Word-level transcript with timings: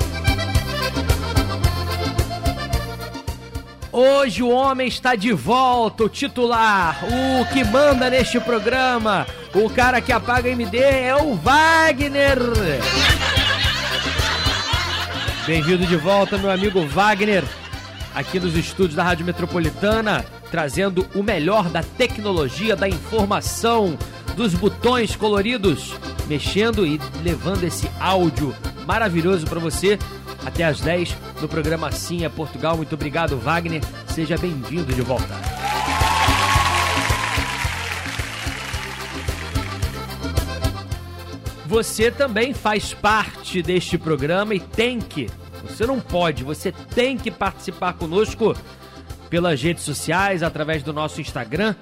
Hoje 3.94 4.42
o 4.42 4.48
homem 4.48 4.88
está 4.88 5.14
de 5.14 5.34
volta, 5.34 6.04
o 6.04 6.08
titular, 6.08 6.98
o 7.04 7.44
que 7.52 7.62
manda 7.62 8.08
neste 8.08 8.40
programa, 8.40 9.26
o 9.54 9.68
cara 9.68 10.00
que 10.00 10.12
apaga 10.12 10.48
MD 10.48 10.78
é 10.78 11.14
o 11.14 11.34
Wagner. 11.34 12.38
Bem-vindo 15.46 15.86
de 15.86 15.96
volta, 15.96 16.38
meu 16.38 16.50
amigo 16.50 16.86
Wagner, 16.86 17.44
aqui 18.14 18.40
nos 18.40 18.56
estúdios 18.56 18.94
da 18.94 19.02
Rádio 19.02 19.26
Metropolitana, 19.26 20.24
trazendo 20.50 21.06
o 21.14 21.22
melhor 21.22 21.68
da 21.68 21.82
tecnologia, 21.82 22.76
da 22.76 22.88
informação, 22.88 23.98
dos 24.36 24.54
botões 24.54 25.14
coloridos, 25.16 25.94
mexendo 26.28 26.86
e 26.86 27.00
levando 27.22 27.64
esse 27.64 27.90
áudio 28.00 28.54
maravilhoso 28.86 29.46
para 29.46 29.60
você 29.60 29.98
até 30.46 30.64
às 30.64 30.80
10 30.80 31.14
no 31.40 31.48
programa 31.48 31.88
Assim 31.88 32.24
é 32.24 32.28
Portugal. 32.28 32.76
Muito 32.76 32.94
obrigado, 32.94 33.36
Wagner. 33.36 33.82
Seja 34.06 34.38
bem-vindo 34.38 34.92
de 34.92 35.02
volta. 35.02 35.51
Você 41.72 42.10
também 42.10 42.52
faz 42.52 42.92
parte 42.92 43.62
deste 43.62 43.96
programa 43.96 44.54
e 44.54 44.60
tem 44.60 45.00
que, 45.00 45.30
você 45.66 45.86
não 45.86 45.98
pode, 45.98 46.44
você 46.44 46.70
tem 46.70 47.16
que 47.16 47.30
participar 47.30 47.94
conosco 47.94 48.54
pelas 49.30 49.62
redes 49.62 49.82
sociais, 49.82 50.42
através 50.42 50.82
do 50.82 50.92
nosso 50.92 51.18
Instagram, 51.18 51.74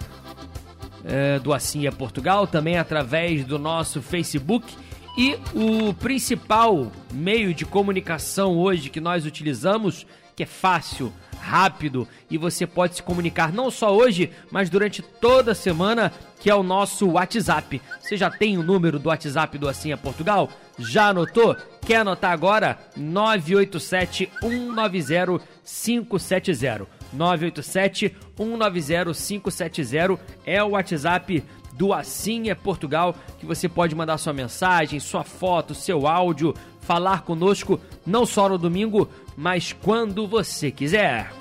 é, 1.05 1.41
do 1.41 1.53
Assim 1.53 1.89
é 1.89 1.91
Portugal, 1.91 2.47
também 2.47 2.79
através 2.79 3.45
do 3.45 3.59
nosso 3.59 4.01
Facebook. 4.01 4.77
E 5.19 5.37
o 5.53 5.93
principal 5.93 6.93
meio 7.13 7.53
de 7.53 7.67
comunicação 7.67 8.57
hoje 8.57 8.91
que 8.91 9.01
nós 9.01 9.27
utilizamos, 9.27 10.07
que 10.35 10.43
é 10.43 10.47
fácil, 10.47 11.13
rápido 11.41 12.07
e 12.31 12.39
você 12.39 12.67
pode 12.67 12.97
se 12.97 13.03
comunicar 13.03 13.53
não 13.53 13.71
só 13.71 13.95
hoje, 13.95 14.31
mas 14.51 14.71
durante 14.71 15.03
toda 15.03 15.53
a 15.53 15.55
semana, 15.55 16.13
que 16.39 16.51
é 16.51 16.55
o 16.55 16.63
nosso 16.63 17.09
WhatsApp. 17.09 17.81
Você 18.01 18.17
já 18.17 18.31
tem 18.31 18.59
o 18.59 18.63
número 18.63 18.99
do 18.99 19.09
WhatsApp 19.09 19.59
do 19.59 19.69
Assim 19.69 19.93
é 19.93 19.97
Portugal? 19.97 20.49
Já 20.79 21.09
anotou? 21.09 21.57
Quer 21.85 21.97
anotar 21.97 22.33
agora? 22.33 22.79
987 22.97 24.31
190 24.41 25.45
570. 25.65 26.87
987 27.13 28.17
190 28.37 29.15
570 29.15 30.21
é 30.47 30.63
o 30.63 30.71
WhatsApp 30.71 31.43
do 31.81 31.95
Assim 31.95 32.51
é 32.51 32.55
Portugal, 32.55 33.15
que 33.39 33.47
você 33.47 33.67
pode 33.67 33.95
mandar 33.95 34.19
sua 34.19 34.35
mensagem, 34.35 35.01
sua 35.01 35.25
foto, 35.25 35.75
seu 35.75 36.07
áudio, 36.07 36.55
falar 36.83 37.23
conosco 37.23 37.81
não 38.05 38.27
só 38.27 38.51
no 38.51 38.59
domingo, 38.59 39.09
mas 39.35 39.73
quando 39.73 40.27
você 40.27 40.71
quiser. 40.71 41.33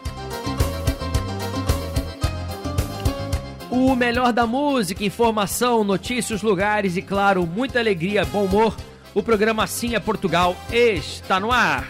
O 3.69 3.93
melhor 3.97 4.31
da 4.31 4.47
música, 4.47 5.03
informação, 5.03 5.83
notícias, 5.83 6.41
lugares 6.41 6.95
e, 6.95 7.01
claro, 7.01 7.45
muita 7.45 7.77
alegria, 7.79 8.23
bom 8.23 8.45
humor. 8.45 8.77
O 9.13 9.21
programa 9.21 9.65
Assim 9.65 9.93
é 9.93 9.99
Portugal 9.99 10.55
está 10.71 11.37
no 11.37 11.51
ar. 11.51 11.85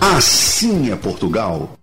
Assim 0.00 0.92
é 0.92 0.96
Portugal. 0.96 1.79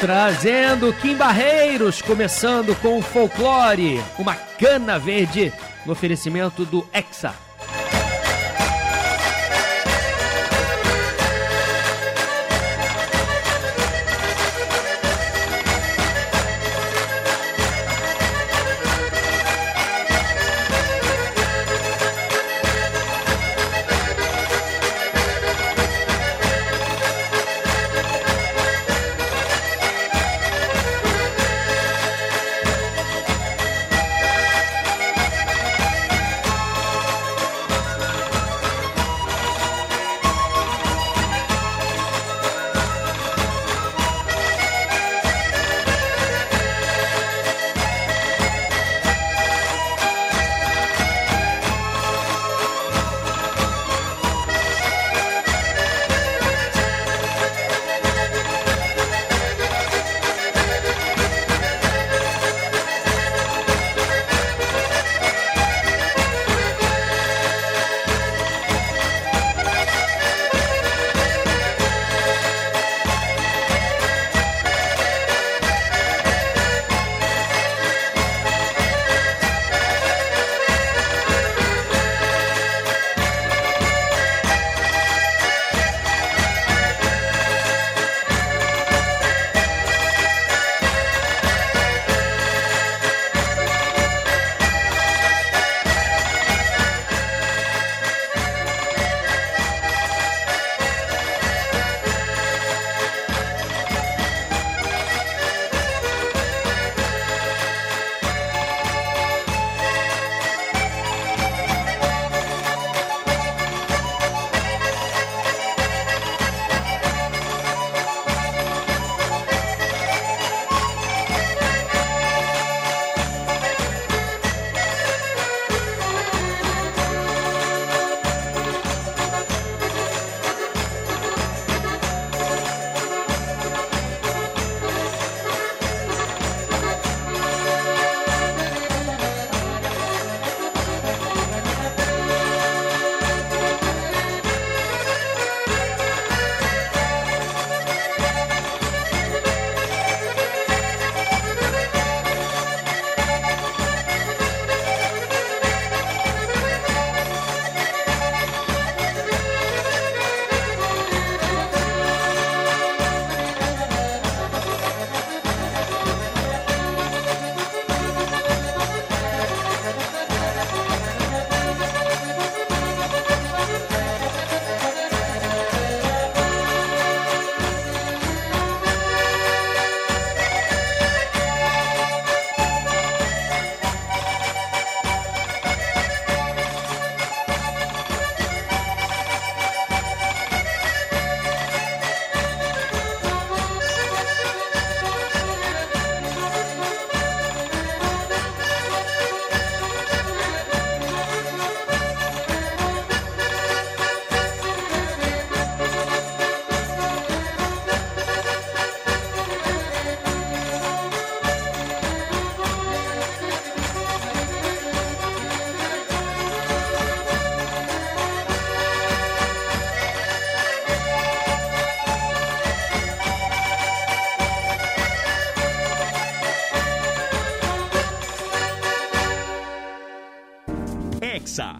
Trazendo 0.00 0.92
Kim 0.92 1.16
Barreiros, 1.16 2.02
começando 2.02 2.76
com 2.82 2.98
o 2.98 3.02
folclore, 3.02 3.98
uma 4.18 4.34
cana 4.34 4.98
verde 4.98 5.50
no 5.86 5.92
oferecimento 5.92 6.66
do 6.66 6.86
Hexa. 6.92 7.45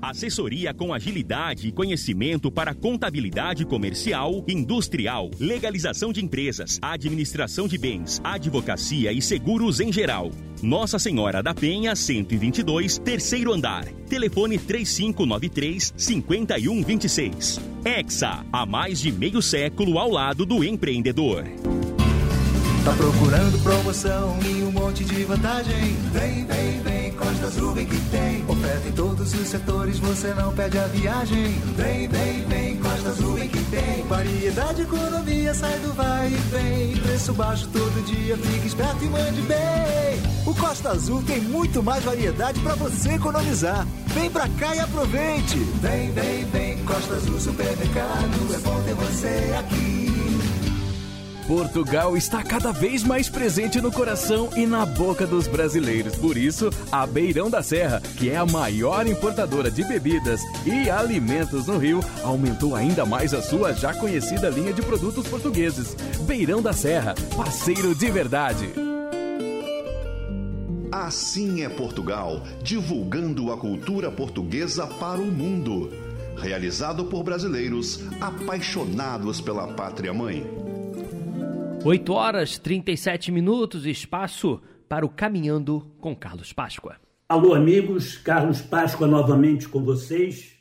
Assessoria 0.03 0.73
com 0.73 0.93
agilidade 0.93 1.69
e 1.69 1.73
conhecimento 1.73 2.51
para 2.51 2.75
contabilidade 2.75 3.65
comercial, 3.65 4.45
industrial, 4.49 5.31
legalização 5.39 6.13
de 6.13 6.25
empresas, 6.25 6.79
administração 6.81 7.69
de 7.69 7.79
bens, 7.79 8.21
advocacia 8.25 9.13
e 9.13 9.21
seguros 9.21 9.81
em 9.81 9.93
geral. 9.93 10.31
Nossa 10.63 10.99
Senhora 10.99 11.43
da 11.43 11.55
Penha, 11.55 11.95
122, 11.95 12.99
terceiro 12.99 13.53
andar. 13.53 13.85
Telefone 14.09 14.59
3593 14.59 15.95
5126. 15.97 17.61
Exa, 17.85 18.45
há 18.53 18.67
mais 18.67 19.01
de 19.01 19.13
meio 19.13 19.43
século 19.43 19.99
ao 19.99 20.11
lado 20.11 20.47
do 20.47 20.65
empreendedor. 20.65 21.45
Tá 22.85 22.93
procurando 22.93 23.63
promoção 23.65 24.39
e 24.45 24.63
um 24.63 24.71
monte 24.71 25.05
de 25.05 25.25
vantagem? 25.25 25.97
Vem, 26.13 26.47
vem, 26.47 26.81
vem, 26.81 26.96
Costa 27.37 27.47
Azul 27.49 27.73
vem 27.75 27.87
que 27.87 28.01
tem. 28.11 28.45
Oferta 28.49 28.89
em 28.89 28.93
todos 28.93 29.35
os 29.35 29.49
setores, 29.49 29.99
você 29.99 30.33
não 30.33 30.55
perde 30.55 30.79
a 30.79 30.87
viagem. 30.87 31.53
Vem, 31.77 32.09
vem, 32.09 32.45
vem, 32.47 32.77
Costa 32.79 33.11
Azul 33.11 33.35
vem 33.35 33.49
que 33.49 33.63
tem. 33.65 34.07
Variedade, 34.07 34.83
economia, 34.83 35.53
sai 35.53 35.79
do 35.81 35.93
vai 35.93 36.29
e 36.29 36.37
vem. 36.51 36.97
Preço 36.97 37.35
baixo 37.35 37.69
todo 37.69 38.05
dia, 38.07 38.39
fique 38.39 38.67
esperto 38.67 39.05
e 39.05 39.09
mande 39.09 39.43
bem. 39.43 40.47
O 40.47 40.55
Costa 40.55 40.91
Azul 40.91 41.23
tem 41.25 41.43
muito 41.43 41.83
mais 41.83 42.03
variedade 42.05 42.59
para 42.61 42.75
você 42.75 43.13
economizar. 43.13 43.87
Vem 44.07 44.31
pra 44.31 44.49
cá 44.49 44.75
e 44.75 44.81
aproveite. 44.81 45.59
Vem, 45.83 46.13
vem, 46.13 46.45
vem, 46.47 46.79
Costa 46.85 47.17
Azul 47.17 47.39
Supermercado, 47.39 48.55
é 48.55 48.59
bom 48.59 48.83
ter 48.83 48.95
você 48.95 49.55
aqui. 49.59 50.06
Portugal 51.47 52.17
está 52.17 52.43
cada 52.43 52.73
vez 52.73 53.05
mais 53.05 53.29
presente 53.29 53.81
no 53.81 53.93
coração 53.93 54.51
e 54.57 54.67
na 54.67 54.85
boca 54.85 55.25
dos 55.25 55.47
brasileiros. 55.47 56.17
Por 56.17 56.37
isso, 56.37 56.71
a 56.91 57.07
Beirão 57.07 57.49
da 57.49 57.63
Serra, 57.63 58.01
que 58.01 58.29
é 58.29 58.37
a 58.37 58.45
maior 58.45 59.07
importadora 59.07 59.71
de 59.71 59.85
bebidas 59.85 60.41
e 60.65 60.91
alimentos 60.91 61.69
no 61.69 61.79
Rio, 61.79 62.01
aumentou 62.25 62.75
ainda 62.75 63.07
mais 63.07 63.33
a 63.33 63.41
sua 63.41 63.73
já 63.73 63.95
conhecida 63.95 64.51
linha 64.51 64.73
de 64.73 64.83
produtos 64.83 65.29
portugueses. 65.29 65.95
Beirão 66.27 66.61
da 66.61 66.73
Serra, 66.73 67.15
parceiro 67.37 67.95
de 67.95 68.11
verdade. 68.11 68.69
Assim 70.91 71.63
é 71.63 71.69
Portugal, 71.69 72.43
divulgando 72.61 73.53
a 73.53 73.57
cultura 73.57 74.11
portuguesa 74.11 74.85
para 74.85 75.21
o 75.21 75.27
mundo. 75.27 75.93
Realizado 76.37 77.05
por 77.05 77.23
brasileiros 77.23 78.01
apaixonados 78.21 79.41
pela 79.41 79.69
pátria 79.69 80.13
mãe. 80.13 80.45
8 81.89 82.13
horas 82.15 82.59
37 82.59 83.31
minutos, 83.31 83.87
espaço 83.87 84.61
para 84.89 85.07
o 85.07 85.09
Caminhando 85.09 85.89
com 86.01 86.17
Carlos 86.17 86.53
Páscoa. 86.53 86.97
Alô, 87.29 87.55
amigos, 87.55 88.17
Carlos 88.17 88.61
Páscoa 88.61 89.07
novamente 89.07 89.69
com 89.69 89.85
vocês. 89.85 90.57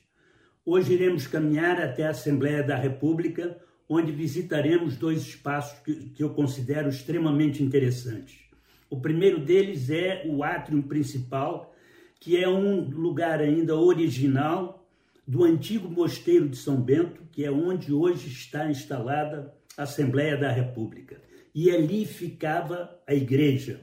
Hoje 0.64 0.94
iremos 0.94 1.26
caminhar 1.26 1.82
até 1.82 2.06
a 2.06 2.12
Assembleia 2.12 2.62
da 2.62 2.76
República, 2.76 3.58
onde 3.90 4.12
visitaremos 4.12 4.98
dois 4.98 5.24
espaços 5.24 5.80
que, 5.80 5.96
que 6.12 6.22
eu 6.22 6.30
considero 6.30 6.90
extremamente 6.90 7.64
interessantes. 7.64 8.42
O 8.88 9.02
primeiro 9.02 9.40
deles 9.40 9.90
é 9.90 10.28
o 10.28 10.44
átrio 10.44 10.84
principal, 10.84 11.74
que 12.20 12.38
é 12.38 12.48
um 12.48 12.88
lugar 12.88 13.40
ainda 13.42 13.76
original 13.76 14.88
do 15.28 15.44
antigo 15.44 15.90
mosteiro 15.90 16.48
de 16.48 16.58
São 16.58 16.80
Bento, 16.80 17.24
que 17.32 17.44
é 17.44 17.50
onde 17.50 17.92
hoje 17.92 18.28
está 18.28 18.70
instalada 18.70 19.52
Assembleia 19.78 20.38
da 20.38 20.50
República. 20.52 21.22
E 21.54 21.72
ali 21.72 22.06
ficava 22.06 23.00
a 23.08 23.14
igreja. 23.14 23.82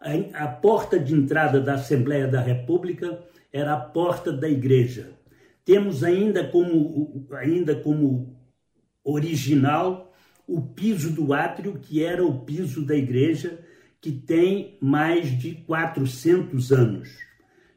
A, 0.00 0.44
a 0.44 0.48
porta 0.48 0.98
de 0.98 1.14
entrada 1.14 1.60
da 1.60 1.74
Assembleia 1.74 2.26
da 2.26 2.40
República 2.40 3.22
era 3.52 3.74
a 3.74 3.80
porta 3.80 4.32
da 4.32 4.48
igreja. 4.48 5.12
Temos 5.64 6.04
ainda 6.04 6.46
como, 6.46 7.26
ainda 7.32 7.74
como 7.74 8.36
original 9.02 10.12
o 10.46 10.60
piso 10.60 11.10
do 11.10 11.32
átrio, 11.32 11.78
que 11.80 12.04
era 12.04 12.24
o 12.24 12.40
piso 12.40 12.84
da 12.84 12.94
igreja, 12.94 13.58
que 14.00 14.12
tem 14.12 14.78
mais 14.80 15.36
de 15.36 15.54
400 15.66 16.70
anos. 16.70 17.08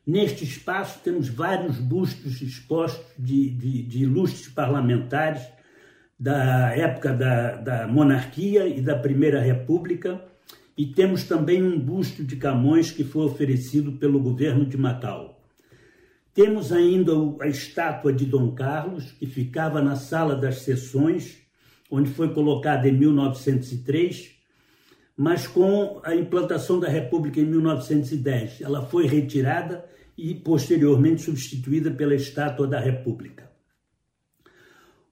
Neste 0.05 0.43
espaço 0.43 0.99
temos 1.03 1.29
vários 1.29 1.79
bustos 1.79 2.41
expostos 2.41 3.05
de, 3.17 3.49
de, 3.51 3.83
de 3.83 4.03
ilustres 4.03 4.47
parlamentares 4.47 5.41
da 6.19 6.75
época 6.75 7.13
da, 7.13 7.55
da 7.55 7.87
monarquia 7.87 8.67
e 8.67 8.81
da 8.81 8.95
Primeira 8.95 9.39
República, 9.39 10.21
e 10.77 10.85
temos 10.85 11.23
também 11.23 11.63
um 11.63 11.79
busto 11.79 12.23
de 12.23 12.35
Camões 12.35 12.91
que 12.91 13.03
foi 13.03 13.25
oferecido 13.25 13.93
pelo 13.93 14.19
governo 14.19 14.65
de 14.65 14.77
Macau. 14.77 15.41
Temos 16.33 16.71
ainda 16.71 17.11
a 17.41 17.47
estátua 17.47 18.13
de 18.13 18.25
Dom 18.25 18.51
Carlos, 18.51 19.11
que 19.13 19.25
ficava 19.25 19.81
na 19.81 19.95
sala 19.95 20.35
das 20.35 20.59
sessões, 20.61 21.37
onde 21.89 22.09
foi 22.09 22.33
colocada 22.33 22.87
em 22.87 22.93
1903, 22.93 24.31
mas 25.17 25.47
com 25.47 25.99
a 26.03 26.15
implantação 26.15 26.79
da 26.79 26.87
República 26.87 27.39
em 27.39 27.45
1910. 27.45 28.61
Ela 28.61 28.85
foi 28.85 29.05
retirada 29.05 29.83
e 30.17 30.33
posteriormente 30.33 31.23
substituída 31.23 31.91
pela 31.91 32.15
estátua 32.15 32.67
da 32.67 32.79
República. 32.79 33.48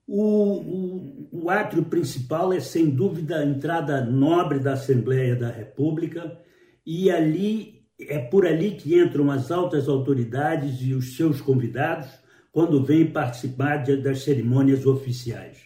O, 0.07 0.23
o, 0.23 1.29
o, 1.43 1.49
átrio 1.49 1.83
principal 1.83 2.53
é, 2.53 2.61
sem 2.61 2.89
dúvida, 2.89 3.39
a 3.39 3.45
entrada 3.45 4.05
nobre 4.05 4.57
da 4.57 4.73
Assembleia 4.73 5.35
da 5.35 5.49
República, 5.49 6.39
e 6.85 7.11
ali 7.11 7.85
é 7.99 8.17
por 8.17 8.45
ali 8.45 8.71
que 8.71 8.97
entram 8.97 9.29
as 9.29 9.51
altas 9.51 9.89
autoridades 9.89 10.79
e 10.81 10.93
os 10.93 11.17
seus 11.17 11.41
convidados 11.41 12.07
quando 12.53 12.83
vêm 12.83 13.11
participar 13.11 13.77
de, 13.83 13.97
das 13.97 14.23
cerimônias 14.23 14.85
oficiais. 14.85 15.57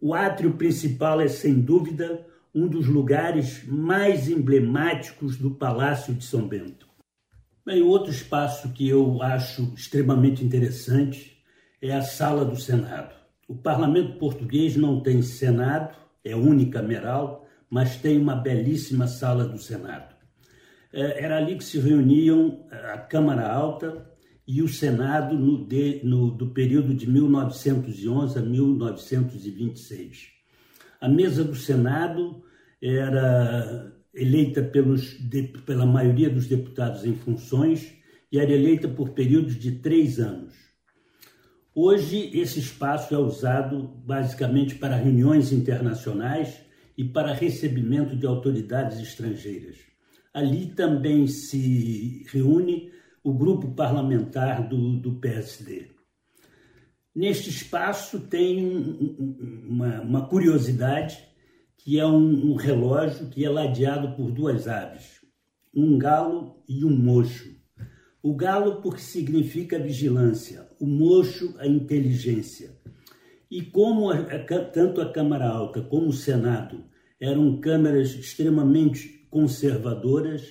O 0.00 0.12
átrio 0.12 0.54
principal 0.54 1.20
é, 1.20 1.28
sem 1.28 1.60
dúvida, 1.60 2.26
um 2.52 2.66
dos 2.66 2.88
lugares 2.88 3.64
mais 3.66 4.28
emblemáticos 4.28 5.36
do 5.36 5.52
Palácio 5.52 6.12
de 6.12 6.24
São 6.24 6.48
Bento. 6.48 6.88
Bem, 7.64 7.82
outro 7.82 8.10
espaço 8.10 8.72
que 8.72 8.88
eu 8.88 9.22
acho 9.22 9.72
extremamente 9.74 10.44
interessante 10.44 11.38
é 11.80 11.92
a 11.94 12.02
Sala 12.02 12.44
do 12.44 12.60
Senado. 12.60 13.23
O 13.48 13.54
parlamento 13.54 14.18
português 14.18 14.76
não 14.76 15.00
tem 15.00 15.22
Senado, 15.22 15.94
é 16.24 16.34
unicameral, 16.34 17.46
mas 17.68 17.96
tem 17.96 18.18
uma 18.18 18.36
belíssima 18.36 19.06
sala 19.06 19.44
do 19.44 19.58
Senado. 19.58 20.14
É, 20.92 21.24
era 21.24 21.38
ali 21.38 21.56
que 21.56 21.64
se 21.64 21.78
reuniam 21.78 22.66
a 22.70 22.98
Câmara 22.98 23.46
Alta 23.46 24.10
e 24.46 24.62
o 24.62 24.68
Senado 24.68 25.36
no, 25.36 25.66
de, 25.66 26.00
no, 26.04 26.30
do 26.30 26.48
período 26.48 26.94
de 26.94 27.10
1911 27.10 28.38
a 28.38 28.42
1926. 28.42 30.28
A 31.00 31.08
mesa 31.08 31.44
do 31.44 31.56
Senado 31.56 32.42
era 32.80 33.92
eleita 34.14 34.62
pelos, 34.62 35.18
de, 35.18 35.42
pela 35.66 35.84
maioria 35.84 36.30
dos 36.30 36.46
deputados 36.46 37.04
em 37.04 37.14
funções 37.14 37.92
e 38.30 38.38
era 38.38 38.52
eleita 38.52 38.88
por 38.88 39.10
períodos 39.10 39.58
de 39.58 39.72
três 39.72 40.18
anos. 40.18 40.54
Hoje, 41.76 42.30
esse 42.32 42.60
espaço 42.60 43.12
é 43.12 43.18
usado 43.18 43.88
basicamente 44.06 44.76
para 44.76 44.94
reuniões 44.94 45.50
internacionais 45.50 46.60
e 46.96 47.02
para 47.02 47.34
recebimento 47.34 48.14
de 48.14 48.24
autoridades 48.24 49.00
estrangeiras. 49.00 49.78
Ali 50.32 50.66
também 50.66 51.26
se 51.26 52.24
reúne 52.30 52.92
o 53.24 53.32
grupo 53.32 53.74
parlamentar 53.74 54.68
do, 54.68 54.98
do 55.00 55.14
PSD. 55.14 55.88
Neste 57.12 57.50
espaço 57.50 58.20
tem 58.20 58.64
uma, 59.68 60.00
uma 60.00 60.28
curiosidade, 60.28 61.18
que 61.78 61.98
é 61.98 62.06
um, 62.06 62.52
um 62.52 62.54
relógio 62.54 63.28
que 63.30 63.44
é 63.44 63.50
ladeado 63.50 64.14
por 64.14 64.30
duas 64.30 64.68
aves, 64.68 65.24
um 65.74 65.98
galo 65.98 66.62
e 66.68 66.84
um 66.84 66.96
mocho. 66.96 67.52
O 68.22 68.34
galo 68.34 68.80
porque 68.80 69.00
significa 69.00 69.78
vigilância, 69.78 70.63
o 70.80 70.86
mocho 70.86 71.54
a 71.58 71.66
inteligência. 71.66 72.76
E 73.50 73.62
como 73.62 74.10
a, 74.10 74.18
a, 74.18 74.64
tanto 74.64 75.00
a 75.00 75.12
Câmara 75.12 75.48
Alta 75.48 75.80
como 75.80 76.08
o 76.08 76.12
Senado 76.12 76.84
eram 77.20 77.60
câmaras 77.60 78.14
extremamente 78.14 79.26
conservadoras, 79.30 80.42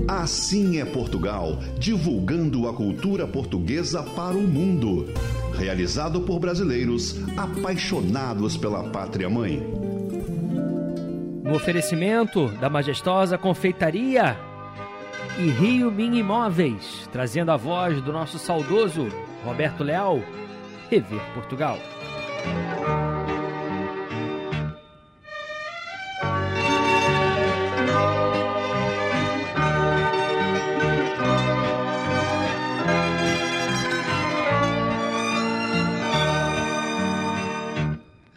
Assim 0.06 0.80
é 0.80 0.84
Portugal, 0.84 1.56
divulgando 1.78 2.68
a 2.68 2.74
cultura 2.74 3.26
portuguesa 3.26 4.02
para 4.02 4.36
o 4.36 4.42
mundo. 4.42 5.06
Realizado 5.58 6.20
por 6.22 6.38
brasileiros 6.40 7.16
apaixonados 7.36 8.56
pela 8.56 8.82
pátria 8.90 9.28
mãe. 9.30 9.60
No 11.42 11.54
oferecimento 11.54 12.48
da 12.60 12.68
majestosa 12.68 13.38
confeitaria 13.38 14.36
e 15.38 15.48
Rio 15.48 15.90
Mini 15.90 16.20
Imóveis, 16.20 17.08
trazendo 17.12 17.50
a 17.50 17.56
voz 17.56 18.00
do 18.00 18.12
nosso 18.12 18.38
saudoso 18.38 19.08
Roberto 19.44 19.84
Leal, 19.84 20.20
Rever 20.90 21.22
Portugal. 21.34 21.78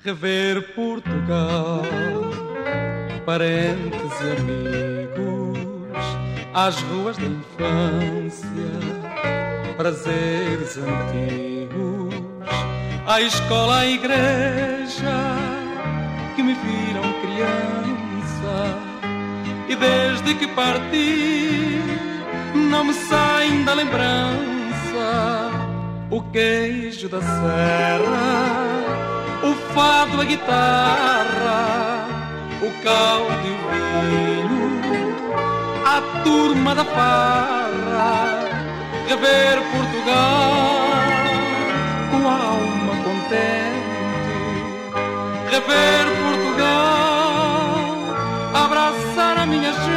Rever 0.07 0.73
Portugal, 0.73 1.81
parentes 3.25 4.13
e 4.21 4.39
amigos, 4.39 5.57
às 6.53 6.79
ruas 6.83 7.17
da 7.17 7.25
infância, 7.25 8.45
prazeres 9.75 10.77
antigos, 10.77 12.15
à 13.05 13.19
escola, 13.19 13.79
à 13.79 13.85
igreja, 13.85 15.17
que 16.37 16.41
me 16.41 16.53
viram 16.53 17.03
criança, 17.21 18.77
e 19.67 19.75
desde 19.75 20.35
que 20.35 20.47
parti, 20.47 21.81
não 22.55 22.85
me 22.85 22.93
saem 22.93 23.65
da 23.65 23.73
lembrança 23.73 24.37
o 26.09 26.21
queijo 26.31 27.09
da 27.09 27.19
serra, 27.19 29.16
fado, 29.77 30.21
a 30.21 30.25
guitarra, 30.25 32.07
o 32.63 32.69
caldo 32.83 33.47
e 33.47 33.51
o 33.51 33.57
vinho, 34.09 35.15
a 35.85 36.01
turma 36.23 36.73
da 36.73 36.83
farra, 36.83 38.39
rever 39.07 39.61
Portugal 39.71 40.81
com 42.09 42.27
a 42.27 42.33
alma 42.33 42.93
contente, 43.05 44.41
rever 45.51 46.05
Portugal, 46.23 46.75
abraçar 48.65 49.37
a 49.37 49.45
minha 49.45 49.71
gente 49.71 49.96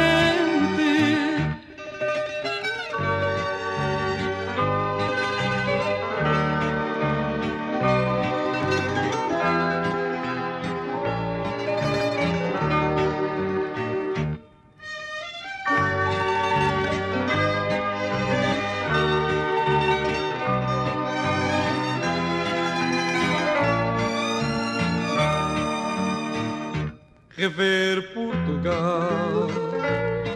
rever 27.41 28.03
Portugal, 28.13 29.47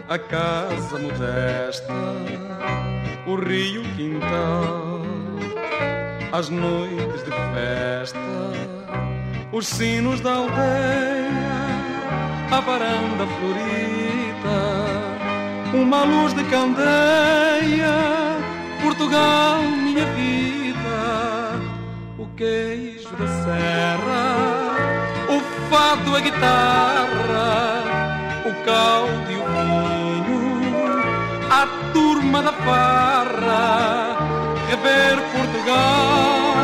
a 0.08 0.18
casa 0.18 0.98
modesta, 0.98 1.92
o 3.28 3.36
rio 3.36 3.84
quintal, 3.94 5.02
as 6.32 6.48
noites 6.48 7.22
de 7.22 7.30
festa, 7.30 8.18
os 9.52 9.68
sinos 9.68 10.20
da 10.20 10.32
aldeia, 10.32 10.56
a 12.50 12.60
varanda 12.60 13.24
florida, 13.38 14.58
uma 15.74 16.02
luz 16.02 16.34
de 16.34 16.42
candeia, 16.46 17.94
Portugal, 18.82 19.62
minha 19.62 20.06
vida, 20.06 21.60
o 22.18 22.26
queijo 22.34 23.14
da 23.16 23.28
serra 23.44 24.65
fado, 25.70 26.16
a 26.16 26.20
guitarra, 26.20 27.82
o 28.44 28.52
caldo 28.64 29.30
e 29.30 29.36
o 29.36 29.44
vinho, 29.44 30.60
a 31.50 31.66
turma 31.92 32.42
da 32.42 32.52
farra, 32.52 34.16
rever 34.68 35.16
Portugal 35.32 36.54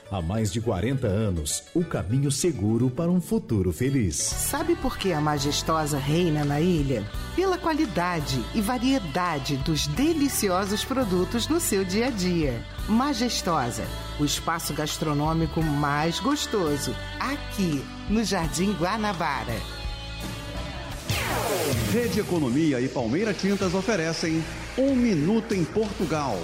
Há 0.11 0.21
mais 0.21 0.51
de 0.51 0.59
40 0.59 1.07
anos, 1.07 1.63
o 1.73 1.85
caminho 1.85 2.29
seguro 2.29 2.89
para 2.89 3.09
um 3.09 3.21
futuro 3.21 3.71
feliz. 3.71 4.17
Sabe 4.17 4.75
por 4.75 4.97
que 4.97 5.13
a 5.13 5.21
majestosa 5.21 5.97
reina 5.97 6.43
na 6.43 6.59
ilha? 6.59 7.01
Pela 7.33 7.57
qualidade 7.57 8.43
e 8.53 8.59
variedade 8.59 9.55
dos 9.55 9.87
deliciosos 9.87 10.83
produtos 10.83 11.47
no 11.47 11.61
seu 11.61 11.85
dia 11.85 12.07
a 12.07 12.09
dia. 12.09 12.61
Majestosa, 12.89 13.85
o 14.19 14.25
espaço 14.25 14.73
gastronômico 14.73 15.63
mais 15.63 16.19
gostoso, 16.19 16.93
aqui 17.17 17.81
no 18.09 18.21
Jardim 18.21 18.73
Guanabara. 18.73 19.55
Rede 21.93 22.19
Economia 22.19 22.81
e 22.81 22.89
Palmeira 22.89 23.33
Tintas 23.33 23.73
oferecem 23.73 24.43
Um 24.77 24.93
Minuto 24.93 25.53
em 25.53 25.63
Portugal. 25.63 26.37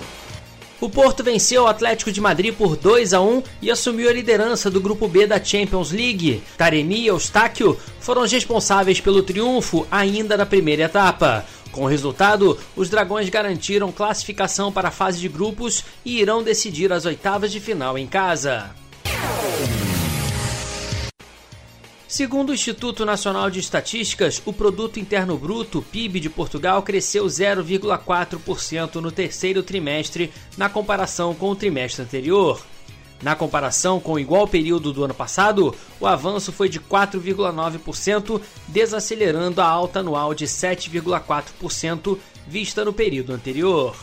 O 0.80 0.88
Porto 0.88 1.24
venceu 1.24 1.64
o 1.64 1.68
Atlético 1.68 2.12
de 2.12 2.22
Madrid 2.22 2.54
por 2.54 2.76
2 2.76 3.12
a 3.14 3.20
1 3.20 3.42
e 3.64 3.72
assumiu 3.72 4.10
a 4.10 4.14
liderança 4.14 4.70
do 4.70 4.80
grupo 4.80 5.08
B 5.08 5.26
da 5.26 5.44
Champions 5.44 5.92
League. 5.92 6.44
Taremi 6.56 7.00
e 7.00 7.08
Eustáquio 7.08 7.76
foram 8.00 8.22
os 8.22 8.32
responsáveis 8.32 9.02
pelo 9.02 9.24
triunfo 9.24 9.88
ainda 9.90 10.38
na 10.38 10.46
primeira 10.46 10.84
etapa. 10.84 11.44
Com 11.72 11.84
o 11.84 11.88
resultado, 11.88 12.58
os 12.76 12.90
Dragões 12.90 13.28
garantiram 13.28 13.92
classificação 13.92 14.72
para 14.72 14.90
a 14.90 14.92
fase 14.92 15.20
de 15.20 15.28
grupos 15.28 15.84
e 16.06 16.20
irão 16.20 16.44
decidir 16.44 16.94
as 16.94 17.06
oitavas 17.06 17.52
de 17.52 17.60
final 17.60 17.98
em 17.98 18.06
casa. 18.06 18.70
Segundo 22.08 22.52
o 22.52 22.54
Instituto 22.54 23.06
Nacional 23.06 23.50
de 23.50 23.60
Estatísticas, 23.60 24.42
o 24.46 24.54
Produto 24.54 24.98
Interno 24.98 25.38
Bruto, 25.38 25.82
PIB 25.82 26.22
de 26.22 26.30
Portugal, 26.30 26.82
cresceu 26.82 27.26
0,4% 27.26 28.96
no 28.96 29.12
terceiro 29.12 29.62
trimestre 29.62 30.32
na 30.58 30.70
comparação 30.70 31.36
com 31.36 31.50
o 31.50 31.56
trimestre 31.56 32.04
anterior. 32.04 32.66
Na 33.22 33.36
comparação 33.36 34.00
com 34.00 34.14
o 34.14 34.20
igual 34.20 34.48
período 34.48 34.94
do 34.94 35.04
ano 35.04 35.14
passado, 35.14 35.76
o 36.00 36.08
avanço 36.08 36.54
foi 36.54 36.70
de 36.70 36.80
4,9%, 36.80 38.40
desacelerando 38.70 39.60
a 39.60 39.66
alta 39.66 40.00
anual 40.00 40.34
de 40.34 40.46
7,4% 40.46 42.18
vista 42.48 42.86
no 42.86 42.94
período 42.94 43.34
anterior. 43.34 43.94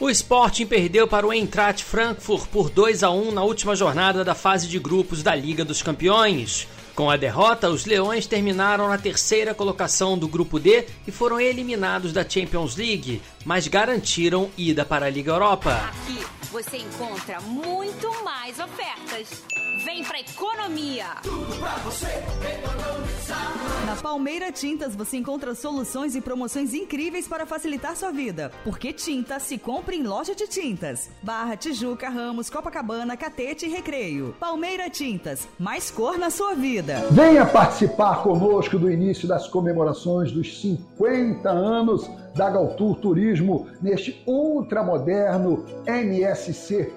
O 0.00 0.10
Sporting 0.10 0.66
perdeu 0.66 1.06
para 1.06 1.24
o 1.24 1.32
Eintracht 1.32 1.84
Frankfurt 1.84 2.48
por 2.48 2.68
2 2.68 3.04
a 3.04 3.10
1 3.10 3.30
na 3.30 3.44
última 3.44 3.76
jornada 3.76 4.24
da 4.24 4.34
fase 4.34 4.66
de 4.66 4.78
grupos 4.80 5.22
da 5.22 5.32
Liga 5.34 5.64
dos 5.64 5.82
Campeões. 5.82 6.66
Com 6.96 7.08
a 7.08 7.16
derrota, 7.16 7.70
os 7.70 7.86
Leões 7.86 8.26
terminaram 8.26 8.88
na 8.88 8.98
terceira 8.98 9.54
colocação 9.54 10.18
do 10.18 10.26
grupo 10.26 10.58
D 10.58 10.84
e 11.06 11.12
foram 11.12 11.40
eliminados 11.40 12.12
da 12.12 12.28
Champions 12.28 12.76
League, 12.76 13.22
mas 13.44 13.68
garantiram 13.68 14.50
ida 14.58 14.84
para 14.84 15.06
a 15.06 15.10
Liga 15.10 15.30
Europa. 15.30 15.72
Aqui 15.72 16.26
você 16.50 16.78
encontra 16.78 17.40
muito 17.40 18.10
mais 18.24 18.58
ofertas. 18.58 19.44
Vem 19.84 20.02
pra 20.02 20.18
economia! 20.18 21.04
Tudo 21.22 21.58
pra 21.58 21.74
você 21.84 22.06
economizar. 22.06 23.52
Na 23.84 23.94
Palmeira 23.96 24.50
Tintas 24.50 24.96
você 24.96 25.18
encontra 25.18 25.54
soluções 25.54 26.16
e 26.16 26.22
promoções 26.22 26.72
incríveis 26.72 27.28
para 27.28 27.44
facilitar 27.44 27.94
sua 27.94 28.10
vida. 28.10 28.50
Porque 28.64 28.94
tinta 28.94 29.38
se 29.38 29.58
compra 29.58 29.94
em 29.94 30.02
loja 30.02 30.34
de 30.34 30.46
tintas. 30.48 31.10
Barra, 31.22 31.54
Tijuca, 31.54 32.08
Ramos, 32.08 32.48
Copacabana, 32.48 33.14
Catete 33.14 33.66
e 33.66 33.68
Recreio. 33.68 34.34
Palmeira 34.40 34.88
Tintas, 34.88 35.46
mais 35.58 35.90
cor 35.90 36.16
na 36.16 36.30
sua 36.30 36.54
vida. 36.54 37.06
Venha 37.10 37.44
participar 37.44 38.22
conosco 38.22 38.78
do 38.78 38.90
início 38.90 39.28
das 39.28 39.46
comemorações 39.48 40.32
dos 40.32 40.62
50 40.62 41.50
anos 41.50 42.10
da 42.34 42.48
Galtour 42.48 42.96
Turismo 42.96 43.68
neste 43.82 44.22
ultramoderno 44.26 45.64
MSC, 45.86 46.90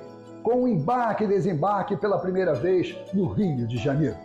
com 0.48 0.66
embarque 0.66 1.26
e 1.26 1.28
desembarque 1.28 1.98
pela 1.98 2.18
primeira 2.20 2.54
vez 2.54 2.96
no 3.14 3.28
Rio 3.28 3.68
de 3.68 3.76
Janeiro. 3.78 4.16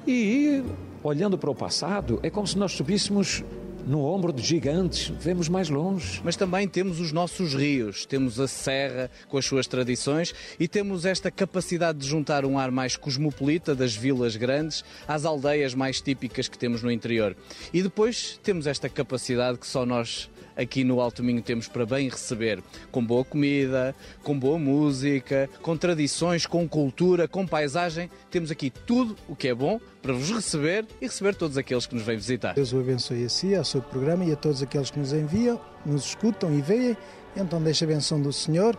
E 0.06 0.62
olhando 1.02 1.36
para 1.36 1.50
o 1.50 1.54
passado, 1.54 2.20
é 2.22 2.30
como 2.30 2.46
se 2.46 2.56
nós 2.56 2.72
subíssemos 2.72 3.44
no 3.86 4.02
ombro 4.02 4.32
de 4.32 4.42
gigantes, 4.42 5.12
vemos 5.20 5.48
mais 5.48 5.68
longe. 5.68 6.20
Mas 6.24 6.34
também 6.34 6.66
temos 6.66 6.98
os 6.98 7.12
nossos 7.12 7.54
rios, 7.54 8.04
temos 8.04 8.40
a 8.40 8.48
serra 8.48 9.08
com 9.28 9.38
as 9.38 9.44
suas 9.46 9.68
tradições 9.68 10.34
e 10.58 10.66
temos 10.66 11.04
esta 11.04 11.30
capacidade 11.30 11.98
de 11.98 12.06
juntar 12.06 12.44
um 12.44 12.58
ar 12.58 12.72
mais 12.72 12.96
cosmopolita 12.96 13.74
das 13.74 13.94
vilas 13.94 14.34
grandes 14.34 14.84
às 15.06 15.24
aldeias 15.24 15.72
mais 15.72 16.00
típicas 16.00 16.48
que 16.48 16.58
temos 16.58 16.82
no 16.82 16.90
interior. 16.90 17.36
E 17.72 17.82
depois 17.82 18.40
temos 18.42 18.66
esta 18.66 18.88
capacidade 18.88 19.58
que 19.58 19.66
só 19.66 19.86
nós 19.86 20.28
aqui 20.56 20.82
no 20.82 21.00
Alto 21.00 21.22
Minho 21.22 21.42
temos 21.42 21.68
para 21.68 21.84
bem 21.84 22.08
receber, 22.08 22.62
com 22.90 23.04
boa 23.04 23.24
comida, 23.24 23.94
com 24.22 24.38
boa 24.38 24.58
música, 24.58 25.48
com 25.62 25.76
tradições, 25.76 26.46
com 26.46 26.68
cultura, 26.68 27.28
com 27.28 27.46
paisagem. 27.46 28.10
Temos 28.30 28.50
aqui 28.50 28.70
tudo 28.70 29.16
o 29.28 29.36
que 29.36 29.48
é 29.48 29.54
bom 29.54 29.78
para 30.02 30.12
vos 30.12 30.30
receber 30.30 30.86
e 31.00 31.06
receber 31.06 31.34
todos 31.34 31.58
aqueles 31.58 31.86
que 31.86 31.94
nos 31.94 32.04
vêm 32.04 32.16
visitar. 32.16 32.54
Deus 32.54 32.72
o 32.72 32.80
abençoe 32.80 33.24
a 33.24 33.28
si, 33.28 33.54
ao 33.54 33.64
seu 33.64 33.82
programa 33.82 34.24
e 34.24 34.32
a 34.32 34.36
todos 34.36 34.62
aqueles 34.62 34.90
que 34.90 34.98
nos 34.98 35.12
enviam, 35.12 35.60
nos 35.84 36.06
escutam 36.06 36.56
e 36.56 36.62
veem. 36.62 36.96
Então 37.36 37.62
deixa 37.62 37.84
a 37.84 37.88
benção 37.88 38.20
do 38.20 38.32
Senhor, 38.32 38.76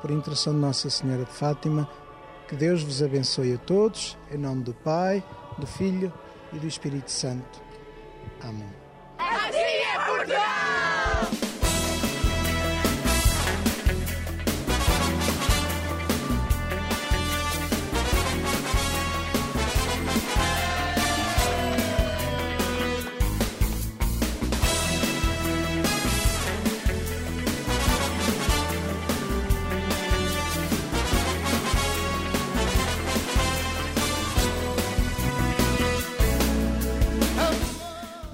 por 0.00 0.10
intercessão 0.10 0.54
de 0.54 0.60
Nossa 0.60 0.88
Senhora 0.88 1.24
de 1.24 1.32
Fátima, 1.32 1.88
que 2.46 2.54
Deus 2.54 2.82
vos 2.82 3.02
abençoe 3.02 3.54
a 3.54 3.58
todos, 3.58 4.16
em 4.30 4.38
nome 4.38 4.62
do 4.62 4.72
Pai, 4.72 5.22
do 5.58 5.66
Filho 5.66 6.12
e 6.52 6.58
do 6.58 6.66
Espírito 6.66 7.10
Santo. 7.10 7.60
Amém. 8.40 8.75
Assim 9.18 9.58
é 9.58 9.98
Portugal! 10.06 11.55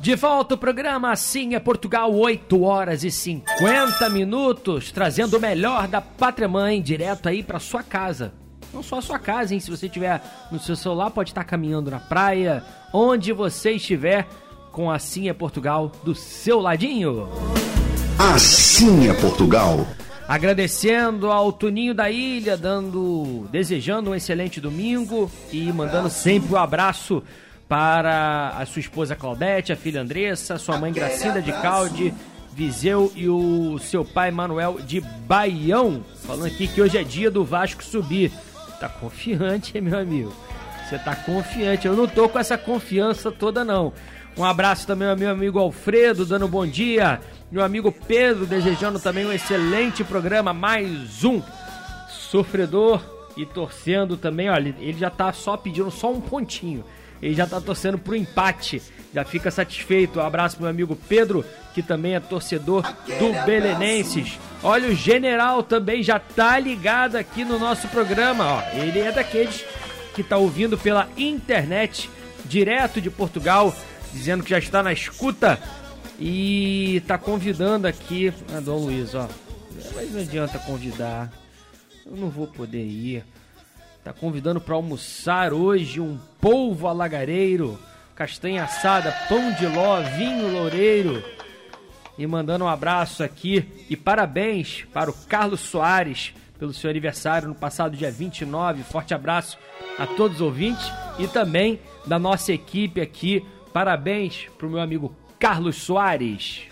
De 0.03 0.17
volta 0.17 0.57
o 0.57 0.59
programa 0.59 1.13
Assim 1.13 1.55
é 1.55 1.61
Portugal, 1.61 2.13
8 2.13 2.61
horas 2.61 3.05
e 3.05 3.11
50 3.13 4.11
minutos, 4.11 4.91
trazendo 4.91 5.37
o 5.37 5.41
melhor 5.41 5.87
da 5.87 6.01
Pátria 6.01 6.49
Mãe 6.49 6.83
direto 6.83 7.29
aí 7.29 7.41
para 7.41 7.61
sua 7.61 7.85
casa. 7.85 8.35
Não 8.75 8.83
só 8.83 8.99
a 8.99 9.01
sua 9.01 9.21
casa, 9.21 9.55
hein? 9.55 9.61
Se 9.61 9.71
você 9.71 9.87
estiver 9.87 10.21
no 10.51 10.59
seu 10.59 10.75
celular, 10.75 11.13
pode 11.13 11.31
estar 11.31 11.45
caminhando 11.45 11.89
na 11.89 12.01
praia, 12.01 12.65
onde 12.93 13.33
você 13.33 13.75
estiver, 13.75 14.27
com 14.73 14.91
Assim 14.91 15.29
é 15.29 15.33
Portugal 15.33 15.93
do 16.03 16.17
seu 16.17 16.59
ladinho. 16.59 17.29
Assim 18.19 19.09
é 19.09 19.15
Portugal. 19.15 19.87
Agradecendo 20.27 21.31
ao 21.31 21.53
Tuninho 21.53 21.95
da 21.95 22.11
Ilha, 22.11 22.57
dando, 22.57 23.47
desejando 23.53 24.11
um 24.11 24.15
excelente 24.17 24.61
domingo 24.61 25.31
e 25.53 25.73
mandando 25.73 26.11
sempre 26.11 26.53
o 26.53 26.57
um 26.57 26.59
abraço 26.59 27.23
para 27.73 28.51
a 28.59 28.67
sua 28.67 28.81
esposa 28.81 29.17
Claudete, 29.17 29.73
a 29.73 29.77
filha 29.77 30.03
Andressa, 30.03 30.59
sua 30.59 30.77
mãe 30.77 30.93
Gracinda 30.93 31.41
de 31.41 31.51
Calde, 31.53 32.13
Viseu 32.53 33.11
e 33.17 33.31
o 33.31 33.79
seu 33.79 34.05
pai 34.05 34.31
Manuel 34.31 34.79
de 34.83 35.01
Baião. 35.01 36.05
Falando 36.27 36.49
aqui 36.49 36.69
que 36.69 36.83
hoje 36.83 36.99
é 36.99 37.03
dia 37.03 37.31
do 37.31 37.43
Vasco 37.47 37.83
subir. 37.83 38.31
Tá 38.79 38.91
confiante, 38.91 39.73
meu 39.81 39.99
amigo? 39.99 40.35
Você 40.85 40.99
tá 40.99 41.17
confiante. 41.17 41.87
Eu 41.87 41.97
não 41.97 42.07
tô 42.07 42.29
com 42.29 42.39
essa 42.39 42.59
confiança 42.59 43.33
toda, 43.33 43.65
não. 43.65 43.95
Um 44.37 44.45
abraço 44.45 44.87
também 44.87 45.09
ao 45.09 45.17
meu 45.17 45.31
amigo 45.31 45.59
Alfredo, 45.59 46.27
dando 46.27 46.45
um 46.45 46.51
bom 46.51 46.67
dia. 46.67 47.23
Meu 47.51 47.65
amigo 47.65 47.91
Pedro, 47.91 48.45
desejando 48.45 49.01
também 49.01 49.25
um 49.25 49.33
excelente 49.33 50.05
programa. 50.05 50.53
Mais 50.53 51.25
um 51.25 51.41
sofredor 52.11 53.01
e 53.35 53.47
torcendo 53.47 54.19
também. 54.19 54.51
Olha, 54.51 54.77
ele 54.79 54.99
já 54.99 55.09
tá 55.09 55.33
só 55.33 55.57
pedindo 55.57 55.91
só 55.91 56.13
um 56.13 56.21
pontinho. 56.21 56.85
Ele 57.23 57.35
já 57.35 57.47
tá 57.47 57.61
torcendo 57.61 57.97
pro 57.97 58.17
empate. 58.17 58.83
Já 59.15 59.25
fica 59.25 59.51
satisfeito. 59.51 60.19
Um 60.19 60.23
abraço 60.23 60.57
pro 60.57 60.65
meu 60.65 60.71
amigo 60.71 60.99
Pedro, 61.09 61.45
que 61.73 61.83
também 61.83 62.15
é 62.17 62.21
torcedor 62.21 62.83
do 63.07 63.45
Belenenses. 63.47 64.39
Olha, 64.63 64.89
o 64.89 64.95
general 64.95 65.63
também 65.63 66.03
já 66.03 66.19
tá 66.19 66.59
ligado 66.59 67.17
aqui 67.17 67.45
no 67.45 67.59
nosso 67.59 67.87
programa. 67.89 68.45
Ó, 68.45 68.63
ele 68.77 68.99
é 68.99 69.13
daqueles 69.13 69.65
que 70.15 70.23
tá 70.23 70.37
ouvindo 70.37 70.77
pela 70.77 71.09
internet, 71.17 72.11
direto 72.45 73.01
de 73.01 73.11
Portugal, 73.11 73.75
dizendo 74.13 74.43
que 74.43 74.51
já 74.51 74.59
está 74.59 74.83
na 74.83 74.93
escuta 74.93 75.59
e 76.19 77.03
tá 77.07 77.17
convidando 77.17 77.87
aqui 77.87 78.33
a 78.55 78.61
Dom 78.61 78.79
Luiz, 78.79 79.15
ó. 79.15 79.29
Mas 79.95 80.13
não 80.13 80.21
adianta 80.21 80.59
convidar. 80.59 81.33
eu 82.05 82.17
não 82.17 82.29
vou 82.29 82.47
poder 82.47 82.85
ir. 82.85 83.25
Tá 84.05 84.13
convidando 84.13 84.61
para 84.61 84.75
almoçar 84.75 85.53
hoje 85.53 86.01
um 86.01 86.19
polvo 86.41 86.89
alagareiro, 86.89 87.79
castanha 88.17 88.65
assada, 88.65 89.13
pão 89.29 89.53
de 89.53 89.67
ló, 89.67 90.01
vinho 90.01 90.53
loureiro. 90.53 91.23
E 92.19 92.27
mandando 92.27 92.65
um 92.65 92.69
abraço 92.69 93.23
aqui 93.23 93.87
e 93.89 93.97
parabéns 93.97 94.85
para 94.93 95.11
o 95.11 95.15
Carlos 95.15 95.61
Soares 95.61 96.35
pelo 96.59 96.73
seu 96.73 96.91
aniversário 96.91 97.49
no 97.49 97.55
passado 97.55 97.97
dia 97.97 98.11
29. 98.11 98.83
Forte 98.83 99.15
abraço 99.15 99.57
a 99.99 100.07
todos 100.07 100.37
os 100.37 100.43
ouvintes 100.43 100.93
e 101.19 101.29
também 101.29 101.81
da 102.05 102.19
nossa 102.19 102.53
equipe 102.53 103.01
aqui. 103.01 103.47
Parabéns 103.73 104.49
para 104.59 104.67
o 104.67 104.71
meu 104.71 104.81
amigo 104.81 105.15
Carlos 105.39 105.77
Soares. 105.77 106.63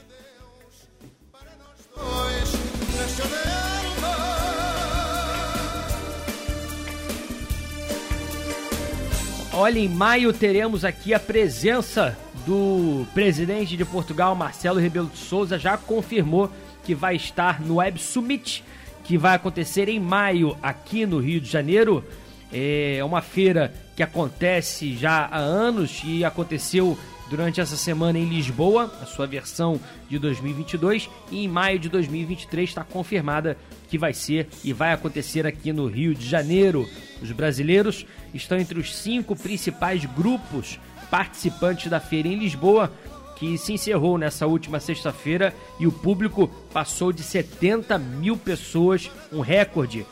Olha, 9.62 9.78
em 9.78 9.90
maio 9.90 10.32
teremos 10.32 10.86
aqui 10.86 11.12
a 11.12 11.20
presença 11.20 12.16
do 12.46 13.06
presidente 13.12 13.76
de 13.76 13.84
Portugal, 13.84 14.34
Marcelo 14.34 14.80
Rebelo 14.80 15.08
de 15.08 15.18
Souza, 15.18 15.58
já 15.58 15.76
confirmou 15.76 16.50
que 16.82 16.94
vai 16.94 17.14
estar 17.14 17.60
no 17.60 17.74
Web 17.74 18.00
Summit, 18.00 18.64
que 19.04 19.18
vai 19.18 19.34
acontecer 19.36 19.86
em 19.90 20.00
maio 20.00 20.56
aqui 20.62 21.04
no 21.04 21.18
Rio 21.18 21.42
de 21.42 21.50
Janeiro. 21.50 22.02
É 22.50 23.04
uma 23.04 23.20
feira 23.20 23.70
que 23.94 24.02
acontece 24.02 24.96
já 24.96 25.28
há 25.30 25.36
anos 25.36 26.00
e 26.06 26.24
aconteceu 26.24 26.98
durante 27.28 27.60
essa 27.60 27.76
semana 27.76 28.18
em 28.18 28.24
Lisboa, 28.24 28.90
a 29.02 29.04
sua 29.04 29.26
versão 29.26 29.78
de 30.08 30.18
2022, 30.18 31.10
e 31.30 31.44
em 31.44 31.48
maio 31.48 31.78
de 31.78 31.90
2023 31.90 32.66
está 32.66 32.82
confirmada 32.82 33.58
que 33.90 33.98
vai 33.98 34.14
ser 34.14 34.48
e 34.64 34.72
vai 34.72 34.94
acontecer 34.94 35.46
aqui 35.46 35.70
no 35.70 35.86
Rio 35.86 36.14
de 36.14 36.26
Janeiro. 36.26 36.88
Os 37.20 37.30
brasileiros 37.30 38.06
estão 38.34 38.58
entre 38.58 38.78
os 38.78 38.94
cinco 38.94 39.34
principais 39.36 40.04
grupos 40.04 40.78
participantes 41.10 41.90
da 41.90 42.00
feira 42.00 42.28
em 42.28 42.38
Lisboa, 42.38 42.92
que 43.36 43.56
se 43.56 43.72
encerrou 43.72 44.18
nessa 44.18 44.46
última 44.46 44.78
sexta-feira 44.78 45.54
e 45.78 45.86
o 45.86 45.92
público 45.92 46.48
passou 46.72 47.12
de 47.12 47.22
70 47.22 47.98
mil 47.98 48.36
pessoas, 48.36 49.10
um 49.32 49.40
recorde. 49.40 50.06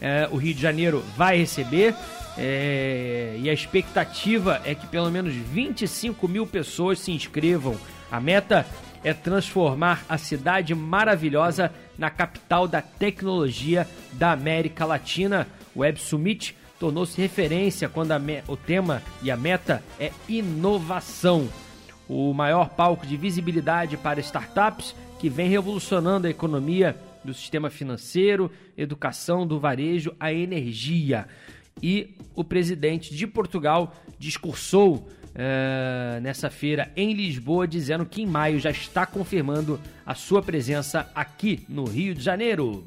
É, 0.00 0.28
o 0.32 0.36
Rio 0.36 0.54
de 0.54 0.62
Janeiro 0.62 1.04
vai 1.14 1.36
receber 1.36 1.94
é, 2.38 3.36
e 3.38 3.50
a 3.50 3.52
expectativa 3.52 4.62
é 4.64 4.74
que 4.74 4.86
pelo 4.86 5.10
menos 5.10 5.34
25 5.34 6.26
mil 6.26 6.46
pessoas 6.46 6.98
se 6.98 7.12
inscrevam. 7.12 7.76
A 8.10 8.18
meta 8.18 8.66
é 9.04 9.12
transformar 9.12 10.04
a 10.08 10.16
cidade 10.16 10.74
maravilhosa 10.74 11.72
na 11.98 12.10
capital 12.10 12.66
da 12.66 12.80
tecnologia 12.80 13.86
da 14.12 14.32
América 14.32 14.84
Latina. 14.84 15.46
O 15.74 15.80
Web 15.80 16.00
Summit 16.00 16.56
tornou-se 16.80 17.20
referência 17.20 17.88
quando 17.88 18.12
o 18.48 18.56
tema 18.56 19.02
e 19.22 19.30
a 19.30 19.36
meta 19.36 19.84
é 20.00 20.10
inovação. 20.28 21.48
O 22.08 22.32
maior 22.32 22.70
palco 22.70 23.06
de 23.06 23.16
visibilidade 23.16 23.96
para 23.96 24.18
startups 24.18 24.96
que 25.20 25.28
vem 25.28 25.48
revolucionando 25.48 26.26
a 26.26 26.30
economia 26.30 26.96
do 27.22 27.34
sistema 27.34 27.68
financeiro, 27.68 28.50
educação, 28.76 29.46
do 29.46 29.60
varejo, 29.60 30.12
a 30.18 30.32
energia 30.32 31.28
e 31.82 32.14
o 32.34 32.42
presidente 32.42 33.14
de 33.14 33.26
Portugal 33.26 33.94
discursou 34.18 34.96
uh, 34.96 36.20
nessa 36.20 36.50
feira 36.50 36.90
em 36.96 37.12
Lisboa, 37.12 37.66
dizendo 37.66 38.04
que 38.06 38.22
em 38.22 38.26
maio 38.26 38.58
já 38.58 38.70
está 38.70 39.06
confirmando 39.06 39.78
a 40.04 40.14
sua 40.14 40.42
presença 40.42 41.10
aqui 41.14 41.64
no 41.68 41.84
Rio 41.84 42.14
de 42.14 42.22
Janeiro. 42.22 42.84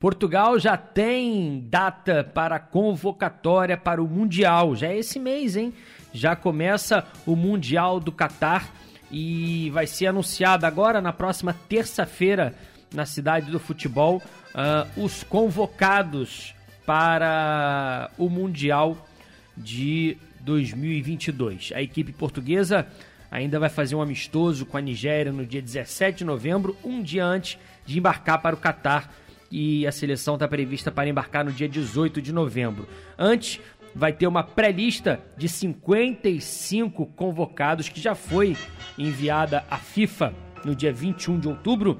Portugal 0.00 0.58
já 0.58 0.78
tem 0.78 1.60
data 1.68 2.24
para 2.24 2.58
convocatória 2.58 3.76
para 3.76 4.02
o 4.02 4.08
Mundial. 4.08 4.74
Já 4.74 4.88
é 4.88 4.96
esse 4.96 5.20
mês, 5.20 5.56
hein? 5.56 5.74
Já 6.10 6.34
começa 6.34 7.06
o 7.26 7.36
Mundial 7.36 8.00
do 8.00 8.10
Catar 8.10 8.72
e 9.12 9.68
vai 9.68 9.86
ser 9.86 10.06
anunciado 10.06 10.64
agora 10.64 11.02
na 11.02 11.12
próxima 11.12 11.54
terça-feira 11.68 12.54
na 12.94 13.04
cidade 13.04 13.50
do 13.50 13.60
futebol 13.60 14.22
uh, 14.54 15.04
os 15.04 15.22
convocados 15.22 16.54
para 16.86 18.10
o 18.16 18.30
Mundial 18.30 19.06
de 19.54 20.16
2022. 20.40 21.72
A 21.74 21.82
equipe 21.82 22.10
portuguesa 22.10 22.86
ainda 23.30 23.60
vai 23.60 23.68
fazer 23.68 23.96
um 23.96 24.00
amistoso 24.00 24.64
com 24.64 24.78
a 24.78 24.80
Nigéria 24.80 25.30
no 25.30 25.44
dia 25.44 25.60
17 25.60 26.18
de 26.18 26.24
novembro, 26.24 26.74
um 26.82 27.02
dia 27.02 27.26
antes 27.26 27.58
de 27.84 27.98
embarcar 27.98 28.40
para 28.40 28.56
o 28.56 28.58
Catar 28.58 29.12
e 29.50 29.86
a 29.86 29.92
seleção 29.92 30.34
está 30.34 30.46
prevista 30.46 30.90
para 30.90 31.08
embarcar 31.08 31.44
no 31.44 31.52
dia 31.52 31.68
18 31.68 32.22
de 32.22 32.32
novembro. 32.32 32.86
Antes, 33.18 33.60
vai 33.94 34.12
ter 34.12 34.26
uma 34.26 34.42
pré-lista 34.42 35.20
de 35.36 35.48
55 35.48 37.06
convocados 37.06 37.88
que 37.88 38.00
já 38.00 38.14
foi 38.14 38.56
enviada 38.96 39.64
à 39.70 39.76
FIFA 39.76 40.32
no 40.64 40.74
dia 40.74 40.92
21 40.92 41.40
de 41.40 41.48
outubro. 41.48 41.98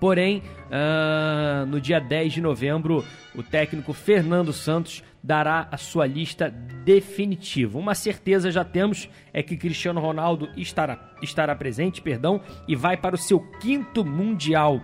Porém, 0.00 0.42
uh, 0.66 1.66
no 1.66 1.80
dia 1.80 1.98
10 1.98 2.34
de 2.34 2.40
novembro, 2.40 3.04
o 3.34 3.42
técnico 3.42 3.92
Fernando 3.92 4.52
Santos 4.52 5.02
dará 5.22 5.66
a 5.72 5.78
sua 5.78 6.06
lista 6.06 6.50
definitiva. 6.84 7.78
Uma 7.78 7.94
certeza 7.94 8.50
já 8.50 8.62
temos 8.62 9.08
é 9.32 9.42
que 9.42 9.56
Cristiano 9.56 10.00
Ronaldo 10.00 10.50
estará, 10.56 11.14
estará 11.22 11.56
presente, 11.56 12.02
perdão, 12.02 12.42
e 12.68 12.76
vai 12.76 12.96
para 12.96 13.14
o 13.14 13.18
seu 13.18 13.40
quinto 13.40 14.04
mundial. 14.04 14.80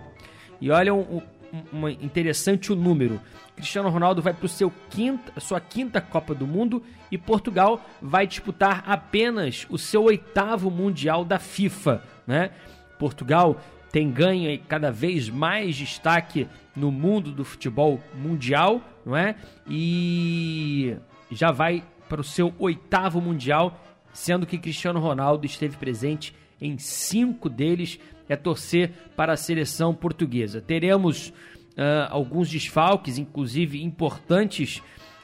E 0.59 0.71
olha 0.71 0.93
um, 0.93 1.21
um, 1.53 1.87
interessante 1.87 2.71
o 2.71 2.75
número. 2.75 3.19
Cristiano 3.55 3.89
Ronaldo 3.89 4.21
vai 4.21 4.33
para 4.33 4.47
quinta, 4.89 5.39
sua 5.39 5.59
quinta 5.59 6.01
Copa 6.01 6.33
do 6.33 6.47
Mundo 6.47 6.83
e 7.11 7.17
Portugal 7.17 7.83
vai 8.01 8.25
disputar 8.25 8.83
apenas 8.87 9.67
o 9.69 9.77
seu 9.77 10.03
oitavo 10.03 10.71
Mundial 10.71 11.23
da 11.23 11.37
FIFA. 11.37 12.03
Né? 12.25 12.51
Portugal 12.97 13.59
tem 13.91 14.09
ganho 14.09 14.57
cada 14.67 14.91
vez 14.91 15.29
mais 15.29 15.75
destaque 15.75 16.47
no 16.75 16.91
mundo 16.91 17.31
do 17.31 17.43
futebol 17.43 17.99
mundial, 18.15 18.81
não 19.05 19.17
é? 19.17 19.35
E 19.69 20.95
já 21.29 21.51
vai 21.51 21.83
para 22.07 22.21
o 22.21 22.23
seu 22.23 22.53
oitavo 22.57 23.19
mundial, 23.19 23.83
sendo 24.13 24.45
que 24.45 24.57
Cristiano 24.57 24.99
Ronaldo 24.99 25.45
esteve 25.45 25.75
presente 25.75 26.33
em 26.61 26.77
cinco 26.77 27.49
deles 27.49 27.99
é 28.27 28.35
torcer 28.35 28.91
para 29.15 29.33
a 29.33 29.37
seleção 29.37 29.93
portuguesa. 29.93 30.61
Teremos 30.61 31.29
uh, 31.29 32.07
alguns 32.09 32.49
desfalques, 32.49 33.17
inclusive 33.17 33.83
importantes. 33.83 34.77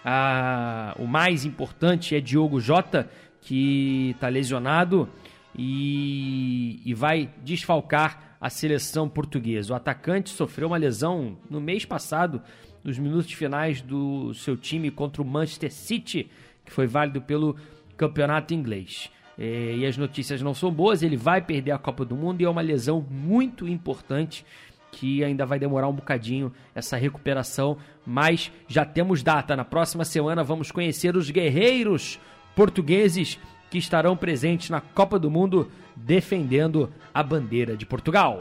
Uh, 0.05 1.03
o 1.03 1.07
mais 1.07 1.45
importante 1.45 2.15
é 2.15 2.19
Diogo 2.19 2.59
Jota, 2.59 3.09
que 3.41 4.11
está 4.11 4.27
lesionado 4.29 5.09
e, 5.57 6.81
e 6.85 6.93
vai 6.93 7.29
desfalcar 7.43 8.37
a 8.39 8.49
seleção 8.49 9.09
portuguesa. 9.09 9.73
O 9.73 9.75
atacante 9.75 10.29
sofreu 10.29 10.67
uma 10.67 10.77
lesão 10.77 11.37
no 11.49 11.59
mês 11.59 11.85
passado, 11.85 12.41
nos 12.83 12.97
minutos 12.99 13.31
finais 13.33 13.81
do 13.81 14.33
seu 14.33 14.55
time 14.55 14.91
contra 14.91 15.21
o 15.21 15.25
Manchester 15.25 15.73
City, 15.73 16.29
que 16.63 16.71
foi 16.71 16.87
válido 16.87 17.21
pelo 17.21 17.55
campeonato 17.97 18.53
inglês. 18.53 19.09
É, 19.37 19.75
e 19.75 19.85
as 19.85 19.97
notícias 19.97 20.41
não 20.41 20.53
são 20.53 20.71
boas, 20.71 21.03
ele 21.03 21.15
vai 21.15 21.41
perder 21.41 21.71
a 21.71 21.77
Copa 21.77 22.03
do 22.03 22.15
Mundo 22.15 22.41
e 22.41 22.45
é 22.45 22.49
uma 22.49 22.61
lesão 22.61 23.05
muito 23.09 23.67
importante 23.67 24.43
que 24.91 25.23
ainda 25.23 25.45
vai 25.45 25.59
demorar 25.59 25.87
um 25.87 25.93
bocadinho 25.93 26.51
essa 26.73 26.97
recuperação, 26.97 27.77
mas 28.05 28.51
já 28.67 28.83
temos 28.83 29.21
data. 29.21 29.55
Na 29.55 29.65
próxima 29.65 30.03
semana 30.03 30.43
vamos 30.43 30.71
conhecer 30.71 31.15
os 31.15 31.29
guerreiros 31.29 32.19
portugueses 32.55 33.37
que 33.69 33.77
estarão 33.77 34.17
presentes 34.17 34.69
na 34.69 34.81
Copa 34.81 35.19
do 35.19 35.29
Mundo 35.29 35.69
defendendo 35.95 36.91
a 37.13 37.21
bandeira 37.21 37.77
de 37.77 37.85
Portugal. 37.85 38.39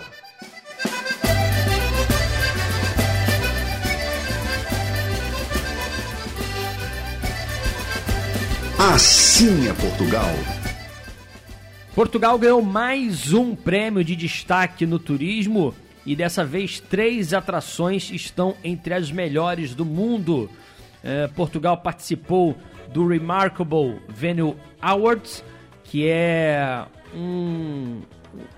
Assim 8.79 9.69
é 9.69 9.73
Portugal. 9.75 10.56
Portugal 11.97 12.39
ganhou 12.39 12.61
mais 12.61 13.33
um 13.33 13.57
prêmio 13.57 14.05
de 14.05 14.15
destaque 14.15 14.85
no 14.85 14.99
turismo 14.99 15.75
e 16.05 16.15
dessa 16.15 16.45
vez 16.45 16.79
três 16.79 17.33
atrações 17.33 18.11
estão 18.11 18.55
entre 18.63 18.93
as 18.93 19.11
melhores 19.11 19.75
do 19.75 19.83
mundo. 19.83 20.51
É, 21.03 21.27
Portugal 21.29 21.79
participou 21.79 22.55
do 22.93 23.09
Remarkable 23.09 23.99
Venue 24.11 24.57
Awards, 24.79 25.43
que 25.85 26.07
é 26.07 26.85
um, 27.15 28.03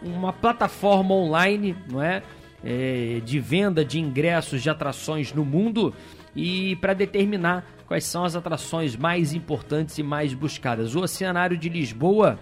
uma 0.03 0.33
plataforma 0.33 1.15
online, 1.15 1.77
não 1.89 2.03
é, 2.03 2.25
é, 2.65 3.21
de 3.25 3.39
venda 3.39 3.85
de 3.85 4.01
ingressos 4.01 4.65
de 4.65 4.69
atrações 4.69 5.33
no 5.33 5.45
mundo 5.45 5.95
e 6.35 6.75
para 6.81 6.93
determinar 6.93 7.65
quais 7.87 8.03
são 8.03 8.25
as 8.25 8.35
atrações 8.35 8.97
mais 8.97 9.33
importantes 9.33 9.97
e 9.97 10.03
mais 10.03 10.35
buscadas. 10.35 10.97
O 10.97 11.03
Oceanário 11.03 11.57
de 11.57 11.69
Lisboa, 11.69 12.37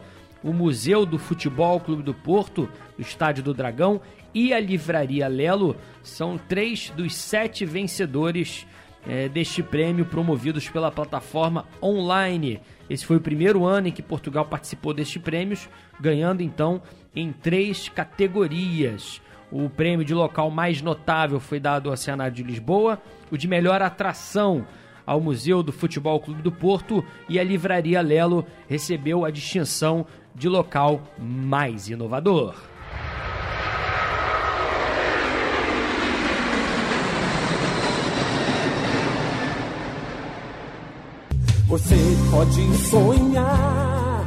o 0.46 0.52
Museu 0.52 1.04
do 1.04 1.18
Futebol 1.18 1.80
Clube 1.80 2.04
do 2.04 2.14
Porto, 2.14 2.68
o 2.96 3.00
Estádio 3.00 3.42
do 3.42 3.52
Dragão 3.52 4.00
e 4.32 4.54
a 4.54 4.60
Livraria 4.60 5.26
Lelo 5.26 5.74
são 6.04 6.38
três 6.38 6.88
dos 6.90 7.16
sete 7.16 7.66
vencedores 7.66 8.64
é, 9.04 9.28
deste 9.28 9.60
prêmio 9.60 10.04
promovidos 10.04 10.68
pela 10.68 10.92
plataforma 10.92 11.66
online. 11.82 12.60
Esse 12.88 13.04
foi 13.04 13.16
o 13.16 13.20
primeiro 13.20 13.64
ano 13.64 13.88
em 13.88 13.92
que 13.92 14.02
Portugal 14.02 14.44
participou 14.44 14.94
destes 14.94 15.20
prêmios, 15.20 15.68
ganhando 16.00 16.42
então 16.42 16.80
em 17.14 17.32
três 17.32 17.88
categorias. 17.88 19.20
O 19.50 19.68
prêmio 19.68 20.04
de 20.04 20.14
local 20.14 20.48
mais 20.48 20.80
notável 20.80 21.40
foi 21.40 21.58
dado 21.58 21.90
ao 21.90 21.96
Cenário 21.96 22.34
de 22.34 22.44
Lisboa, 22.44 23.02
o 23.32 23.36
de 23.36 23.48
melhor 23.48 23.82
atração 23.82 24.64
ao 25.04 25.20
Museu 25.20 25.62
do 25.62 25.72
Futebol 25.72 26.18
Clube 26.20 26.42
do 26.42 26.50
Porto 26.50 27.04
e 27.28 27.38
a 27.38 27.44
Livraria 27.44 28.00
Lelo 28.00 28.44
recebeu 28.68 29.24
a 29.24 29.30
distinção 29.30 30.04
de 30.36 30.48
local 30.48 31.00
mais 31.18 31.88
inovador. 31.88 32.54
Você 41.66 41.96
pode 42.30 42.76
sonhar. 42.76 44.24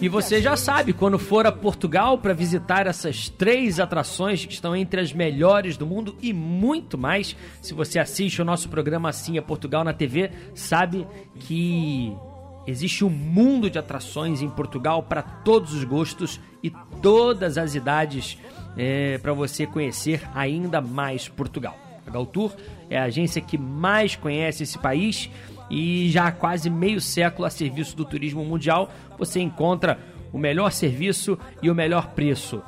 E 0.00 0.08
você 0.08 0.42
já 0.42 0.54
sabe, 0.54 0.92
quando 0.92 1.18
for 1.18 1.46
a 1.46 1.52
Portugal 1.52 2.18
para 2.18 2.34
visitar 2.34 2.86
essas 2.86 3.30
três 3.30 3.80
atrações 3.80 4.44
que 4.44 4.52
estão 4.52 4.76
entre 4.76 5.00
as 5.00 5.12
melhores 5.12 5.78
do 5.78 5.86
mundo 5.86 6.14
e 6.20 6.30
muito 6.32 6.98
mais, 6.98 7.34
se 7.62 7.72
você 7.72 7.98
assiste 7.98 8.42
o 8.42 8.44
nosso 8.44 8.68
programa 8.68 9.08
Assim 9.08 9.38
é 9.38 9.40
Portugal 9.40 9.82
na 9.82 9.94
TV, 9.94 10.30
sabe 10.54 11.06
que 11.40 12.14
existe 12.66 13.04
um 13.04 13.10
mundo 13.10 13.68
de 13.68 13.78
atrações 13.78 14.42
em 14.42 14.48
Portugal 14.48 15.02
para 15.02 15.22
todos 15.22 15.72
os 15.74 15.84
gostos 15.84 16.40
e 16.62 16.70
todas 17.02 17.58
as 17.58 17.74
idades 17.74 18.38
é, 18.76 19.18
para 19.18 19.32
você 19.32 19.66
conhecer 19.66 20.22
ainda 20.34 20.80
mais 20.80 21.28
Portugal. 21.28 21.76
A 22.06 22.10
Galtour 22.10 22.52
é 22.90 22.98
a 22.98 23.04
agência 23.04 23.40
que 23.40 23.56
mais 23.56 24.16
conhece 24.16 24.62
esse 24.62 24.78
país 24.78 25.30
e 25.70 26.10
já 26.10 26.26
há 26.26 26.32
quase 26.32 26.68
meio 26.68 27.00
século 27.00 27.46
a 27.46 27.50
serviço 27.50 27.96
do 27.96 28.04
turismo 28.04 28.44
mundial, 28.44 28.90
você 29.18 29.40
encontra 29.40 29.98
o 30.32 30.38
melhor 30.38 30.70
serviço 30.72 31.38
e 31.62 31.70
o 31.70 31.74
melhor 31.74 32.08
preço. 32.08 32.62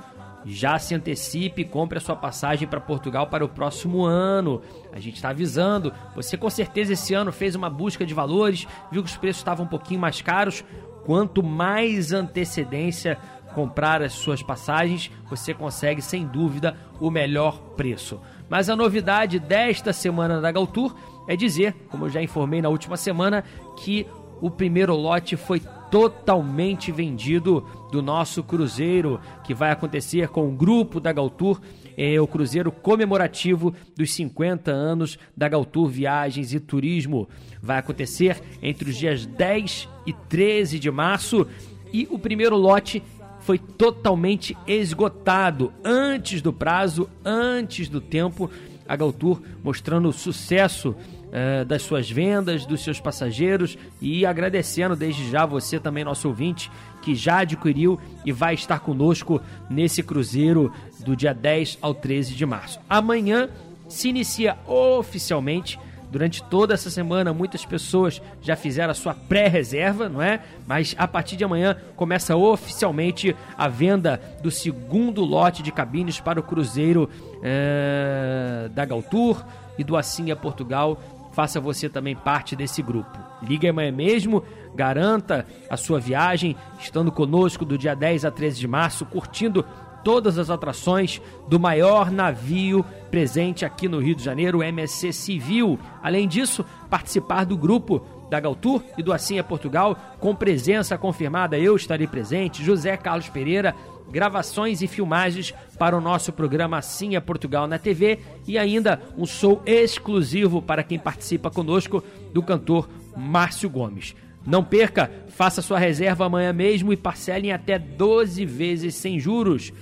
Já 0.45 0.79
se 0.79 0.95
antecipe 0.95 1.63
e 1.63 1.65
compre 1.65 1.99
a 1.99 2.01
sua 2.01 2.15
passagem 2.15 2.69
para 2.69 2.81
Portugal 2.81 3.27
para 3.27 3.45
o 3.45 3.49
próximo 3.49 4.05
ano. 4.05 4.63
A 4.97 4.99
gente 4.99 5.17
está 5.17 5.29
avisando. 5.29 5.93
Você 6.15 6.39
com 6.39 6.49
certeza 6.49 6.95
esse 6.95 7.13
ano 7.13 7.31
fez 7.31 7.55
uma 7.55 7.69
busca 7.69 8.07
de 8.07 8.15
valores, 8.15 8.67
viu 8.91 9.03
que 9.03 9.11
os 9.11 9.17
preços 9.17 9.41
estavam 9.41 9.67
um 9.67 9.69
pouquinho 9.69 10.01
mais 10.01 10.23
caros. 10.23 10.65
Quanto 11.05 11.43
mais 11.43 12.13
antecedência 12.15 13.19
comprar 13.55 14.01
as 14.01 14.15
suas 14.15 14.43
passagens, 14.43 15.11
você 15.29 15.53
consegue 15.53 16.01
sem 16.01 16.27
dúvida 16.27 16.75
o 16.99 17.11
melhor 17.11 17.59
preço. 17.77 18.19
Mas 18.49 18.71
a 18.71 18.77
novidade 18.77 19.39
desta 19.39 19.93
semana 19.93 20.41
da 20.41 20.51
Galtour 20.51 20.97
é 21.29 21.37
dizer, 21.37 21.75
como 21.91 22.07
eu 22.07 22.11
já 22.11 22.23
informei 22.23 22.63
na 22.63 22.71
última 22.71 22.97
semana, 22.97 23.45
que 23.77 24.07
o 24.41 24.51
primeiro 24.51 24.95
lote 24.97 25.37
foi 25.37 25.61
totalmente 25.91 26.91
vendido 26.91 27.67
do 27.93 28.01
nosso 28.01 28.43
cruzeiro, 28.43 29.21
que 29.45 29.53
vai 29.53 29.71
acontecer 29.71 30.29
com 30.29 30.49
o 30.49 30.53
grupo 30.53 31.01
da 31.01 31.13
Galtour, 31.13 31.61
é 31.97 32.21
o 32.21 32.27
cruzeiro 32.27 32.71
comemorativo 32.71 33.75
dos 33.97 34.13
50 34.13 34.71
anos 34.71 35.19
da 35.37 35.49
Galtour 35.49 35.89
Viagens 35.89 36.53
e 36.53 36.61
Turismo. 36.61 37.29
Vai 37.63 37.79
acontecer 37.79 38.41
entre 38.63 38.91
os 38.91 38.97
dias 38.97 39.25
10 39.25 39.89
e 40.07 40.13
13 40.13 40.79
de 40.79 40.91
março 40.91 41.47
e 41.93 42.07
o 42.11 42.19
primeiro 42.19 42.57
lote 42.57 43.03
foi 43.41 43.59
totalmente 43.59 44.57
esgotado 44.67 45.73
antes 45.85 46.43
do 46.43 46.53
prazo, 46.53 47.09
antes 47.25 47.89
do 47.89 48.01
tempo. 48.01 48.51
A 48.89 48.95
Galtour 48.95 49.41
mostrando 49.63 50.13
sucesso 50.13 50.95
uh, 51.27 51.65
das 51.65 51.83
suas 51.83 52.11
vendas, 52.11 52.67
dos 52.67 52.83
seus 52.83 53.01
passageiros 53.01 53.77
e 54.01 54.25
agradecendo 54.25 54.97
desde 54.97 55.31
já 55.31 55.47
você 55.47 55.79
também, 55.79 56.05
nosso 56.05 56.29
ouvinte, 56.29 56.71
que 57.03 57.15
já 57.15 57.39
adquiriu 57.39 57.99
e 58.25 58.33
vai 58.33 58.55
estar 58.55 58.81
conosco 58.81 59.41
nesse 59.69 60.03
cruzeiro 60.03 60.73
do 61.01 61.15
dia 61.15 61.33
10 61.33 61.79
ao 61.81 61.95
13 61.95 62.35
de 62.35 62.47
março. 62.47 62.81
Amanhã 62.89 63.49
se 63.89 64.09
inicia 64.09 64.57
oficialmente 64.67 65.79
Durante 66.11 66.43
toda 66.43 66.75
essa 66.75 66.89
semana, 66.89 67.33
muitas 67.33 67.65
pessoas 67.65 68.23
já 68.41 68.55
fizeram 68.55 68.91
a 68.91 68.95
sua 68.95 69.13
pré-reserva, 69.13 70.09
não 70.09 70.23
é? 70.23 70.41
Mas 70.67 70.95
a 70.97 71.07
partir 71.07 71.37
de 71.37 71.45
amanhã 71.45 71.77
começa 71.97 72.37
oficialmente 72.37 73.35
a 73.57 73.69
venda 73.69 74.21
do 74.41 74.51
segundo 74.51 75.25
lote 75.25 75.63
de 75.63 75.73
cabines 75.73 76.21
para 76.21 76.39
o 76.39 76.43
cruzeiro 76.43 77.11
é, 77.43 78.71
da 78.73 78.85
Galtour 78.85 79.45
e 79.77 79.85
do 79.85 79.97
Assinha 79.97 80.37
Portugal 80.37 80.99
faça 81.37 81.61
você 81.61 81.87
também 81.87 82.17
parte 82.17 82.57
desse 82.57 82.81
grupo. 82.81 83.19
Ligue 83.43 83.69
amanhã 83.69 83.93
mesmo, 83.93 84.43
garanta 84.75 85.45
a 85.69 85.77
sua 85.77 86.01
viagem, 86.01 86.57
estando 86.81 87.13
conosco 87.13 87.63
do 87.63 87.77
dia 87.77 87.95
10 87.95 88.25
a 88.25 88.31
13 88.31 88.59
de 88.59 88.67
março, 88.67 89.05
curtindo 89.05 89.63
todas 90.03 90.39
as 90.39 90.49
atrações 90.49 91.21
do 91.47 91.61
maior 91.61 92.11
navio 92.11 92.83
presente 93.11 93.67
aqui 93.67 93.87
no 93.87 93.99
Rio 93.99 94.15
de 94.15 94.25
Janeiro, 94.25 94.59
o 94.59 94.63
MSC 94.63 95.13
Civil. 95.13 95.79
Além 96.03 96.27
disso, 96.27 96.65
participar 96.89 97.45
do 97.45 97.57
grupo 97.57 98.01
da 98.31 98.41
Galtur 98.41 98.83
e 98.97 99.03
do 99.03 99.13
Assim 99.13 99.39
é 99.39 99.43
Portugal, 99.43 99.95
com 100.19 100.35
presença 100.35 100.97
confirmada, 100.97 101.59
eu 101.59 101.77
estarei 101.77 102.07
presente, 102.07 102.65
José 102.65 102.97
Carlos 102.97 103.29
Pereira, 103.29 103.75
gravações 104.11 104.83
e 104.83 104.87
filmagens 104.87 105.53
para 105.79 105.97
o 105.97 106.01
nosso 106.01 106.33
programa 106.33 106.79
Assim 106.79 107.17
é 107.17 107.21
Portugal 107.21 107.67
na 107.67 107.79
TV 107.79 108.19
e 108.47 108.59
ainda 108.59 109.01
um 109.17 109.27
show 109.27 109.63
exclusivo 109.67 110.63
para 110.63 110.83
quem 110.83 110.99
participa 110.99 111.51
conosco 111.51 112.03
do 112.33 112.43
cantor 112.43 112.89
Márcio 113.17 113.69
Gomes. 113.69 114.15
Não 114.47 114.63
perca, 114.63 115.11
faça 115.29 115.61
sua 115.61 115.79
reserva 115.79 116.25
amanhã 116.25 116.53
mesmo 116.53 116.93
e 116.93 116.97
parcele 116.97 117.49
em 117.49 117.53
até 117.53 117.79
12 117.79 118.45
vezes 118.45 118.95
sem 118.95 119.19
juros. 119.19 119.73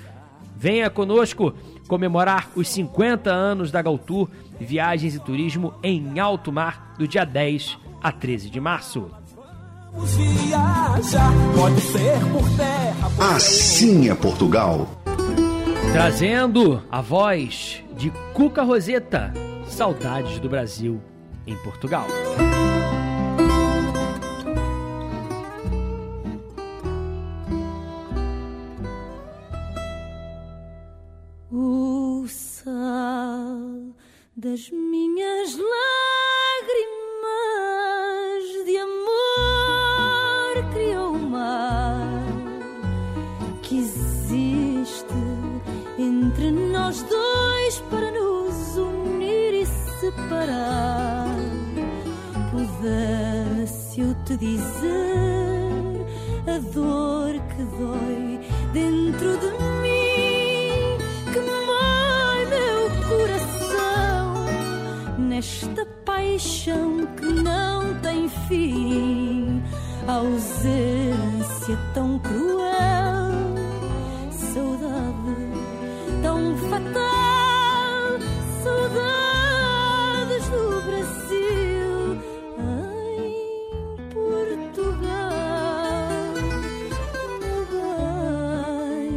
Venha 0.57 0.89
conosco 0.89 1.55
comemorar 1.87 2.51
os 2.57 2.69
50 2.69 3.31
anos 3.31 3.71
da 3.71 3.83
Galtur 3.83 4.29
Viagens 4.59 5.15
e 5.15 5.21
Turismo 5.21 5.75
em 5.83 6.19
alto 6.19 6.51
mar 6.51 6.95
do 6.99 7.07
dia 7.07 7.25
10 7.25 7.79
a 8.03 8.11
13 8.11 8.49
de 8.49 8.61
março. 8.61 9.11
Assim 13.19 14.09
é 14.11 14.15
Portugal. 14.15 14.89
Trazendo 15.93 16.83
a 16.91 17.01
voz 17.01 17.83
de 17.97 18.11
Cuca 18.35 18.63
Roseta, 18.63 19.33
Saudades 19.69 20.41
do 20.41 20.49
Brasil 20.49 21.01
em 21.47 21.57
Portugal. 21.59 22.07
O 31.53 32.27
sal 32.29 33.95
das 34.37 34.71
minhas 34.71 35.57
lágrimas 35.57 36.05
que 43.65 43.79
existe 43.79 45.15
entre 45.99 46.51
nós 46.51 47.03
dois 47.03 47.81
para 47.91 48.11
nos 48.11 48.77
unir 48.77 49.63
e 49.63 49.67
separar. 50.01 51.35
Pudesse 52.51 54.01
eu 54.01 54.15
te 54.25 54.37
dizer 54.37 56.05
a 56.47 56.59
dor 56.75 57.33
que 57.33 57.63
dói 57.79 58.41
dentro 58.73 59.39
de 59.39 59.51
mim, 59.83 60.99
que 61.33 61.41
mói 61.41 62.41
meu 62.55 62.81
coração 63.09 64.45
nesta 65.19 65.87
paixão 66.05 67.07
que 67.17 67.27
não 67.27 67.95
tem 68.01 68.29
fim, 68.47 69.63
ausência 70.07 71.79
tão 71.95 72.19
cruel, 72.19 73.04
saudade 74.55 75.35
tão 76.23 76.57
fatal, 76.71 78.21
saudades 78.63 80.45
do 80.49 80.65
Brasil 80.87 81.95
em 82.61 83.33
Portugal. 84.15 85.25
Meu 87.41 87.63
bem, 89.03 89.11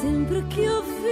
sempre 0.00 0.38
que 0.50 0.62
ouvires 0.68 1.02
um 1.06 1.11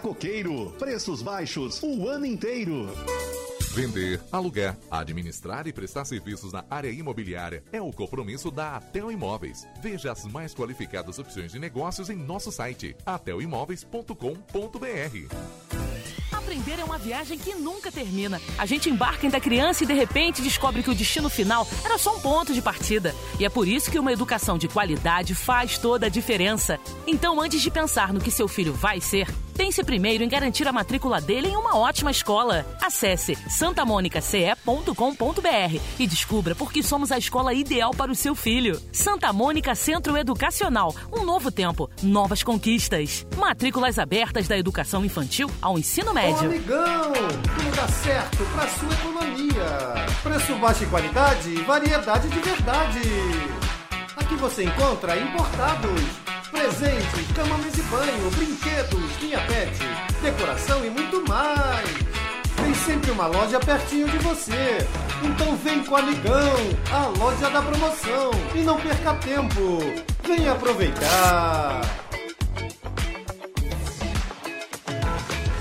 Coqueiro. 0.00 0.74
Preços 0.78 1.20
baixos 1.20 1.82
o 1.82 2.08
ano 2.08 2.24
inteiro. 2.24 2.88
Vender, 3.74 4.20
alugar, 4.32 4.76
administrar 4.90 5.66
e 5.66 5.72
prestar 5.72 6.04
serviços 6.04 6.52
na 6.52 6.64
área 6.70 6.90
imobiliária 6.90 7.62
é 7.70 7.82
o 7.82 7.92
compromisso 7.92 8.50
da 8.50 8.76
Atel 8.76 9.12
Imóveis. 9.12 9.66
Veja 9.82 10.12
as 10.12 10.24
mais 10.24 10.54
qualificadas 10.54 11.18
opções 11.18 11.52
de 11.52 11.58
negócios 11.58 12.08
em 12.08 12.16
nosso 12.16 12.50
site 12.50 12.96
atelimóveis.com.br. 13.04 15.34
Aprender 16.32 16.78
é 16.78 16.84
uma 16.84 16.98
viagem 16.98 17.36
que 17.36 17.54
nunca 17.54 17.90
termina. 17.90 18.40
A 18.56 18.64
gente 18.64 18.88
embarca 18.88 19.26
ainda 19.26 19.40
criança 19.40 19.82
e 19.82 19.86
de 19.86 19.94
repente 19.94 20.40
descobre 20.40 20.82
que 20.82 20.90
o 20.90 20.94
destino 20.94 21.28
final 21.28 21.66
era 21.84 21.98
só 21.98 22.16
um 22.16 22.20
ponto 22.20 22.54
de 22.54 22.62
partida. 22.62 23.14
E 23.40 23.44
é 23.44 23.48
por 23.48 23.66
isso 23.66 23.90
que 23.90 23.98
uma 23.98 24.12
educação 24.12 24.56
de 24.56 24.68
qualidade 24.68 25.34
faz 25.34 25.78
toda 25.78 26.06
a 26.06 26.10
diferença. 26.10 26.78
Então, 27.06 27.40
antes 27.40 27.60
de 27.60 27.70
pensar 27.70 28.12
no 28.12 28.20
que 28.20 28.30
seu 28.30 28.46
filho 28.46 28.72
vai 28.72 29.00
ser, 29.00 29.26
pense 29.56 29.82
primeiro 29.84 30.22
em 30.24 30.28
garantir 30.28 30.66
a 30.68 30.72
matrícula 30.72 31.20
dele 31.20 31.48
em 31.48 31.56
uma 31.56 31.76
ótima 31.78 32.10
escola. 32.10 32.66
Acesse 32.82 33.36
santamonicace.com.br 33.48 35.80
e 35.98 36.06
descubra 36.06 36.54
por 36.54 36.72
que 36.72 36.82
somos 36.82 37.10
a 37.12 37.18
escola 37.18 37.52
ideal 37.54 37.92
para 37.92 38.10
o 38.10 38.14
seu 38.14 38.34
filho. 38.34 38.80
Santa 38.92 39.32
Mônica 39.32 39.74
Centro 39.74 40.16
Educacional. 40.16 40.94
Um 41.12 41.24
novo 41.24 41.50
tempo, 41.50 41.88
novas 42.02 42.42
conquistas. 42.42 43.26
Matrículas 43.36 43.98
abertas 43.98 44.48
da 44.48 44.56
educação 44.58 45.04
infantil 45.04 45.50
ao 45.62 45.78
ensino 45.78 46.10
Ô, 46.10 46.14
médio. 46.14 46.46
amigão, 46.46 47.12
tudo 47.12 47.76
dá 47.76 47.88
certo 47.88 48.44
pra 48.54 48.66
sua 48.68 48.92
economia. 48.92 49.64
Preço 50.22 50.54
baixo 50.56 50.84
e 50.84 50.86
qualidade, 50.86 51.54
variedade 51.62 52.28
de 52.28 52.38
verdade. 52.40 53.00
Aqui 54.16 54.34
você 54.36 54.64
encontra 54.64 55.16
importados, 55.18 56.00
presentes, 56.54 57.32
cama, 57.34 57.58
mesa 57.58 57.80
e 57.80 57.82
banho, 57.82 58.30
brinquedos, 58.30 59.20
linha 59.20 59.40
pet, 59.40 59.76
decoração 60.22 60.84
e 60.86 60.90
muito 60.90 61.28
mais. 61.28 61.90
Tem 62.56 62.72
sempre 62.72 63.10
uma 63.10 63.26
loja 63.26 63.58
pertinho 63.58 64.08
de 64.08 64.18
você. 64.18 64.78
Então 65.22 65.56
vem 65.56 65.84
com 65.84 65.94
o 65.94 65.98
Amigão, 65.98 66.54
a 66.92 67.06
loja 67.18 67.50
da 67.50 67.60
promoção. 67.60 68.30
E 68.54 68.60
não 68.60 68.80
perca 68.80 69.14
tempo. 69.14 69.80
Venha 70.24 70.52
aproveitar. 70.52 72.03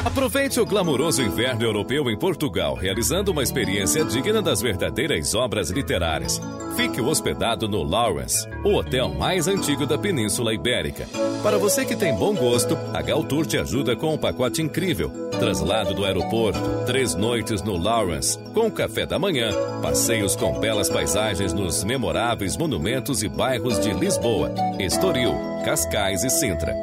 Aproveite 0.06 0.60
o 0.60 0.66
glamouroso 0.66 1.22
inverno 1.22 1.64
europeu 1.64 2.12
em 2.12 2.18
Portugal, 2.20 2.76
realizando 2.76 3.32
uma 3.32 3.42
experiência 3.42 4.04
digna 4.04 4.42
das 4.42 4.62
verdadeiras 4.62 5.34
obras 5.34 5.70
literárias. 5.70 6.42
Fique 6.76 7.00
hospedado 7.00 7.70
no 7.70 7.82
Lawrence, 7.84 8.46
o 8.66 8.76
hotel 8.76 9.08
mais 9.10 9.48
antigo 9.48 9.86
da 9.86 9.98
Península 9.98 10.54
Ibérica. 10.54 11.08
Para 11.42 11.58
você 11.58 11.86
que 11.86 11.96
tem 11.96 12.14
bom 12.16 12.36
gosto, 12.36 12.78
a 12.94 13.02
Galtour 13.02 13.46
te 13.46 13.58
ajuda 13.58 13.96
com 13.96 14.14
um 14.14 14.18
pacote 14.18 14.62
incrível. 14.62 15.10
Traslado 15.40 15.94
do 15.94 16.04
aeroporto, 16.04 16.60
três 16.86 17.16
noites 17.16 17.62
no 17.62 17.78
Lawrence, 17.78 18.38
com 18.54 18.70
café 18.70 19.06
da 19.06 19.18
manhã, 19.18 19.52
passeios 19.82 20.36
com 20.36 20.60
belas 20.60 20.90
paisagens 20.90 21.54
nos 21.54 21.82
memoráveis 21.86 22.58
monumentos 22.58 23.24
e 23.24 23.30
bairros 23.30 23.80
de 23.80 23.94
Lisboa, 23.94 24.54
Estoril, 24.80 25.34
Cascais 25.64 26.26
e 26.26 26.30
Sintra. 26.30 26.76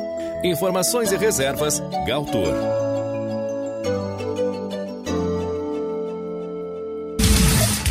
Informações 0.42 1.12
e 1.12 1.18
reservas, 1.18 1.82
Galtour. 2.06 2.89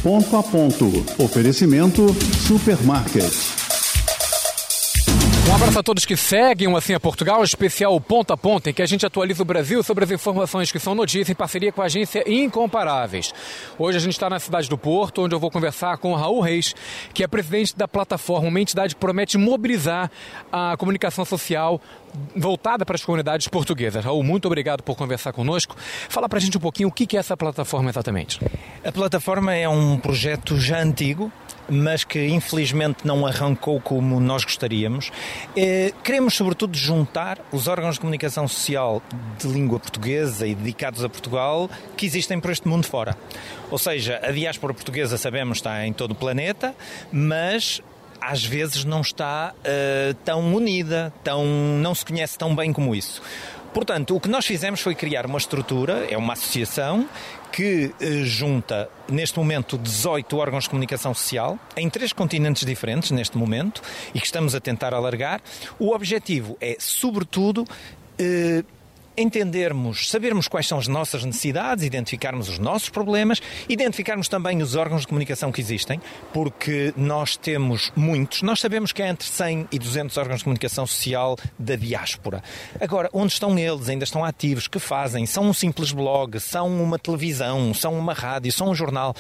Ponto 0.10 0.38
a 0.38 0.42
ponto. 0.42 0.88
Oferecimento 1.20 2.12
Supermarket. 2.12 3.59
Abraço 5.60 5.80
a 5.80 5.84
todos 5.84 6.06
que 6.06 6.16
seguem 6.16 6.70
o 6.70 6.78
Assim 6.78 6.94
é 6.94 7.00
Portugal, 7.00 7.44
especial 7.44 8.00
Ponta 8.00 8.34
a 8.34 8.38
Ponta, 8.38 8.70
em 8.70 8.74
que 8.74 8.82
a 8.82 8.86
gente 8.86 9.06
atualiza 9.06 9.44
o 9.44 9.46
Brasil 9.46 9.84
sobre 9.84 10.06
as 10.06 10.12
informações 10.12 10.72
que 10.72 10.80
são 10.80 10.96
notícia 10.96 11.34
em 11.34 11.36
parceria 11.36 11.70
com 11.70 11.82
a 11.82 11.86
agência 11.86 12.24
Incomparáveis. 12.26 13.34
Hoje 13.78 13.98
a 13.98 14.00
gente 14.00 14.14
está 14.14 14.30
na 14.30 14.40
cidade 14.40 14.70
do 14.70 14.78
Porto, 14.78 15.22
onde 15.22 15.36
eu 15.36 15.40
vou 15.40 15.52
conversar 15.52 15.98
com 15.98 16.14
o 16.14 16.16
Raul 16.16 16.40
Reis, 16.40 16.74
que 17.14 17.26
é 17.26 17.28
presidente 17.28 17.76
da 17.76 17.90
plataforma, 17.90 18.48
uma 18.48 18.62
entidade 18.62 18.96
que 18.96 19.02
promete 19.02 19.38
mobilizar 19.38 20.10
a 20.50 20.78
comunicação 20.78 21.26
social 21.26 21.82
voltada 22.34 22.86
para 22.86 22.96
as 22.96 23.04
comunidades 23.04 23.50
portuguesas. 23.50 24.06
Raul, 24.06 24.24
muito 24.24 24.46
obrigado 24.46 24.82
por 24.82 24.96
conversar 24.96 25.34
conosco. 25.34 25.76
Fala 26.08 26.30
para 26.30 26.38
a 26.38 26.42
gente 26.42 26.58
um 26.58 26.62
pouquinho 26.62 26.88
o 26.88 26.92
que 26.92 27.18
é 27.18 27.20
essa 27.20 27.36
plataforma 27.36 27.90
exatamente. 27.90 28.40
A 28.82 28.94
plataforma 28.94 29.54
é 29.54 29.68
um 29.68 29.98
projeto 29.98 30.58
já 30.58 30.80
antigo, 30.82 31.30
mas 31.70 32.04
que 32.04 32.28
infelizmente 32.28 33.06
não 33.06 33.26
arrancou 33.26 33.80
como 33.80 34.20
nós 34.20 34.44
gostaríamos. 34.44 35.12
Eh, 35.56 35.94
queremos, 36.04 36.34
sobretudo, 36.34 36.78
juntar 36.78 37.40
os 37.52 37.68
órgãos 37.68 37.96
de 37.96 38.02
comunicação 38.02 38.48
social 38.48 39.02
de 39.38 39.48
língua 39.48 39.80
portuguesa 39.80 40.48
e 40.48 40.56
dedicados 40.56 41.04
a 41.04 41.10
Portugal 41.10 41.70
que 41.96 42.06
existem 42.06 42.40
por 42.40 42.52
este 42.52 42.68
mundo 42.68 42.86
fora. 42.86 43.18
Ou 43.70 43.78
seja, 43.78 44.20
a 44.24 44.32
diáspora 44.32 44.74
portuguesa, 44.74 45.18
sabemos, 45.18 45.60
está 45.60 45.86
em 45.86 45.94
todo 45.94 46.12
o 46.12 46.16
planeta, 46.16 46.76
mas 47.12 47.82
às 48.22 48.44
vezes 48.44 48.84
não 48.84 49.02
está 49.02 49.54
eh, 49.64 50.16
tão 50.26 50.54
unida, 50.54 51.14
tão, 51.24 51.46
não 51.46 51.96
se 51.96 52.06
conhece 52.06 52.38
tão 52.38 52.56
bem 52.56 52.74
como 52.74 52.96
isso. 52.96 53.22
Portanto, 53.74 54.16
o 54.16 54.20
que 54.20 54.28
nós 54.28 54.46
fizemos 54.46 54.82
foi 54.82 54.96
criar 54.96 55.26
uma 55.26 55.38
estrutura, 55.38 56.06
é 56.10 56.18
uma 56.18 56.34
associação 56.34 57.08
que 57.52 57.94
eh, 58.00 58.24
junta 58.24 58.90
neste 59.10 59.38
momento 59.38 59.78
18 59.78 60.38
órgãos 60.38 60.64
de 60.66 60.70
comunicação 60.70 61.14
social 61.14 61.58
em 61.76 61.90
três 61.90 62.14
continentes 62.14 62.66
diferentes 62.66 63.12
neste 63.12 63.38
momento 63.38 63.82
e 64.14 64.20
que 64.20 64.26
estamos 64.26 64.56
a 64.56 64.60
tentar 64.60 64.94
alargar. 64.94 65.42
O 65.78 65.94
objetivo 65.94 66.58
é, 66.62 66.78
sobretudo, 66.80 67.66
eh, 68.18 68.64
entendermos, 69.20 70.10
sabermos 70.10 70.48
quais 70.48 70.68
são 70.68 70.78
as 70.78 70.88
nossas 70.88 71.24
necessidades, 71.26 71.84
identificarmos 71.84 72.48
os 72.48 72.58
nossos 72.58 72.90
problemas, 72.90 73.42
identificarmos 73.68 74.28
também 74.28 74.62
os 74.62 74.76
órgãos 74.76 75.02
de 75.02 75.08
comunicação 75.08 75.52
que 75.52 75.60
existem, 75.62 76.02
porque 76.34 76.94
nós 76.96 77.36
temos 77.36 77.92
muitos. 77.96 78.42
Nós 78.42 78.60
sabemos 78.60 78.92
que 78.92 79.04
há 79.04 79.10
entre 79.10 79.28
100 79.28 79.68
e 79.72 79.80
200 79.80 80.18
órgãos 80.18 80.40
de 80.40 80.44
comunicação 80.46 80.88
social 80.88 81.38
da 81.58 81.76
diáspora. 81.76 82.42
Agora, 82.80 83.10
onde 83.14 83.34
estão 83.34 83.58
eles? 83.60 83.90
Ainda 83.90 84.04
estão 84.04 84.24
ativos? 84.24 84.68
Que 84.68 84.80
fazem? 84.80 85.26
São 85.26 85.44
um 85.46 85.54
simples 85.54 85.92
blog? 85.92 86.40
São 86.40 86.68
uma 86.82 86.98
televisão? 86.98 87.74
São 87.74 87.98
uma 87.98 88.14
rádio? 88.14 88.52
São 88.52 88.70
um 88.70 88.76
jornal? 88.76 89.16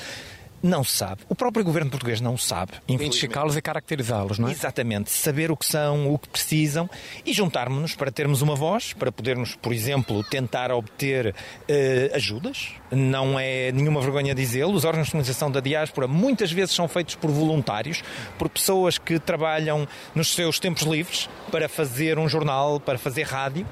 Não 0.61 0.83
se 0.83 0.97
sabe. 0.97 1.21
O 1.29 1.35
próprio 1.35 1.63
governo 1.63 1.89
português 1.89 2.19
não 2.19 2.37
sabe. 2.37 2.73
Identificá-los 2.87 3.55
e 3.55 3.61
caracterizá-los, 3.61 4.39
não 4.39 4.49
é? 4.49 4.51
Exatamente. 4.51 5.11
Saber 5.11 5.51
o 5.51 5.57
que 5.57 5.65
são, 5.65 6.13
o 6.13 6.19
que 6.19 6.27
precisam 6.29 6.89
e 7.25 7.33
juntarmos-nos 7.33 7.95
para 7.95 8.11
termos 8.11 8.41
uma 8.41 8.55
voz, 8.55 8.93
para 8.93 9.11
podermos, 9.11 9.55
por 9.55 9.71
exemplo, 9.73 10.23
tentar 10.23 10.71
obter 10.71 11.33
eh, 11.67 12.11
ajudas. 12.13 12.69
Não 12.91 13.39
é 13.39 13.71
nenhuma 13.71 14.01
vergonha 14.01 14.35
dizê-lo. 14.35 14.73
Os 14.73 14.83
órgãos 14.83 15.07
de 15.07 15.11
comunicação 15.11 15.49
da 15.51 15.59
diáspora 15.59 16.07
muitas 16.07 16.51
vezes 16.51 16.75
são 16.75 16.87
feitos 16.87 17.15
por 17.15 17.29
voluntários, 17.31 18.03
por 18.37 18.49
pessoas 18.49 18.97
que 18.97 19.19
trabalham 19.19 19.87
nos 20.13 20.33
seus 20.33 20.59
tempos 20.59 20.83
livres 20.83 21.29
para 21.51 21.69
fazer 21.69 22.17
um 22.19 22.27
jornal, 22.27 22.79
para 22.79 22.97
fazer 22.97 23.23
rádio. 23.23 23.65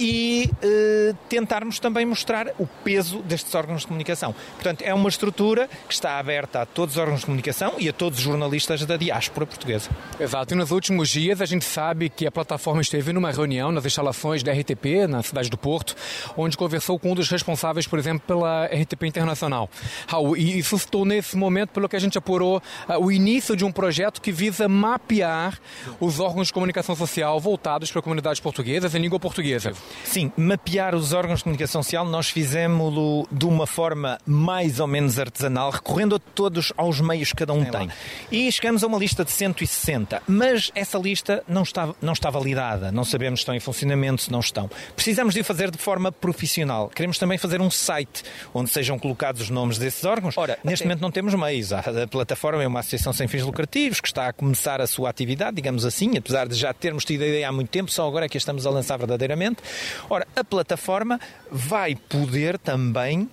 e 0.00 0.48
eh, 0.62 1.12
tentarmos 1.28 1.80
também 1.80 2.06
mostrar 2.06 2.52
o 2.58 2.66
peso 2.84 3.18
destes 3.22 3.52
órgãos 3.54 3.80
de 3.80 3.88
comunicação. 3.88 4.32
Portanto, 4.54 4.82
é 4.82 4.94
uma 4.94 5.08
estrutura 5.08 5.68
que 5.88 5.92
está 5.92 6.17
aberta 6.18 6.62
a 6.62 6.66
todos 6.66 6.96
os 6.96 7.00
órgãos 7.00 7.20
de 7.20 7.26
comunicação 7.26 7.74
e 7.78 7.88
a 7.88 7.92
todos 7.92 8.18
os 8.18 8.24
jornalistas 8.24 8.84
da 8.84 8.96
diáspora 8.96 9.46
portuguesa. 9.46 9.90
Exato, 10.18 10.54
e 10.54 10.56
nos 10.56 10.70
últimos 10.70 11.08
dias 11.08 11.40
a 11.40 11.46
gente 11.46 11.64
sabe 11.64 12.08
que 12.08 12.26
a 12.26 12.30
plataforma 12.30 12.80
esteve 12.80 13.12
numa 13.12 13.30
reunião 13.30 13.70
nas 13.72 13.84
instalações 13.84 14.42
da 14.42 14.52
RTP, 14.52 15.06
na 15.08 15.22
cidade 15.22 15.50
do 15.50 15.56
Porto, 15.56 15.94
onde 16.36 16.56
conversou 16.56 16.98
com 16.98 17.12
um 17.12 17.14
dos 17.14 17.28
responsáveis, 17.28 17.86
por 17.86 17.98
exemplo, 17.98 18.26
pela 18.26 18.66
RTP 18.66 19.04
Internacional. 19.04 19.70
Raul, 20.06 20.36
e 20.36 20.58
isso 20.58 20.76
estou 20.76 21.04
nesse 21.04 21.36
momento, 21.36 21.70
pelo 21.70 21.88
que 21.88 21.96
a 21.96 22.00
gente 22.00 22.18
apurou, 22.18 22.62
ah, 22.86 22.98
o 22.98 23.10
início 23.12 23.56
de 23.56 23.64
um 23.64 23.72
projeto 23.72 24.20
que 24.20 24.32
visa 24.32 24.68
mapear 24.68 25.58
os 26.00 26.20
órgãos 26.20 26.48
de 26.48 26.52
comunicação 26.52 26.94
social 26.94 27.38
voltados 27.40 27.90
para 27.90 28.02
comunidades 28.02 28.40
portuguesas 28.40 28.94
em 28.94 28.98
língua 28.98 29.20
portuguesa. 29.20 29.72
Sim, 30.04 30.32
mapear 30.36 30.94
os 30.94 31.12
órgãos 31.12 31.38
de 31.38 31.44
comunicação 31.44 31.82
social 31.82 32.04
nós 32.04 32.28
fizemos-lo 32.28 33.26
de 33.30 33.46
uma 33.46 33.66
forma 33.66 34.18
mais 34.26 34.80
ou 34.80 34.86
menos 34.86 35.18
artesanal, 35.18 35.70
recorrendo 35.70 36.07
a 36.16 36.18
todos 36.18 36.72
aos 36.76 37.00
meios 37.00 37.30
que 37.30 37.36
cada 37.36 37.52
um 37.52 37.64
tem. 37.64 37.90
E 38.30 38.50
chegamos 38.52 38.84
a 38.84 38.86
uma 38.86 38.98
lista 38.98 39.24
de 39.24 39.30
160, 39.30 40.22
mas 40.26 40.70
essa 40.74 40.98
lista 40.98 41.42
não 41.48 41.62
está, 41.62 41.94
não 42.00 42.12
está 42.12 42.30
validada, 42.30 42.92
não 42.92 43.04
sabemos 43.04 43.40
se 43.40 43.42
estão 43.42 43.54
em 43.54 43.60
funcionamento, 43.60 44.22
se 44.22 44.32
não 44.32 44.40
estão. 44.40 44.70
Precisamos 44.94 45.34
de 45.34 45.40
o 45.40 45.44
fazer 45.44 45.70
de 45.70 45.78
forma 45.78 46.12
profissional. 46.12 46.88
Queremos 46.88 47.18
também 47.18 47.38
fazer 47.38 47.60
um 47.60 47.70
site 47.70 48.22
onde 48.54 48.70
sejam 48.70 48.98
colocados 48.98 49.42
os 49.42 49.50
nomes 49.50 49.78
desses 49.78 50.04
órgãos. 50.04 50.36
Ora, 50.36 50.58
neste 50.62 50.84
momento 50.84 51.00
não 51.00 51.10
temos 51.10 51.34
meios. 51.34 51.72
A 51.72 51.82
a 51.96 52.06
plataforma 52.06 52.62
é 52.62 52.66
uma 52.66 52.80
associação 52.80 53.12
sem 53.12 53.26
fins 53.26 53.42
lucrativos 53.42 54.00
que 54.00 54.08
está 54.08 54.28
a 54.28 54.32
começar 54.32 54.80
a 54.80 54.86
sua 54.86 55.08
atividade, 55.08 55.56
digamos 55.56 55.84
assim, 55.84 56.16
apesar 56.16 56.46
de 56.48 56.54
já 56.54 56.72
termos 56.72 57.04
tido 57.04 57.22
a 57.22 57.26
ideia 57.26 57.48
há 57.48 57.52
muito 57.52 57.70
tempo, 57.70 57.90
só 57.90 58.06
agora 58.06 58.26
é 58.26 58.28
que 58.28 58.36
a 58.36 58.38
estamos 58.38 58.66
a 58.66 58.70
lançar 58.70 58.96
verdadeiramente. 58.96 59.62
Ora, 60.08 60.26
a 60.36 60.44
plataforma 60.44 61.20
vai 61.50 61.94
poder 61.94 62.58
também 62.58 63.28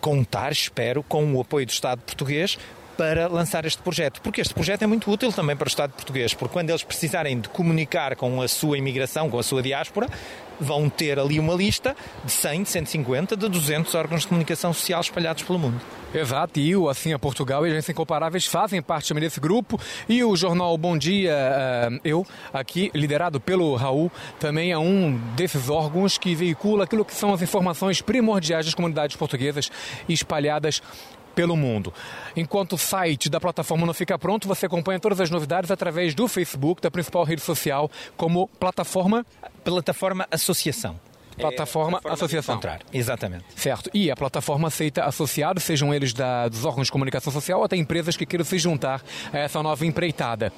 contar, 0.00 0.52
espero, 0.52 1.02
com 1.02 1.34
o 1.34 1.40
apoio 1.40 1.66
do 1.66 1.70
Estado 1.70 2.00
português 2.00 2.58
para 2.96 3.28
lançar 3.28 3.64
este 3.64 3.80
projeto, 3.80 4.20
porque 4.20 4.40
este 4.40 4.52
projeto 4.52 4.82
é 4.82 4.86
muito 4.86 5.08
útil 5.08 5.32
também 5.32 5.56
para 5.56 5.66
o 5.66 5.68
Estado 5.68 5.92
português, 5.92 6.34
porque 6.34 6.52
quando 6.52 6.70
eles 6.70 6.82
precisarem 6.82 7.40
de 7.40 7.48
comunicar 7.48 8.16
com 8.16 8.42
a 8.42 8.48
sua 8.48 8.76
imigração, 8.76 9.30
com 9.30 9.38
a 9.38 9.42
sua 9.42 9.62
diáspora, 9.62 10.08
vão 10.60 10.88
ter 10.88 11.18
ali 11.18 11.38
uma 11.38 11.54
lista 11.54 11.96
de 12.24 12.32
100, 12.32 12.62
de 12.62 12.68
150, 12.68 13.36
de 13.36 13.48
200 13.48 13.94
órgãos 13.94 14.22
de 14.22 14.28
comunicação 14.28 14.72
social 14.72 15.00
espalhados 15.00 15.42
pelo 15.42 15.58
mundo. 15.58 15.80
Exato, 16.12 16.58
e 16.58 16.74
o 16.74 16.88
Assim 16.88 17.12
a 17.12 17.18
Portugal 17.18 17.66
e 17.66 17.70
Agência 17.70 17.92
Incomparáveis 17.92 18.46
fazem 18.46 18.80
parte 18.80 19.08
também 19.08 19.22
desse 19.22 19.38
grupo. 19.38 19.78
E 20.08 20.24
o 20.24 20.34
jornal 20.34 20.76
Bom 20.78 20.96
Dia, 20.96 21.32
eh, 21.32 22.00
eu, 22.02 22.26
aqui, 22.52 22.90
liderado 22.94 23.38
pelo 23.38 23.74
Raul, 23.76 24.10
também 24.40 24.72
é 24.72 24.78
um 24.78 25.20
desses 25.36 25.68
órgãos 25.68 26.16
que 26.16 26.34
veicula 26.34 26.84
aquilo 26.84 27.04
que 27.04 27.14
são 27.14 27.34
as 27.34 27.42
informações 27.42 28.00
primordiais 28.00 28.64
das 28.64 28.74
comunidades 28.74 29.16
portuguesas 29.16 29.70
espalhadas 30.08 30.82
pelo 31.38 31.56
mundo. 31.56 31.94
Enquanto 32.34 32.72
o 32.72 32.78
site 32.78 33.30
da 33.30 33.38
plataforma 33.38 33.86
não 33.86 33.94
fica 33.94 34.18
pronto, 34.18 34.48
você 34.48 34.66
acompanha 34.66 34.98
todas 34.98 35.20
as 35.20 35.30
novidades 35.30 35.70
através 35.70 36.12
do 36.12 36.26
Facebook, 36.26 36.82
da 36.82 36.90
principal 36.90 37.22
rede 37.22 37.40
social, 37.42 37.88
como 38.16 38.48
plataforma. 38.58 39.24
Plataforma 39.62 40.26
Associação. 40.32 40.98
Plataforma, 41.36 42.00
É, 42.04 42.10
Associação. 42.10 42.56
encontrar. 42.56 42.80
Exatamente. 42.92 43.44
Certo. 43.54 43.88
E 43.94 44.10
a 44.10 44.16
plataforma 44.16 44.66
aceita 44.66 45.04
associados, 45.04 45.62
sejam 45.62 45.94
eles 45.94 46.12
da, 46.12 46.48
dos 46.48 46.64
órgãos 46.64 46.88
de 46.88 46.92
comunicação 46.92 47.32
social 47.32 47.60
ou 47.60 47.64
até 47.66 47.76
empresas 47.76 48.16
que 48.16 48.26
queiram 48.26 48.44
se 48.44 48.58
juntar 48.58 49.00
a 49.32 49.38
essa 49.38 49.62
nova 49.62 49.86
empreitada. 49.86 50.52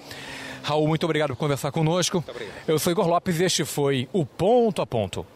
Raul, 0.62 0.88
muito 0.88 1.04
obrigado 1.04 1.28
por 1.28 1.36
conversar 1.36 1.70
conosco. 1.72 2.24
Eu 2.66 2.78
sou 2.78 2.90
Igor 2.90 3.06
Lopes 3.06 3.38
e 3.38 3.44
este 3.44 3.66
foi 3.66 4.08
o 4.14 4.24
Ponto 4.24 4.80
a 4.80 4.86
Ponto. 4.86 5.26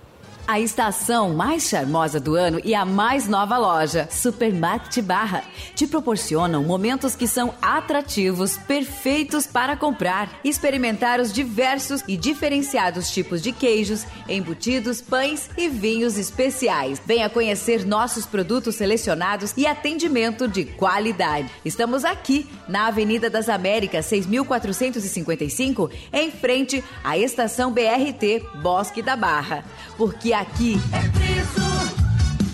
A 0.47 0.61
estação 0.61 1.32
mais 1.32 1.62
charmosa 1.62 2.20
do 2.20 2.34
ano 2.34 2.61
e 2.62 2.74
a 2.74 2.84
mais 2.84 3.26
nova 3.26 3.57
loja, 3.57 4.07
Supermarket 4.11 5.03
Barra, 5.03 5.42
te 5.74 5.86
proporcionam 5.86 6.62
momentos 6.62 7.16
que 7.16 7.26
são 7.26 7.55
atrativos, 7.62 8.59
perfeitos 8.59 9.47
para 9.47 9.74
comprar, 9.74 10.30
experimentar 10.45 11.18
os 11.18 11.32
diversos 11.32 12.05
e 12.07 12.14
diferenciados 12.14 13.11
tipos 13.11 13.40
de 13.40 13.53
queijos, 13.53 14.05
embutidos, 14.28 15.01
pães 15.01 15.49
e 15.57 15.66
vinhos 15.66 16.18
especiais. 16.18 17.01
Venha 17.07 17.30
conhecer 17.30 17.86
nossos 17.86 18.26
produtos 18.26 18.74
selecionados 18.74 19.55
e 19.57 19.66
atendimento 19.66 20.47
de 20.47 20.66
qualidade. 20.66 21.51
Estamos 21.64 22.05
aqui 22.05 22.47
na 22.68 22.88
Avenida 22.88 23.30
das 23.30 23.49
Américas, 23.49 24.05
6455, 24.05 25.90
em 26.12 26.30
frente 26.30 26.84
à 27.03 27.16
estação 27.16 27.72
BRT 27.72 28.45
Bosque 28.57 29.01
da 29.01 29.16
Barra. 29.16 29.64
Porque 29.97 30.34
aqui 30.35 30.78
É 30.93 31.09
preço, 31.09 31.61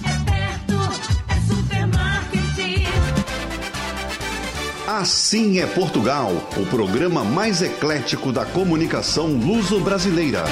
é 0.05 0.31
perto, 0.31 0.74
é 1.28 1.41
supermarket. 1.41 2.89
Assim 4.87 5.61
é 5.61 5.66
Portugal, 5.66 6.31
o 6.57 6.66
programa 6.66 7.24
mais 7.24 7.62
eclético 7.62 8.33
da 8.33 8.45
comunicação 8.45 9.28
luso-brasileira. 9.28 10.45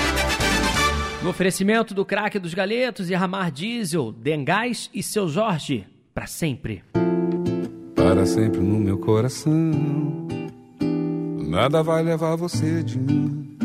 No 1.22 1.30
oferecimento 1.30 1.92
do 1.92 2.04
craque 2.04 2.38
dos 2.38 2.54
galetos 2.54 3.10
e 3.10 3.14
Ramar 3.14 3.50
Diesel, 3.50 4.12
Dengás 4.12 4.88
e 4.94 5.02
seu 5.02 5.28
Jorge, 5.28 5.86
para 6.14 6.26
sempre. 6.26 6.82
para 7.94 8.24
sempre 8.24 8.60
no 8.60 8.78
meu 8.78 8.98
coração. 8.98 9.52
Nada 11.48 11.82
vai 11.82 12.02
levar 12.02 12.36
você 12.36 12.82
de 12.82 12.98
mim, 12.98 13.56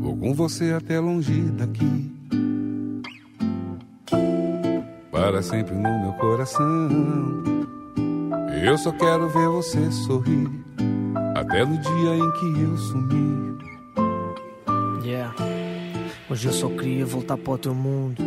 vou 0.00 0.16
com 0.16 0.34
você 0.34 0.72
até 0.72 0.98
longe 0.98 1.32
daqui. 1.52 2.15
Para 5.16 5.42
sempre 5.42 5.74
no 5.74 5.98
meu 5.98 6.12
coração. 6.12 6.90
Eu 8.62 8.76
só 8.76 8.92
quero 8.92 9.26
ver 9.30 9.48
você 9.48 9.90
sorrir, 9.90 10.46
até 11.34 11.64
no 11.64 11.78
dia 11.78 12.16
em 12.16 12.32
que 12.32 12.60
eu 12.60 12.76
sumir. 12.76 13.56
Yeah. 15.02 15.34
Hoje 16.28 16.48
eu 16.48 16.52
só 16.52 16.68
queria 16.68 17.06
voltar 17.06 17.38
para 17.38 17.52
o 17.54 17.56
teu 17.56 17.74
mundo. 17.74 18.22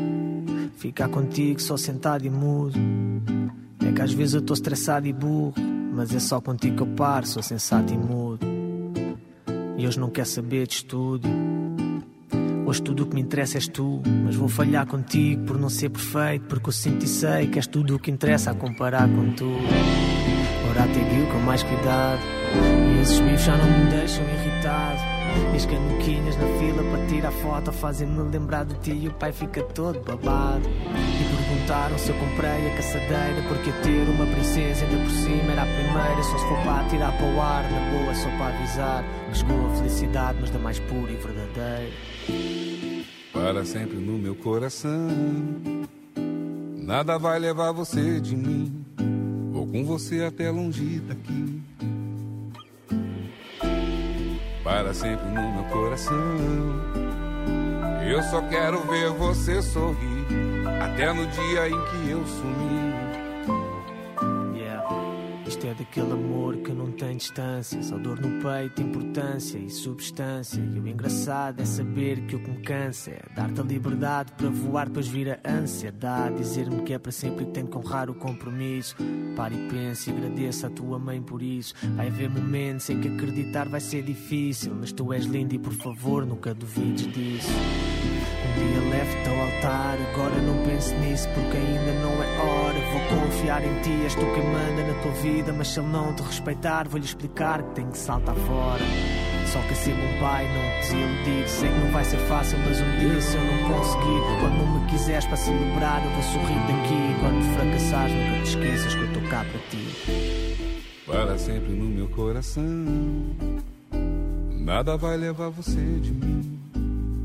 Ficar 0.77 1.09
contigo 1.09 1.61
só 1.61 1.77
sentado 1.77 2.25
e 2.25 2.29
mudo. 2.29 2.79
É 3.87 3.91
que 3.91 4.01
às 4.01 4.11
vezes 4.11 4.33
eu 4.33 4.39
estou 4.39 4.55
estressado 4.55 5.05
e 5.05 5.13
burro. 5.13 5.53
Mas 5.93 6.13
é 6.13 6.19
só 6.19 6.41
contigo 6.41 6.77
que 6.77 6.83
eu 6.83 6.95
paro, 6.95 7.27
sou 7.27 7.43
sensato 7.43 7.93
e 7.93 7.97
mudo. 7.97 8.47
E 9.77 9.85
hoje 9.85 9.99
não 9.99 10.09
quer 10.09 10.25
saber 10.25 10.65
de 10.65 10.73
estúdio. 10.73 11.29
Hoje 12.69 12.83
tudo 12.83 13.01
o 13.01 13.07
que 13.07 13.15
me 13.15 13.21
interessa 13.21 13.57
és 13.57 13.67
tu. 13.67 13.99
Mas 14.23 14.35
vou 14.35 14.47
falhar 14.47 14.85
contigo 14.85 15.43
por 15.43 15.57
não 15.57 15.69
ser 15.69 15.89
perfeito. 15.89 16.45
Porque 16.45 16.69
eu 16.69 16.71
sinto 16.71 17.03
e 17.03 17.07
sei 17.07 17.47
que 17.47 17.57
és 17.57 17.65
tudo 17.65 17.95
o 17.95 17.99
que 17.99 18.11
interessa 18.11 18.51
a 18.51 18.53
comparar 18.53 19.09
com 19.09 19.31
tu. 19.31 19.51
Ora 20.69 20.83
até 20.83 21.31
com 21.31 21.39
mais 21.39 21.63
cuidado. 21.63 22.19
E 22.95 23.01
esses 23.01 23.19
bifes 23.21 23.41
já 23.41 23.57
não 23.57 23.65
me 23.65 23.89
deixam 23.89 24.23
irritado. 24.23 24.99
E 25.51 25.55
as 25.55 25.65
canuquinhas 25.65 26.37
na 26.37 26.45
fila 26.59 26.83
para 26.91 27.05
tirar 27.07 27.31
foto 27.31 27.71
fazem-me 27.71 28.21
lembrar 28.29 28.65
de 28.65 28.75
ti 28.75 28.91
e 28.91 29.07
o 29.07 29.13
pai 29.13 29.31
fica 29.31 29.63
todo 29.63 29.99
babado. 30.01 30.69
E 30.69 31.35
perguntaram 31.35 31.97
se 31.97 32.09
eu 32.09 32.15
comprei 32.19 32.71
a 32.71 32.75
caçadeira 32.75 33.41
porque 33.47 33.71
ter 33.81 34.07
uma 34.09 34.27
princesa 34.27 34.85
ainda 34.85 35.03
por 35.03 35.11
cima 35.11 35.53
era 35.53 35.63
a 35.63 35.65
primeira. 35.65 36.21
Só 36.23 36.37
se 36.37 36.45
for 36.45 36.57
para 36.63 36.87
tirar 36.89 37.17
para 37.17 37.25
o 37.25 37.41
ar, 37.41 37.63
na 37.63 37.79
boa, 37.91 38.13
só 38.13 38.29
para 38.37 38.55
avisar 38.55 39.03
que 39.31 39.37
chegou 39.39 39.65
a 39.65 39.69
felicidade, 39.75 40.37
mas 40.39 40.51
da 40.51 40.59
mais 40.59 40.79
pura 40.79 41.11
e 41.11 41.15
verdadeira. 41.15 42.58
Para 43.41 43.63
sempre 43.63 43.97
no 43.97 44.17
meu 44.17 44.35
coração. 44.35 45.07
Nada 46.75 47.17
vai 47.17 47.39
levar 47.39 47.71
você 47.71 48.19
de 48.19 48.35
mim, 48.35 48.85
vou 49.53 49.65
com 49.65 49.85
você 49.85 50.23
até 50.23 50.51
longe 50.51 50.99
daqui. 50.99 51.61
Para 54.61 54.93
sempre 54.93 55.25
no 55.27 55.53
meu 55.53 55.63
coração. 55.71 56.15
Eu 58.07 58.21
só 58.23 58.41
quero 58.49 58.81
ver 58.87 59.09
você 59.11 59.61
sorrir, 59.61 60.25
até 60.83 61.13
no 61.13 61.25
dia 61.27 61.69
em 61.69 61.85
que 61.85 62.09
eu 62.09 62.25
sumir. 62.27 62.88
Isto 65.59 65.67
é 65.67 65.73
daquele 65.73 66.13
amor 66.13 66.55
que 66.55 66.71
não 66.71 66.89
tem 66.93 67.17
distância, 67.17 67.83
só 67.83 67.97
dor 67.97 68.17
no 68.21 68.41
peito, 68.41 68.81
importância 68.81 69.57
e 69.57 69.69
substância. 69.69 70.57
E 70.57 70.79
o 70.79 70.87
engraçado 70.87 71.59
é 71.59 71.65
saber 71.65 72.21
que 72.27 72.37
o 72.37 72.39
que 72.39 72.49
me 72.49 72.61
cansa 72.61 73.11
é 73.11 73.21
dar-te 73.35 73.59
a 73.59 73.63
liberdade 73.65 74.31
para 74.37 74.49
voar, 74.49 74.87
depois 74.87 75.09
vir 75.09 75.37
a 75.43 75.51
ansiedade. 75.51 76.37
Dizer-me 76.37 76.83
que 76.83 76.93
é 76.93 76.97
para 76.97 77.11
sempre 77.11 77.43
e 77.43 77.47
que 77.47 77.51
tenho 77.51 77.67
que 77.67 77.77
honrar 77.77 78.09
o 78.09 78.15
compromisso. 78.15 78.95
Pare 79.35 79.53
e 79.53 79.67
pense 79.67 80.09
e 80.09 80.13
agradeça 80.13 80.67
a 80.67 80.69
tua 80.69 80.97
mãe 80.97 81.21
por 81.21 81.41
isso. 81.41 81.73
Vai 81.93 82.07
haver 82.07 82.29
momentos 82.29 82.89
em 82.89 83.01
que 83.01 83.09
acreditar 83.09 83.67
vai 83.67 83.81
ser 83.81 84.01
difícil, 84.01 84.73
mas 84.79 84.93
tu 84.93 85.11
és 85.11 85.25
lindo 85.25 85.53
e 85.53 85.59
por 85.59 85.73
favor 85.73 86.25
nunca 86.25 86.53
duvides 86.53 87.05
disso. 87.11 87.49
Um 87.51 88.53
dia 88.53 88.89
leve-te 88.89 89.29
ao 89.29 89.39
altar, 89.41 89.97
agora 90.13 90.41
não 90.41 90.63
pense 90.65 90.93
nisso 90.95 91.27
porque 91.35 91.57
ainda 91.57 91.93
não 92.01 92.23
é 92.23 92.39
hora. 92.39 92.79
Vou 92.91 93.19
confiar 93.19 93.63
em 93.63 93.81
ti, 93.81 93.91
és 94.03 94.15
tu 94.15 94.25
quem 94.33 94.43
manda 94.43 94.83
na 94.83 95.01
tua 95.01 95.11
vida. 95.11 95.48
Mas 95.51 95.69
se 95.69 95.79
ele 95.79 95.89
não 95.89 96.13
te 96.13 96.23
respeitar, 96.23 96.87
vou-lhe 96.87 97.05
explicar 97.05 97.61
que 97.63 97.75
tem 97.75 97.89
que 97.89 97.97
saltar 97.97 98.35
fora. 98.35 98.83
Só 99.51 99.59
que 99.61 99.73
ser 99.75 99.93
um 99.93 100.19
pai 100.19 100.47
não 100.47 100.79
desiludir. 100.79 101.49
Sei 101.49 101.69
que 101.69 101.79
não 101.79 101.91
vai 101.91 102.05
ser 102.05 102.17
fácil, 102.27 102.57
mas 102.59 102.79
um 102.79 102.97
dia 102.99 103.19
se 103.19 103.35
eu 103.35 103.43
não 103.43 103.73
conseguir, 103.73 104.21
quando 104.39 104.81
me 104.81 104.91
quiseres 104.91 105.25
para 105.25 105.37
celebrar, 105.37 106.05
eu 106.05 106.11
vou 106.11 106.21
sorrir 106.21 106.59
daqui. 106.67 107.19
Quando 107.19 107.55
fracassares, 107.55 108.13
nunca 108.13 108.43
te 108.43 108.49
esqueças 108.49 108.93
que 108.93 109.01
eu 109.01 109.07
estou 109.07 109.23
cá 109.23 109.45
para 109.45 109.59
ti. 109.69 110.79
Para 111.07 111.37
sempre 111.39 111.73
no 111.73 111.85
meu 111.85 112.07
coração. 112.09 112.63
Nada 114.51 114.95
vai 114.97 115.17
levar 115.17 115.49
você 115.49 115.81
de 115.99 116.11
mim. 116.11 116.59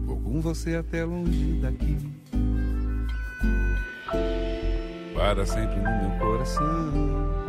Vou 0.06 0.16
com 0.16 0.40
você 0.40 0.76
até 0.76 1.04
longe 1.04 1.60
daqui. 1.60 1.98
Para 5.14 5.44
sempre 5.44 5.76
no 5.76 6.08
meu 6.08 6.18
coração. 6.18 7.43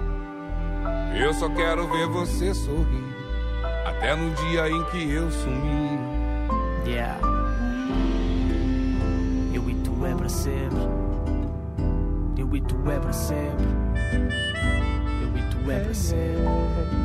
Eu 1.13 1.33
só 1.33 1.49
quero 1.49 1.87
ver 1.87 2.07
você 2.07 2.53
sorrir. 2.53 3.05
Até 3.85 4.15
no 4.15 4.31
dia 4.35 4.69
em 4.69 4.83
que 4.85 5.11
eu 5.11 5.29
sumir. 5.31 5.99
Yeah. 6.85 7.19
Eu 9.53 9.69
e 9.69 9.75
tu 9.75 10.05
é 10.05 10.13
para 10.15 10.29
sempre. 10.29 10.79
Eu 12.37 12.55
e 12.55 12.61
tu 12.61 12.75
é 12.89 12.99
para 12.99 13.13
sempre. 13.13 13.65
Eu 15.21 15.37
e 15.37 15.49
tu 15.49 15.71
é 15.71 15.79
para 15.79 15.93
sempre. 15.93 17.04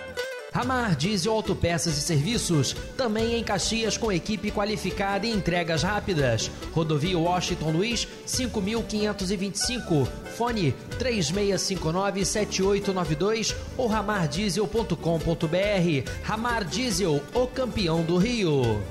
Ramar 0.51 0.95
Diesel 0.97 1.31
Autopeças 1.31 1.97
e 1.97 2.01
Serviços, 2.01 2.75
também 2.97 3.37
em 3.37 3.43
Caxias 3.43 3.97
com 3.97 4.11
equipe 4.11 4.51
qualificada 4.51 5.25
e 5.25 5.31
entregas 5.31 5.81
rápidas. 5.81 6.51
Rodovia 6.73 7.17
Washington 7.17 7.71
Luiz, 7.71 8.05
5525, 8.25 10.05
fone 10.35 10.75
36597892 10.99 13.55
ou 13.77 13.87
ramardiesel.com.br. 13.87 16.11
Ramar 16.21 16.65
Diesel, 16.65 17.21
o 17.33 17.47
campeão 17.47 18.01
do 18.01 18.17
Rio. 18.17 18.81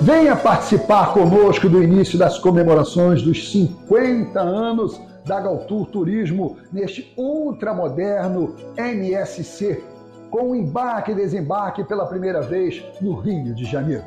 Venha 0.00 0.34
participar 0.34 1.12
conosco 1.12 1.68
do 1.68 1.80
início 1.80 2.18
das 2.18 2.36
comemorações 2.38 3.22
dos 3.22 3.52
50 3.52 4.40
anos 4.40 5.00
da 5.24 5.40
Galtour 5.40 5.86
Turismo 5.86 6.56
neste 6.72 7.12
ultramoderno 7.16 8.56
MSC, 8.76 9.80
com 10.34 10.50
o 10.50 10.56
embarque 10.56 11.12
e 11.12 11.14
desembarque 11.14 11.84
pela 11.84 12.06
primeira 12.06 12.40
vez 12.40 12.84
no 13.00 13.14
Rio 13.14 13.54
de 13.54 13.64
Janeiro. 13.64 14.02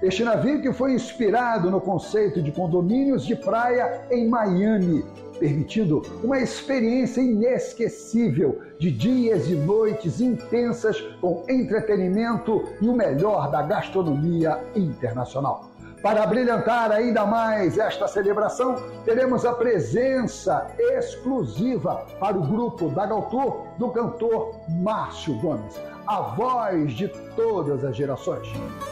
Este 0.00 0.24
navio 0.24 0.62
que 0.62 0.72
foi 0.72 0.94
inspirado 0.94 1.70
no 1.70 1.82
conceito 1.82 2.40
de 2.40 2.50
condomínios 2.50 3.26
de 3.26 3.36
praia 3.36 4.00
em 4.10 4.26
Miami, 4.26 5.04
permitindo 5.38 6.00
uma 6.24 6.38
experiência 6.38 7.20
inesquecível 7.20 8.58
de 8.78 8.90
dias 8.90 9.50
e 9.50 9.54
noites 9.54 10.18
intensas 10.18 10.98
com 11.20 11.44
entretenimento 11.46 12.64
e 12.80 12.88
o 12.88 12.94
melhor 12.94 13.50
da 13.50 13.60
gastronomia 13.60 14.58
internacional. 14.74 15.75
Para 16.02 16.26
brilhantar 16.26 16.92
ainda 16.92 17.24
mais 17.24 17.78
esta 17.78 18.06
celebração, 18.06 18.76
teremos 19.04 19.44
a 19.44 19.52
presença 19.52 20.66
exclusiva 20.78 22.06
para 22.20 22.36
o 22.36 22.42
grupo 22.42 22.90
da 22.90 23.06
Galtour 23.06 23.66
do 23.78 23.88
cantor 23.90 24.60
Márcio 24.68 25.34
Gomes, 25.38 25.80
a 26.06 26.20
voz 26.20 26.92
de 26.92 27.08
todas 27.34 27.82
as 27.84 27.96
gerações. 27.96 28.46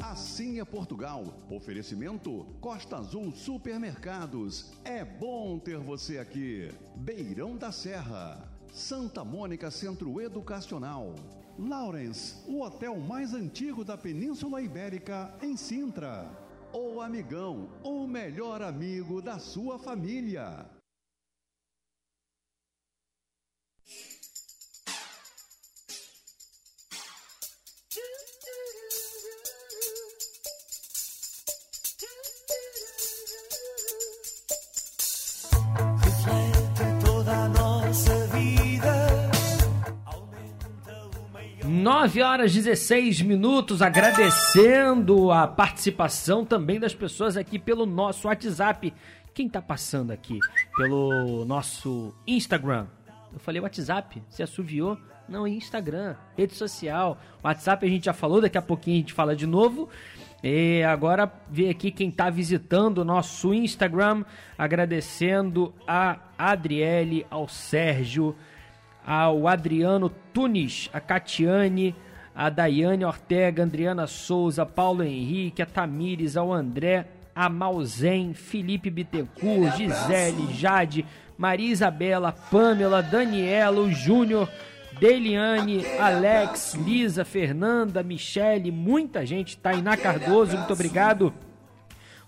Assim 0.03 0.59
é 0.59 0.65
Portugal. 0.65 1.23
Oferecimento 1.49 2.45
Costa 2.61 2.97
Azul 2.97 3.31
Supermercados. 3.31 4.73
É 4.85 5.05
bom 5.05 5.61
ter 5.61 5.79
você 5.79 6.19
aqui. 6.19 6.73
Beirão 6.97 7.57
da 7.57 7.71
Serra. 7.71 8.51
Santa 8.73 9.25
Mônica 9.25 9.71
Centro 9.71 10.21
Educacional. 10.21 11.15
Lawrence, 11.57 12.43
o 12.49 12.63
hotel 12.63 12.97
mais 12.99 13.33
antigo 13.33 13.85
da 13.85 13.97
Península 13.97 14.61
Ibérica, 14.61 15.33
em 15.41 15.57
Sintra. 15.57 16.29
O 16.73 17.01
Amigão, 17.01 17.69
o 17.85 18.09
melhor 18.09 18.61
amigo 18.61 19.23
da 19.23 19.39
sua 19.39 19.79
família. 19.79 20.67
9 41.87 42.21
horas 42.21 42.53
16 42.53 43.23
minutos, 43.23 43.81
agradecendo 43.81 45.31
a 45.31 45.47
participação 45.47 46.45
também 46.45 46.81
das 46.81 46.97
pessoas 46.97 47.37
aqui 47.37 47.61
pelo 47.61 47.87
nosso 47.87 48.27
WhatsApp. 48.27 48.93
Quem 49.33 49.49
tá 49.49 49.63
passando 49.63 50.11
aqui? 50.11 50.37
Pelo 50.77 51.45
nosso 51.45 52.13
Instagram. 52.27 52.89
Eu 53.33 53.39
falei 53.39 53.61
WhatsApp, 53.61 54.21
você 54.29 54.43
assoviou? 54.43 54.99
Não, 55.29 55.47
Instagram, 55.47 56.17
rede 56.37 56.55
social. 56.55 57.21
WhatsApp 57.41 57.87
a 57.87 57.89
gente 57.89 58.07
já 58.07 58.13
falou, 58.13 58.41
daqui 58.41 58.59
a 58.59 58.63
pouquinho 58.63 58.97
a 58.97 59.01
gente 59.03 59.13
fala 59.13 59.37
de 59.37 59.47
novo. 59.47 59.89
E 60.43 60.83
agora 60.83 61.33
ver 61.49 61.71
aqui 61.71 61.93
quem 61.93 62.09
está 62.09 62.29
visitando 62.31 62.99
o 62.99 63.05
nosso 63.05 63.55
Instagram, 63.55 64.25
agradecendo 64.59 65.73
a 65.87 66.19
Adriele, 66.37 67.25
ao 67.31 67.47
Sérgio, 67.47 68.35
ao 69.07 69.47
Adriano 69.47 70.11
Tunis, 70.35 70.91
a 70.93 70.99
Catiane, 70.99 71.95
a 72.35 72.51
Daiane 72.51 73.05
Ortega, 73.05 73.63
Adriana 73.63 74.09
Souza, 74.09 74.67
Paulo 74.67 75.05
Henrique, 75.05 75.63
a 75.63 75.67
Tamires, 75.67 76.37
ao 76.37 76.53
André, 76.53 77.07
a 77.33 77.49
Malzen, 77.49 78.35
Felipe 78.35 78.91
Bittencourt, 78.91 79.77
Gisele, 79.77 80.53
Jade, 80.53 81.07
Maria 81.39 81.71
Isabela, 81.71 82.33
Pamela, 82.33 83.01
Daniela, 83.01 83.81
o 83.81 83.93
Júnior, 83.93 84.51
Deliane, 84.99 85.85
Alex, 85.99 86.75
Lisa, 86.75 87.25
Fernanda, 87.25 88.03
Michele, 88.03 88.73
muita 88.73 89.25
gente, 89.25 89.57
Tainá 89.57 89.97
Cardoso, 89.97 90.57
muito 90.57 90.73
obrigado. 90.73 91.33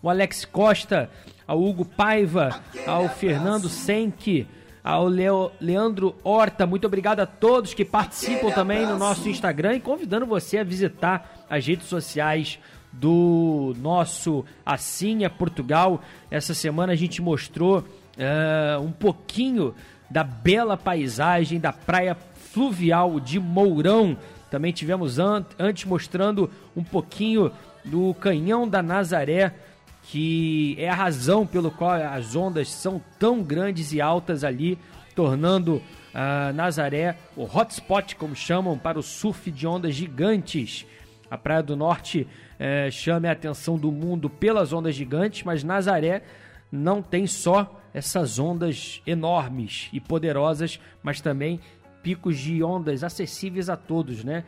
O 0.01 0.09
Alex 0.09 0.45
Costa, 0.45 1.11
ao 1.47 1.61
Hugo 1.61 1.85
Paiva, 1.85 2.62
ao 2.87 3.09
Fernando 3.09 3.68
Senck, 3.68 4.47
ao 4.83 5.07
Leo, 5.07 5.51
Leandro 5.61 6.14
Horta, 6.22 6.66
muito 6.66 6.87
obrigado 6.87 7.20
a 7.20 7.26
todos 7.26 7.74
que 7.74 7.85
participam 7.85 8.51
também 8.51 8.87
no 8.87 8.99
nosso 8.99 9.29
Instagram 9.29 9.74
e 9.74 9.81
convidando 9.81 10.26
você 10.26 10.59
a 10.59 10.64
visitar 10.64 11.47
as 11.49 11.66
redes 11.66 11.87
sociais 11.87 12.59
do 12.93 13.74
nosso 13.79 14.45
é 14.66 15.29
Portugal. 15.29 16.03
Essa 16.31 16.55
semana 16.55 16.93
a 16.93 16.97
gente 16.97 17.20
mostrou 17.20 17.79
uh, 17.79 18.81
um 18.83 18.91
pouquinho 18.91 19.74
da 20.11 20.24
bela 20.24 20.76
paisagem 20.76 21.61
da 21.61 21.72
praia 21.72 22.16
fluvial 22.53 23.20
de 23.20 23.39
Mourão. 23.39 24.16
Também 24.51 24.72
tivemos 24.72 25.18
an 25.18 25.45
antes 25.59 25.85
mostrando 25.85 26.51
um 26.74 26.83
pouquinho 26.83 27.53
do 27.85 28.14
Canhão 28.14 28.66
da 28.66 28.83
Nazaré, 28.83 29.55
que 30.11 30.75
é 30.79 30.89
a 30.89 30.95
razão 30.95 31.47
pelo 31.47 31.71
qual 31.71 31.93
as 31.93 32.35
ondas 32.35 32.71
são 32.71 32.99
tão 33.19 33.43
grandes 33.43 33.93
e 33.93 34.01
altas 34.01 34.43
ali, 34.43 34.79
tornando 35.15 35.83
a 36.15 36.51
Nazaré 36.55 37.19
o 37.37 37.45
hotspot, 37.45 38.17
como 38.17 38.35
chamam, 38.35 38.79
para 38.79 38.99
o 38.99 39.03
surf 39.03 39.51
de 39.51 39.67
ondas 39.67 39.95
gigantes. 39.95 40.87
A 41.31 41.37
Praia 41.37 41.63
do 41.63 41.77
Norte 41.77 42.27
eh, 42.59 42.91
chama 42.91 43.29
a 43.29 43.33
atenção 43.33 43.77
do 43.77 43.93
mundo 43.93 44.31
pelas 44.31 44.73
ondas 44.73 44.95
gigantes, 44.95 45.43
mas 45.43 45.63
Nazaré 45.63 46.23
não 46.73 47.03
tem 47.03 47.27
só 47.27 47.79
essas 47.93 48.39
ondas 48.39 49.03
enormes 49.07 49.91
e 49.93 50.01
poderosas, 50.01 50.81
mas 51.03 51.21
também 51.21 51.61
picos 52.03 52.39
de 52.39 52.63
ondas 52.63 53.05
acessíveis 53.05 53.69
a 53.69 53.77
todos, 53.77 54.25
né? 54.25 54.45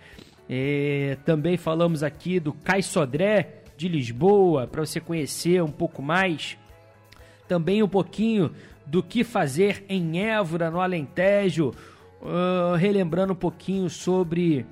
É, 0.48 1.18
também 1.26 1.58
falamos 1.58 2.02
aqui 2.02 2.40
do 2.40 2.54
Cais 2.54 2.86
Sodré 2.86 3.59
de 3.80 3.88
Lisboa, 3.88 4.66
para 4.66 4.84
você 4.84 5.00
conhecer 5.00 5.62
um 5.62 5.70
pouco 5.70 6.02
mais. 6.02 6.58
Também 7.48 7.82
um 7.82 7.88
pouquinho 7.88 8.52
do 8.84 9.02
que 9.02 9.24
fazer 9.24 9.86
em 9.88 10.20
Évora, 10.20 10.70
no 10.70 10.82
Alentejo, 10.82 11.72
uh, 12.20 12.74
relembrando 12.76 13.32
um 13.32 13.36
pouquinho 13.36 13.88
sobre 13.88 14.66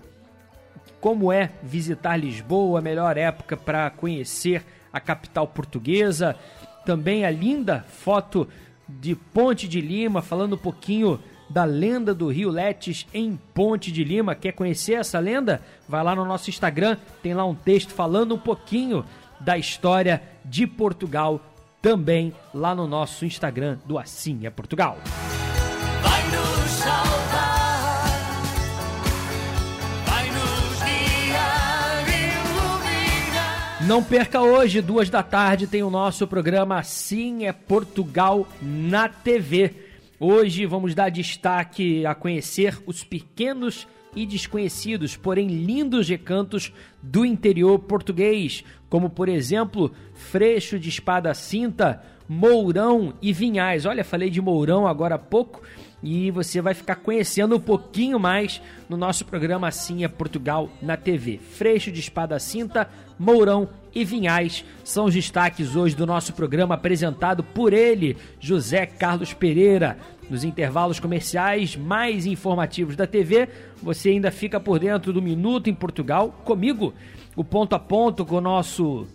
como 1.01 1.33
é 1.33 1.51
visitar 1.63 2.19
Lisboa, 2.19 2.81
a 2.81 2.83
melhor 2.83 3.17
época 3.17 3.57
para 3.57 3.89
conhecer 3.89 4.63
a 4.93 5.01
capital 5.01 5.47
portuguesa. 5.49 6.37
Também 6.85 7.25
a 7.25 7.31
linda 7.31 7.87
foto 7.89 8.47
de 8.87 9.15
Ponte 9.15 9.67
de 9.67 9.81
Lima, 9.81 10.21
falando 10.21 10.55
um 10.55 10.59
pouquinho 10.59 11.19
da 11.49 11.65
lenda 11.65 12.15
do 12.15 12.29
Rio 12.29 12.51
Letes 12.51 13.07
em 13.13 13.39
Ponte 13.55 13.91
de 13.91 14.05
Lima. 14.05 14.35
Quer 14.35 14.53
conhecer 14.53 14.95
essa 14.95 15.19
lenda? 15.19 15.63
Vai 15.89 16.03
lá 16.03 16.15
no 16.15 16.25
nosso 16.25 16.51
Instagram, 16.51 16.97
tem 17.23 17.35
lá 17.35 17.45
um 17.45 17.55
texto 17.55 17.93
falando 17.93 18.35
um 18.35 18.39
pouquinho 18.39 19.05
da 19.41 19.57
história 19.57 20.23
de 20.45 20.67
Portugal 20.67 21.41
também 21.81 22.35
lá 22.53 22.75
no 22.75 22.87
nosso 22.87 23.25
Instagram 23.25 23.79
do 23.85 23.99
Assim 23.99 24.47
é 24.47 24.51
Portugal. 24.51 24.99
Vai 26.03 26.23
nos 26.25 26.71
salvar, 26.71 28.09
vai 30.07 30.27
nos 30.27 30.83
guiar, 30.83 32.05
iluminar. 32.09 33.87
Não 33.87 34.03
perca 34.03 34.41
hoje, 34.41 34.83
duas 34.83 35.09
da 35.09 35.23
tarde, 35.23 35.67
tem 35.67 35.83
o 35.83 35.91
nosso 35.91 36.27
programa 36.27 36.79
Assim 36.79 37.47
é 37.47 37.53
Portugal 37.53 38.47
na 38.61 39.09
TV. 39.09 39.88
Hoje 40.21 40.67
vamos 40.67 40.97
dar 40.97 41.11
destaque 41.11 42.05
a 42.05 42.13
conhecer 42.13 42.77
os 42.87 43.05
pequenos 43.05 43.87
e 44.17 44.27
desconhecidos, 44.27 45.17
porém 45.17 45.47
lindos 45.47 46.09
recantos 46.09 46.73
do 47.01 47.25
interior 47.25 47.79
português, 47.79 48.65
como 48.89 49.09
por 49.09 49.29
exemplo 49.29 49.93
Freixo 50.15 50.77
de 50.77 50.89
Espada 50.89 51.33
Cinta, 51.35 52.03
Mourão 52.29 53.15
e 53.23 53.33
Vinhais. 53.33 53.87
Olha, 53.87 54.05
falei 54.05 54.29
de 54.29 54.41
Mourão 54.41 54.89
agora 54.89 55.15
há 55.15 55.19
pouco 55.21 55.63
e 56.03 56.31
você 56.31 56.61
vai 56.61 56.75
ficar 56.75 56.97
conhecendo 56.97 57.57
um 57.57 57.61
pouquinho 57.61 58.19
mais 58.19 58.63
no 58.89 58.97
nosso 58.97 59.25
programa 59.25 59.69
Assim 59.69 60.05
é 60.05 60.09
Portugal 60.09 60.69
na 60.81 60.97
TV. 60.97 61.39
Freixo 61.39 61.91
de 61.91 62.01
Espada 62.01 62.39
Cinta, 62.39 62.89
Mourão 63.19 63.69
e 63.95 64.05
Vinhais 64.05 64.65
são 64.85 65.07
os 65.07 65.15
destaques 65.15 65.75
hoje 65.75 65.97
do 65.97 66.07
nosso 66.07 66.33
programa 66.33 66.77
apresentado 66.77 67.43
por 67.43 67.73
ele, 67.73 68.17
José 68.39 68.87
Carlos 68.87 69.33
Pereira. 69.33 69.99
Nos 70.31 70.45
intervalos 70.45 71.01
comerciais 71.01 71.75
mais 71.75 72.27
informativos 72.27 72.95
da 72.95 73.07
TV, 73.07 73.49
você 73.83 74.11
ainda 74.11 74.31
fica 74.31 74.61
por 74.61 74.79
dentro 74.79 75.13
do 75.13 75.23
Minuto 75.23 75.71
em 75.71 75.75
Portugal 75.75 76.31
comigo, 76.45 76.93
o 77.35 77.43
ponto 77.43 77.75
a 77.75 77.79
ponto 77.79 78.27
com 78.27 78.37
o 78.37 78.41
nosso 78.41 79.07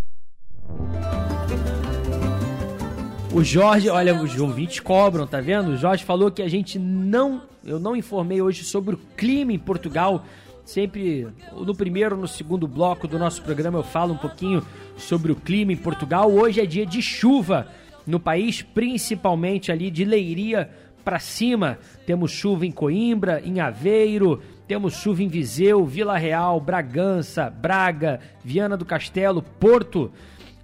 O 3.32 3.44
Jorge, 3.44 3.88
olha, 3.88 4.12
os 4.20 4.38
ouvintes 4.40 4.80
cobram, 4.80 5.24
tá 5.24 5.40
vendo? 5.40 5.68
O 5.68 5.76
Jorge 5.76 6.04
falou 6.04 6.32
que 6.32 6.42
a 6.42 6.48
gente 6.48 6.80
não. 6.80 7.42
Eu 7.64 7.78
não 7.78 7.94
informei 7.94 8.42
hoje 8.42 8.64
sobre 8.64 8.96
o 8.96 8.98
clima 9.16 9.52
em 9.52 9.58
Portugal. 9.58 10.24
Sempre 10.64 11.28
no 11.52 11.72
primeiro 11.72 12.16
no 12.16 12.26
segundo 12.26 12.66
bloco 12.66 13.06
do 13.06 13.20
nosso 13.20 13.40
programa 13.42 13.78
eu 13.78 13.84
falo 13.84 14.14
um 14.14 14.16
pouquinho 14.16 14.66
sobre 14.96 15.30
o 15.30 15.36
clima 15.36 15.72
em 15.72 15.76
Portugal. 15.76 16.28
Hoje 16.28 16.60
é 16.60 16.66
dia 16.66 16.84
de 16.84 17.00
chuva 17.00 17.68
no 18.04 18.18
país, 18.18 18.62
principalmente 18.62 19.70
ali 19.70 19.92
de 19.92 20.04
Leiria 20.04 20.68
para 21.04 21.20
cima. 21.20 21.78
Temos 22.04 22.32
chuva 22.32 22.66
em 22.66 22.72
Coimbra, 22.72 23.40
em 23.44 23.60
Aveiro, 23.60 24.42
temos 24.66 24.94
chuva 24.94 25.22
em 25.22 25.28
Viseu, 25.28 25.84
Vila 25.84 26.18
Real, 26.18 26.60
Bragança, 26.60 27.48
Braga, 27.48 28.18
Viana 28.44 28.76
do 28.76 28.84
Castelo, 28.84 29.40
Porto. 29.40 30.10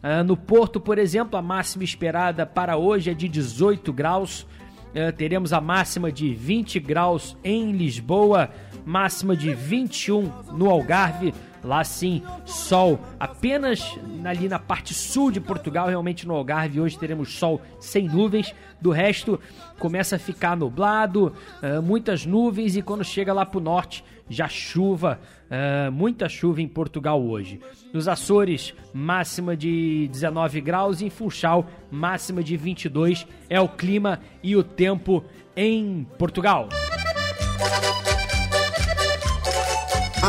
Uh, 0.03 0.23
no 0.25 0.37
Porto, 0.37 0.81
por 0.81 0.99
exemplo, 0.99 1.39
a 1.39 1.43
máxima 1.43 1.85
esperada 1.85 2.47
para 2.47 2.77
hoje 2.77 3.11
é 3.11 3.15
de 3.15 3.29
18 3.29 3.93
graus. 3.93 4.43
Uh, 4.43 5.13
teremos 5.17 5.53
a 5.53 5.61
máxima 5.61 6.13
de 6.13 6.35
20 6.35 6.79
graus 6.81 7.37
em 7.43 7.73
Lisboa, 7.73 8.51
máxima 8.85 9.37
de 9.37 9.53
21 9.55 10.31
no 10.53 10.71
Algarve. 10.71 11.35
Lá 11.67 11.83
sim, 11.83 12.23
sol 12.45 13.01
apenas 13.19 13.99
ali 14.25 14.49
na 14.49 14.59
parte 14.59 14.95
sul 14.95 15.33
de 15.33 15.41
Portugal, 15.41 15.89
realmente 15.89 16.25
no 16.25 16.35
Algarve. 16.35 16.81
Hoje 16.81 16.97
teremos 16.97 17.35
sol 17.35 17.61
sem 17.81 18.09
nuvens. 18.09 18.55
Do 18.81 18.93
resto, 18.93 19.41
começa 19.79 20.14
a 20.14 20.19
ficar 20.19 20.57
nublado, 20.57 21.33
uh, 21.61 21.83
muitas 21.83 22.25
nuvens 22.25 22.77
e 22.77 22.83
quando 22.83 23.03
chega 23.03 23.33
lá 23.33 23.45
para 23.45 23.59
o 23.59 23.61
norte, 23.61 24.05
já 24.29 24.47
chuva, 24.49 25.19
uh, 25.51 25.91
muita 25.91 26.29
chuva 26.29 26.62
em 26.62 26.69
Portugal 26.69 27.21
hoje. 27.21 27.61
Nos 27.93 28.07
Açores, 28.07 28.73
máxima 28.95 29.57
de 29.57 30.09
19 30.12 30.61
graus, 30.61 31.03
em 31.03 31.11
Funchal, 31.11 31.67
máxima 31.91 32.45
de 32.45 32.57
22. 32.57 33.27
É 33.51 33.61
o 33.61 33.69
clima 33.69 34.21
e 34.41 34.55
o 34.55 34.62
tempo 34.62 35.25
em 35.57 36.07
Portugal. 36.17 36.69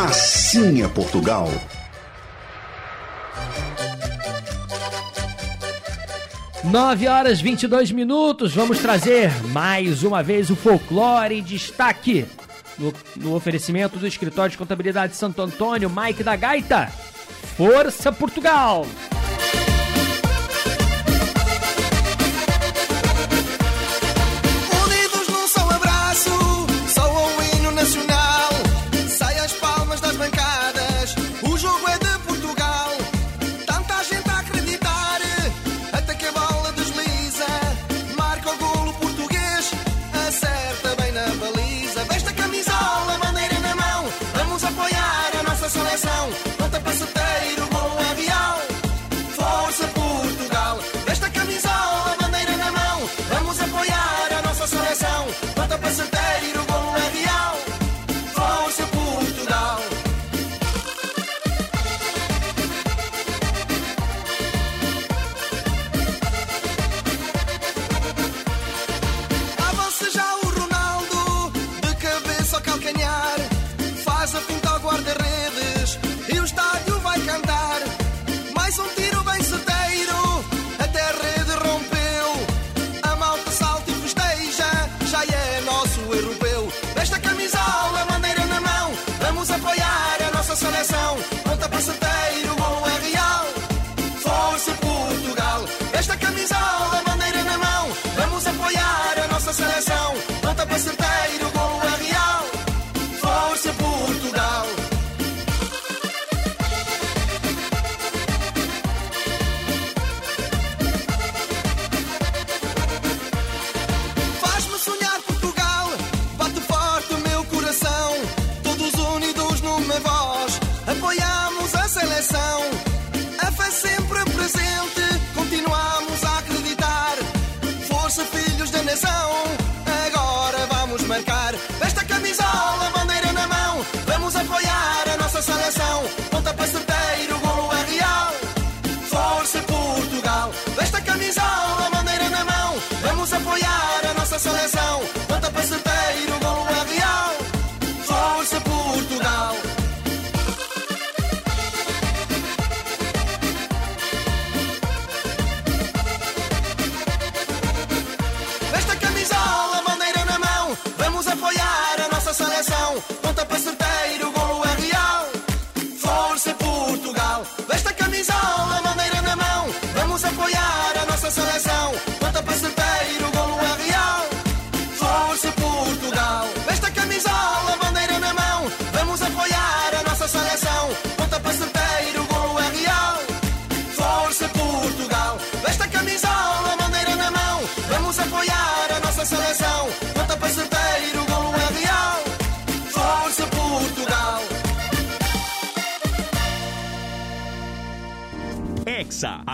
Assim 0.05 0.83
é 0.83 0.87
Portugal. 0.87 1.49
Nove 6.65 7.07
horas 7.07 7.41
22 7.41 7.91
minutos, 7.91 8.53
vamos 8.53 8.77
trazer 8.77 9.31
mais 9.45 10.03
uma 10.03 10.21
vez 10.21 10.51
o 10.51 10.55
folclore 10.55 11.39
em 11.39 11.41
destaque 11.41 12.27
no, 12.77 12.93
no 13.15 13.33
oferecimento 13.33 13.97
do 13.97 14.05
escritório 14.05 14.51
de 14.51 14.57
contabilidade 14.59 15.13
de 15.13 15.17
Santo 15.17 15.41
Antônio, 15.41 15.89
Mike 15.89 16.21
da 16.21 16.35
Gaita. 16.35 16.85
Força 17.57 18.11
Portugal! 18.11 18.85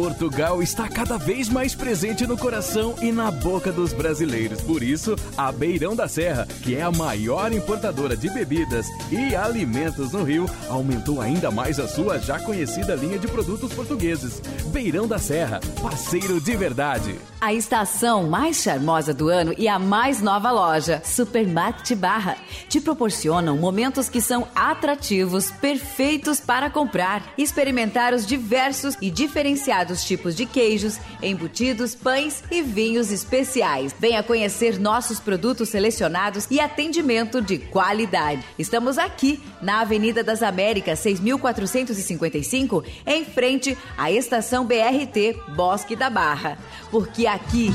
Portugal 0.00 0.62
está 0.62 0.88
cada 0.88 1.18
vez 1.18 1.48
mais 1.48 1.74
presente 1.74 2.24
no 2.24 2.38
coração 2.38 2.94
e 3.02 3.10
na 3.10 3.32
boca 3.32 3.72
dos 3.72 3.92
brasileiros. 3.92 4.60
Por 4.60 4.80
isso, 4.80 5.16
a 5.36 5.50
Beirão 5.50 5.96
da 5.96 6.06
Serra, 6.06 6.46
que 6.62 6.76
é 6.76 6.82
a 6.82 6.92
maior 6.92 7.52
importadora 7.52 8.16
de 8.16 8.30
bebidas 8.30 8.86
e 9.10 9.34
alimentos 9.34 10.12
no 10.12 10.22
Rio, 10.22 10.48
aumentou 10.68 11.20
ainda 11.20 11.50
mais 11.50 11.80
a 11.80 11.88
sua 11.88 12.20
já 12.20 12.38
conhecida 12.38 12.94
linha 12.94 13.18
de 13.18 13.26
produtos 13.26 13.74
portugueses. 13.74 14.40
Beirão 14.66 15.08
da 15.08 15.18
Serra, 15.18 15.58
parceiro 15.82 16.40
de 16.40 16.56
verdade. 16.56 17.18
A 17.40 17.52
estação 17.52 18.28
mais 18.28 18.62
charmosa 18.62 19.12
do 19.12 19.28
ano 19.28 19.52
e 19.58 19.66
a 19.68 19.78
mais 19.78 20.20
nova 20.22 20.50
loja, 20.50 21.02
Supermarket 21.04 21.96
Barra, 21.96 22.36
te 22.68 22.80
proporcionam 22.80 23.56
momentos 23.56 24.08
que 24.08 24.20
são 24.20 24.46
atrativos, 24.54 25.50
perfeitos 25.50 26.40
para 26.40 26.70
comprar, 26.70 27.32
experimentar 27.36 28.12
os 28.12 28.26
diversos 28.26 28.96
e 29.00 29.10
diferenciados 29.10 29.87
tipos 30.04 30.34
de 30.34 30.46
queijos, 30.46 30.98
embutidos, 31.22 31.94
pães 31.94 32.42
e 32.50 32.62
vinhos 32.62 33.10
especiais. 33.10 33.94
Venha 33.98 34.22
conhecer 34.22 34.78
nossos 34.78 35.20
produtos 35.20 35.68
selecionados 35.68 36.46
e 36.50 36.60
atendimento 36.60 37.40
de 37.40 37.58
qualidade. 37.58 38.44
Estamos 38.58 38.98
aqui 38.98 39.40
na 39.60 39.80
Avenida 39.80 40.22
das 40.22 40.42
Américas, 40.42 40.98
6455, 40.98 42.84
em 43.06 43.24
frente 43.24 43.76
à 43.96 44.10
estação 44.10 44.66
BRT 44.66 45.36
Bosque 45.54 45.96
da 45.96 46.10
Barra. 46.10 46.58
Porque 46.90 47.26
aqui 47.26 47.70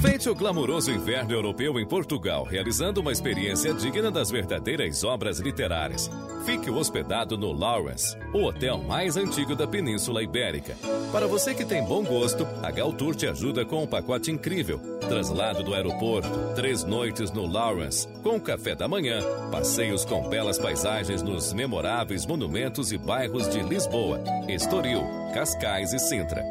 Aproveite 0.00 0.30
o 0.30 0.34
glamouroso 0.34 0.90
inverno 0.90 1.34
europeu 1.34 1.78
em 1.78 1.84
Portugal, 1.86 2.42
realizando 2.42 3.02
uma 3.02 3.12
experiência 3.12 3.74
digna 3.74 4.10
das 4.10 4.30
verdadeiras 4.30 5.04
obras 5.04 5.40
literárias. 5.40 6.10
Fique 6.46 6.70
hospedado 6.70 7.36
no 7.36 7.52
Lawrence, 7.52 8.16
o 8.32 8.44
hotel 8.44 8.78
mais 8.78 9.18
antigo 9.18 9.54
da 9.54 9.66
Península 9.66 10.22
Ibérica. 10.22 10.74
Para 11.12 11.26
você 11.26 11.54
que 11.54 11.66
tem 11.66 11.84
bom 11.84 12.02
gosto, 12.02 12.48
a 12.62 12.70
Galtour 12.70 13.14
te 13.14 13.26
ajuda 13.26 13.62
com 13.66 13.82
um 13.82 13.86
pacote 13.86 14.30
incrível. 14.30 14.78
Traslado 15.06 15.62
do 15.62 15.74
aeroporto, 15.74 16.54
três 16.54 16.82
noites 16.82 17.30
no 17.30 17.44
Lawrence, 17.44 18.08
com 18.22 18.40
café 18.40 18.74
da 18.74 18.88
manhã, 18.88 19.20
passeios 19.52 20.06
com 20.06 20.30
belas 20.30 20.58
paisagens 20.58 21.22
nos 21.22 21.52
memoráveis 21.52 22.24
monumentos 22.24 22.90
e 22.90 22.96
bairros 22.96 23.50
de 23.50 23.60
Lisboa, 23.60 24.18
Estoril, 24.48 25.02
Cascais 25.34 25.92
e 25.92 25.98
Sintra. 25.98 26.42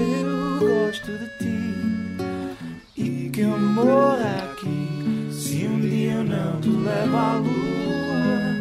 Eu 0.00 0.58
gosto 0.58 1.12
de 1.12 1.28
ti 1.38 1.58
e 2.96 3.30
que 3.30 3.40
eu 3.40 3.58
morra 3.58 4.36
aqui, 4.52 5.28
se 5.32 5.66
um 5.66 5.80
dia 5.80 6.12
eu 6.14 6.24
não 6.24 6.60
te 6.60 6.68
levo 6.68 7.16
à 7.16 7.34
lua, 7.34 8.60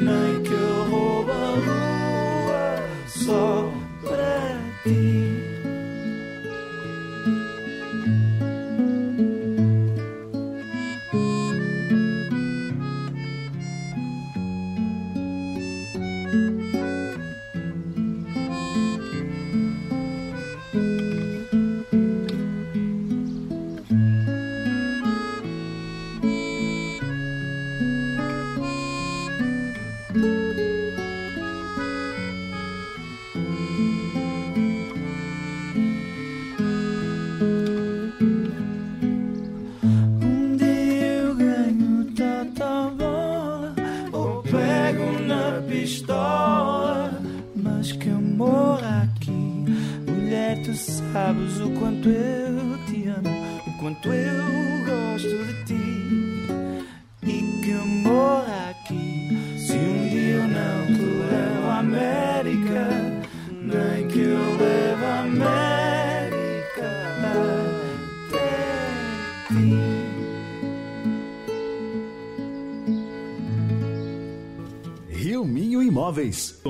nem 0.00 0.39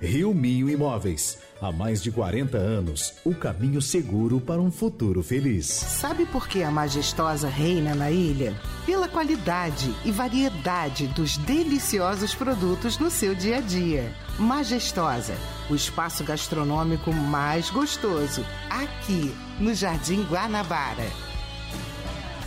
Rio 0.00 0.32
Minho 0.32 0.70
Imóveis. 0.70 1.38
Há 1.60 1.70
mais 1.70 2.02
de 2.02 2.10
40 2.10 2.56
anos, 2.56 3.14
o 3.22 3.34
caminho 3.34 3.82
seguro 3.82 4.40
para 4.40 4.60
um 4.60 4.70
futuro 4.70 5.22
feliz. 5.22 5.66
Sabe 5.66 6.24
por 6.24 6.48
que 6.48 6.62
a 6.62 6.70
majestosa 6.70 7.48
reina 7.48 7.94
na 7.94 8.10
ilha? 8.10 8.54
Pela 8.86 9.06
qualidade 9.08 9.94
e 10.02 10.10
variedade 10.10 11.06
dos 11.08 11.36
deliciosos 11.36 12.34
produtos 12.34 12.98
no 12.98 13.10
seu 13.10 13.34
dia 13.34 13.58
a 13.58 13.60
dia. 13.60 14.10
Majestosa, 14.38 15.34
o 15.68 15.74
espaço 15.74 16.24
gastronômico 16.24 17.12
mais 17.12 17.68
gostoso, 17.68 18.42
aqui 18.70 19.30
no 19.58 19.74
Jardim 19.74 20.22
Guanabara. 20.22 21.06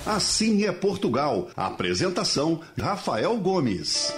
Assim 0.06 0.66
é 0.66 0.72
Portugal. 0.72 1.50
Apresentação: 1.56 2.62
Rafael 2.78 3.38
Gomes. 3.38 4.12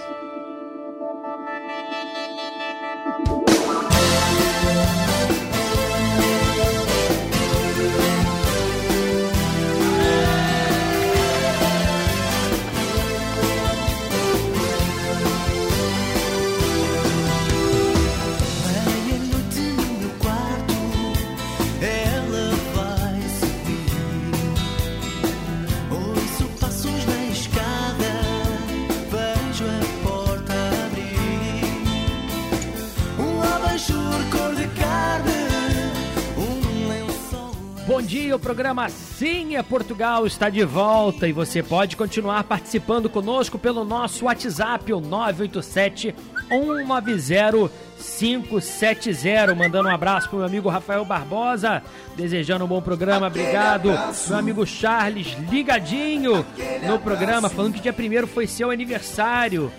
Bom 37.86 38.02
dia, 38.02 38.34
o 38.34 38.38
programa 38.38 38.88
Sim 38.88 39.54
é 39.54 39.62
Portugal 39.62 40.26
está 40.26 40.50
de 40.50 40.64
volta 40.64 41.28
e 41.28 41.32
você 41.32 41.62
pode 41.62 41.96
continuar 41.96 42.42
participando 42.42 43.08
conosco 43.08 43.60
pelo 43.60 43.84
nosso 43.84 44.24
WhatsApp, 44.24 44.92
o 44.92 44.98
987 44.98 46.12
190 46.48 47.70
570. 47.96 49.54
Mandando 49.54 49.88
um 49.88 49.94
abraço 49.94 50.28
pro 50.28 50.38
meu 50.38 50.46
amigo 50.46 50.68
Rafael 50.68 51.04
Barbosa, 51.04 51.80
desejando 52.16 52.64
um 52.64 52.68
bom 52.68 52.82
programa, 52.82 53.28
obrigado. 53.28 53.90
Meu 54.28 54.36
amigo 54.36 54.66
Charles, 54.66 55.36
ligadinho 55.48 56.44
no 56.88 56.98
programa, 56.98 57.48
falando 57.48 57.74
que 57.74 57.80
dia 57.80 57.92
primeiro 57.92 58.26
foi 58.26 58.48
seu 58.48 58.68
aniversário. 58.68 59.70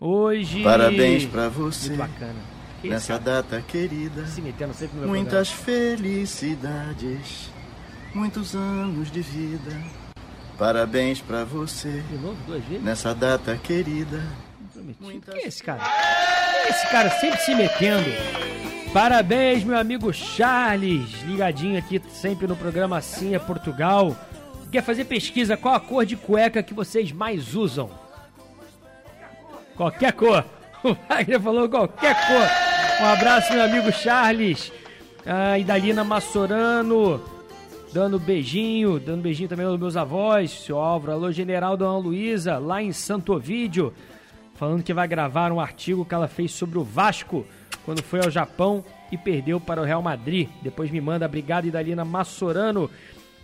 Hoje. 0.00 0.62
Parabéns 0.62 1.26
pra 1.26 1.50
você. 1.50 1.90
Muito 1.90 1.98
bacana. 1.98 2.49
Isso, 2.82 2.92
Nessa 2.92 3.18
cara? 3.18 3.42
data 3.42 3.62
querida. 3.66 4.26
Se 4.26 4.40
metendo 4.40 4.74
sempre 4.74 4.96
no 4.96 5.02
meu 5.02 5.10
Muitas 5.10 5.50
felicidades. 5.50 7.50
Muitos 8.14 8.54
anos 8.54 9.10
de 9.10 9.20
vida. 9.20 9.76
Parabéns 10.58 11.20
pra 11.20 11.44
você. 11.44 12.02
De 12.10 12.16
novo, 12.16 12.36
duas 12.46 12.62
vezes? 12.64 12.82
Nessa 12.82 13.14
data 13.14 13.56
querida. 13.56 14.22
Quem 15.30 15.42
é 15.42 15.46
esse 15.46 15.62
cara? 15.62 15.80
Esse 16.68 16.86
cara 16.90 17.10
sempre 17.10 17.38
se 17.40 17.54
metendo? 17.54 18.10
Parabéns, 18.92 19.62
meu 19.62 19.78
amigo 19.78 20.12
Charles, 20.12 21.22
ligadinho 21.22 21.78
aqui 21.78 22.02
sempre 22.12 22.48
no 22.48 22.56
programa 22.56 22.98
Assim 22.98 23.34
é 23.34 23.38
Portugal. 23.38 24.16
Quer 24.72 24.82
fazer 24.82 25.04
pesquisa? 25.04 25.56
Qual 25.56 25.74
a 25.74 25.80
cor 25.80 26.04
de 26.04 26.16
cueca 26.16 26.62
que 26.62 26.74
vocês 26.74 27.12
mais 27.12 27.54
usam? 27.54 27.90
Qualquer 29.76 30.12
cor. 30.12 30.44
O 30.82 30.94
Wagner 30.94 31.38
falou 31.38 31.68
qualquer 31.68 32.16
cor. 32.26 32.69
Um 33.00 33.06
abraço, 33.06 33.50
meu 33.54 33.62
amigo 33.62 33.90
Charles. 33.90 34.70
Ah, 35.24 35.58
Idalina 35.58 36.04
Massorano, 36.04 37.18
dando 37.94 38.18
beijinho, 38.18 39.00
dando 39.00 39.22
beijinho 39.22 39.48
também 39.48 39.64
aos 39.64 39.80
meus 39.80 39.96
avós, 39.96 40.50
seu 40.50 40.78
Álvaro. 40.78 41.12
Alô, 41.12 41.32
General 41.32 41.78
Dona 41.78 41.96
Luísa, 41.96 42.58
lá 42.58 42.82
em 42.82 42.92
Santo 42.92 43.32
Ovídio, 43.32 43.94
falando 44.54 44.82
que 44.82 44.92
vai 44.92 45.08
gravar 45.08 45.50
um 45.50 45.58
artigo 45.58 46.04
que 46.04 46.14
ela 46.14 46.28
fez 46.28 46.52
sobre 46.52 46.78
o 46.78 46.84
Vasco 46.84 47.46
quando 47.86 48.02
foi 48.02 48.20
ao 48.22 48.30
Japão 48.30 48.84
e 49.10 49.16
perdeu 49.16 49.58
para 49.58 49.80
o 49.80 49.84
Real 49.84 50.02
Madrid. 50.02 50.50
Depois 50.60 50.90
me 50.90 51.00
manda, 51.00 51.24
obrigado, 51.24 51.66
Idalina 51.66 52.04
Massorano. 52.04 52.90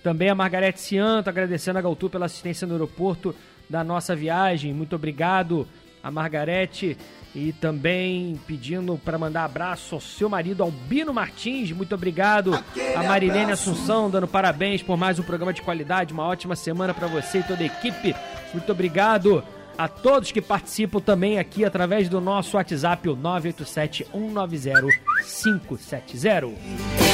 Também 0.02 0.28
a 0.28 0.34
Margarete 0.34 0.82
Cianto, 0.82 1.30
agradecendo 1.30 1.78
a 1.78 1.82
Galtu 1.82 2.11
pela 2.11 2.26
assistência 2.26 2.66
no 2.66 2.74
aeroporto 2.74 3.34
da 3.70 3.82
nossa 3.82 4.14
viagem. 4.14 4.74
Muito 4.74 4.94
obrigado 4.94 5.66
a 6.02 6.11
Margarete 6.11 6.96
e 7.37 7.53
também 7.53 8.41
pedindo 8.47 8.97
para 8.97 9.18
mandar 9.18 9.45
abraço 9.45 9.95
ao 9.95 10.01
seu 10.01 10.26
marido 10.26 10.62
Albino 10.62 11.12
Martins, 11.12 11.70
muito 11.70 11.95
obrigado. 11.95 12.55
a 12.95 13.03
Marilene 13.03 13.43
abraço. 13.43 13.70
Assunção 13.70 14.09
dando 14.09 14.26
parabéns 14.26 14.82
por 14.82 14.97
mais 14.97 15.18
um 15.18 15.22
programa 15.22 15.53
de 15.53 15.61
qualidade, 15.61 16.14
uma 16.14 16.24
ótima 16.24 16.57
semana 16.57 16.95
para 16.95 17.07
você 17.07 17.41
e 17.41 17.43
toda 17.43 17.62
a 17.62 17.66
equipe. 17.66 18.16
Muito 18.55 18.72
obrigado 18.72 19.45
a 19.76 19.87
todos 19.87 20.32
que 20.32 20.41
participam 20.41 20.99
também 20.99 21.39
aqui 21.39 21.62
através 21.62 22.09
do 22.09 22.22
nosso 22.22 22.57
WhatsApp, 22.57 23.07
o 23.11 23.14
987 23.14 24.07
190 24.11 24.87
570. 25.20 26.47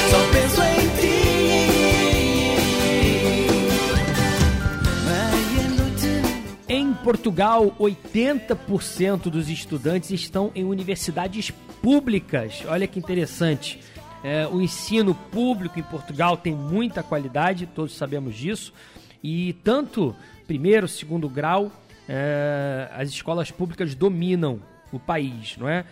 Só 0.09 0.31
penso 0.31 0.61
em 0.63 1.79
Em 1.79 1.82
Portugal, 7.03 7.75
80% 7.77 9.23
dos 9.23 9.49
estudantes 9.49 10.09
estão 10.09 10.51
em 10.55 10.63
universidades 10.63 11.51
públicas. 11.81 12.63
Olha 12.65 12.87
que 12.87 12.97
interessante. 12.97 13.81
É, 14.23 14.47
o 14.47 14.61
ensino 14.61 15.13
público 15.13 15.77
em 15.77 15.83
Portugal 15.83 16.37
tem 16.37 16.55
muita 16.55 17.03
qualidade, 17.03 17.65
todos 17.65 17.97
sabemos 17.97 18.35
disso. 18.35 18.73
E 19.21 19.51
tanto 19.65 20.15
primeiro, 20.47 20.87
segundo 20.87 21.27
grau, 21.27 21.69
é, 22.07 22.89
as 22.93 23.09
escolas 23.09 23.51
públicas 23.51 23.93
dominam 23.93 24.61
o 24.89 24.97
país, 24.97 25.57
não 25.57 25.67
é? 25.67 25.83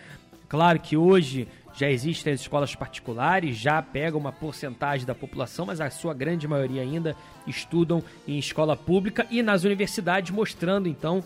Claro 0.48 0.78
que 0.78 0.96
hoje 0.96 1.46
já 1.74 1.90
existem 1.90 2.32
as 2.32 2.40
escolas 2.40 2.74
particulares, 2.74 3.56
já 3.56 3.80
pegam 3.80 4.20
uma 4.20 4.32
porcentagem 4.32 5.06
da 5.06 5.14
população, 5.14 5.66
mas 5.66 5.80
a 5.80 5.90
sua 5.90 6.12
grande 6.12 6.46
maioria 6.46 6.82
ainda 6.82 7.16
estudam 7.46 8.02
em 8.26 8.38
escola 8.38 8.76
pública 8.76 9.26
e 9.30 9.42
nas 9.42 9.64
universidades, 9.64 10.30
mostrando 10.30 10.88
então 10.88 11.24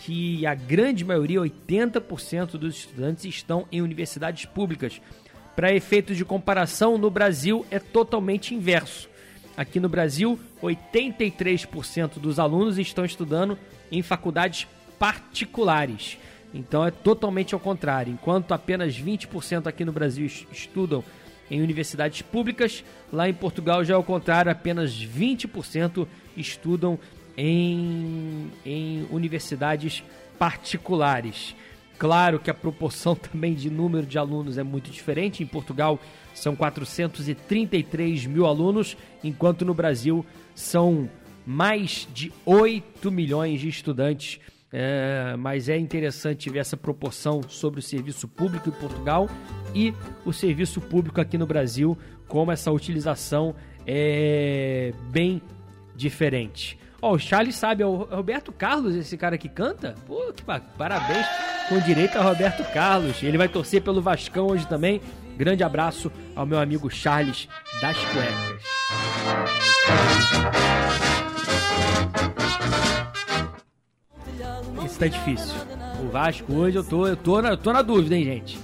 que 0.00 0.44
a 0.44 0.54
grande 0.54 1.04
maioria, 1.04 1.40
80% 1.40 2.58
dos 2.58 2.76
estudantes, 2.76 3.24
estão 3.24 3.66
em 3.70 3.80
universidades 3.80 4.44
públicas. 4.44 5.00
Para 5.54 5.72
efeitos 5.72 6.16
de 6.16 6.24
comparação, 6.24 6.98
no 6.98 7.10
Brasil 7.10 7.64
é 7.70 7.78
totalmente 7.78 8.54
inverso. 8.54 9.08
Aqui 9.56 9.78
no 9.78 9.88
Brasil, 9.88 10.38
83% 10.60 12.18
dos 12.18 12.40
alunos 12.40 12.76
estão 12.76 13.04
estudando 13.04 13.56
em 13.90 14.02
faculdades 14.02 14.66
particulares. 14.98 16.18
Então 16.54 16.84
é 16.86 16.90
totalmente 16.90 17.52
ao 17.52 17.58
contrário. 17.60 18.12
Enquanto 18.12 18.52
apenas 18.54 18.96
20% 18.96 19.66
aqui 19.66 19.84
no 19.84 19.90
Brasil 19.92 20.24
es- 20.26 20.46
estudam 20.52 21.02
em 21.50 21.60
universidades 21.60 22.22
públicas, 22.22 22.84
lá 23.12 23.28
em 23.28 23.34
Portugal 23.34 23.84
já 23.84 23.94
é 23.94 23.96
ao 23.96 24.04
contrário, 24.04 24.50
apenas 24.50 24.94
20% 24.94 26.06
estudam 26.36 26.98
em, 27.36 28.50
em 28.64 29.06
universidades 29.10 30.02
particulares. 30.38 31.54
Claro 31.98 32.38
que 32.38 32.50
a 32.50 32.54
proporção 32.54 33.14
também 33.16 33.54
de 33.54 33.68
número 33.68 34.06
de 34.06 34.16
alunos 34.16 34.56
é 34.56 34.62
muito 34.62 34.90
diferente. 34.90 35.42
Em 35.42 35.46
Portugal 35.46 35.98
são 36.34 36.54
433 36.56 38.26
mil 38.26 38.46
alunos, 38.46 38.96
enquanto 39.22 39.64
no 39.64 39.74
Brasil 39.74 40.24
são 40.54 41.08
mais 41.46 42.08
de 42.14 42.32
8 42.46 43.10
milhões 43.10 43.60
de 43.60 43.68
estudantes. 43.68 44.40
É, 44.76 45.36
mas 45.38 45.68
é 45.68 45.78
interessante 45.78 46.50
ver 46.50 46.58
essa 46.58 46.76
proporção 46.76 47.40
sobre 47.46 47.78
o 47.78 47.82
serviço 47.82 48.26
público 48.26 48.68
em 48.68 48.72
Portugal 48.72 49.30
e 49.72 49.94
o 50.24 50.32
serviço 50.32 50.80
público 50.80 51.20
aqui 51.20 51.38
no 51.38 51.46
Brasil, 51.46 51.96
como 52.26 52.50
essa 52.50 52.72
utilização 52.72 53.54
é 53.86 54.92
bem 55.12 55.40
diferente. 55.94 56.76
Ó, 57.00 57.12
o 57.12 57.18
Charles 57.20 57.54
sabe, 57.54 57.84
é 57.84 57.86
o 57.86 57.94
Roberto 58.02 58.50
Carlos, 58.50 58.96
esse 58.96 59.16
cara 59.16 59.38
que 59.38 59.48
canta? 59.48 59.94
Pô, 60.08 60.32
que 60.32 60.42
parabéns 60.42 61.26
com 61.68 61.78
direito 61.78 62.18
a 62.18 62.22
Roberto 62.22 62.64
Carlos. 62.72 63.22
Ele 63.22 63.38
vai 63.38 63.48
torcer 63.48 63.80
pelo 63.80 64.02
Vascão 64.02 64.48
hoje 64.48 64.66
também. 64.66 65.00
Grande 65.36 65.62
abraço 65.62 66.10
ao 66.34 66.44
meu 66.44 66.58
amigo 66.58 66.90
Charles 66.90 67.48
das 67.80 67.96
Cuecas. 67.96 68.64
Isso 74.94 75.00
tá 75.00 75.08
difícil. 75.08 75.56
O 76.04 76.08
Vasco 76.08 76.52
hoje 76.52 76.78
eu 76.78 76.84
tô, 76.84 77.04
eu 77.04 77.16
tô, 77.16 77.42
na, 77.42 77.48
eu 77.48 77.56
tô 77.56 77.72
na 77.72 77.82
dúvida, 77.82 78.14
hein, 78.14 78.22
gente? 78.22 78.60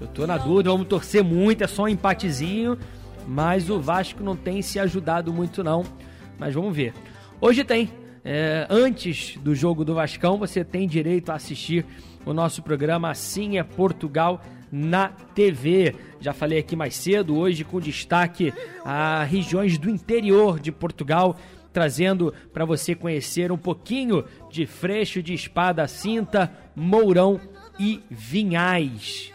Eu 0.00 0.06
tô 0.06 0.26
na 0.26 0.38
dúvida, 0.38 0.70
vamos 0.70 0.86
torcer 0.88 1.22
muito, 1.22 1.62
é 1.62 1.66
só 1.66 1.82
um 1.82 1.88
empatezinho, 1.88 2.78
mas 3.28 3.68
o 3.68 3.78
Vasco 3.78 4.22
não 4.22 4.34
tem 4.34 4.62
se 4.62 4.78
ajudado 4.78 5.30
muito 5.30 5.62
não. 5.62 5.84
Mas 6.38 6.54
vamos 6.54 6.74
ver. 6.74 6.94
Hoje 7.38 7.62
tem. 7.64 7.90
É, 8.24 8.66
antes 8.70 9.36
do 9.36 9.54
jogo 9.54 9.84
do 9.84 9.94
Vascão, 9.94 10.38
você 10.38 10.64
tem 10.64 10.88
direito 10.88 11.28
a 11.28 11.34
assistir 11.34 11.84
o 12.24 12.32
nosso 12.32 12.62
programa 12.62 13.10
Assim 13.10 13.58
é 13.58 13.62
Portugal 13.62 14.40
na 14.72 15.08
TV. 15.34 15.94
Já 16.18 16.32
falei 16.32 16.60
aqui 16.60 16.74
mais 16.74 16.94
cedo, 16.94 17.36
hoje 17.36 17.62
com 17.62 17.78
destaque 17.78 18.54
a 18.82 19.22
regiões 19.24 19.76
do 19.76 19.90
interior 19.90 20.58
de 20.58 20.72
Portugal, 20.72 21.36
trazendo 21.74 22.32
para 22.52 22.64
você 22.64 22.94
conhecer 22.94 23.50
um 23.50 23.58
pouquinho 23.58 24.24
de 24.48 24.64
Freixo 24.64 25.20
de 25.20 25.34
Espada 25.34 25.86
Cinta, 25.88 26.50
Mourão 26.74 27.40
e 27.78 28.00
Vinhais. 28.08 29.32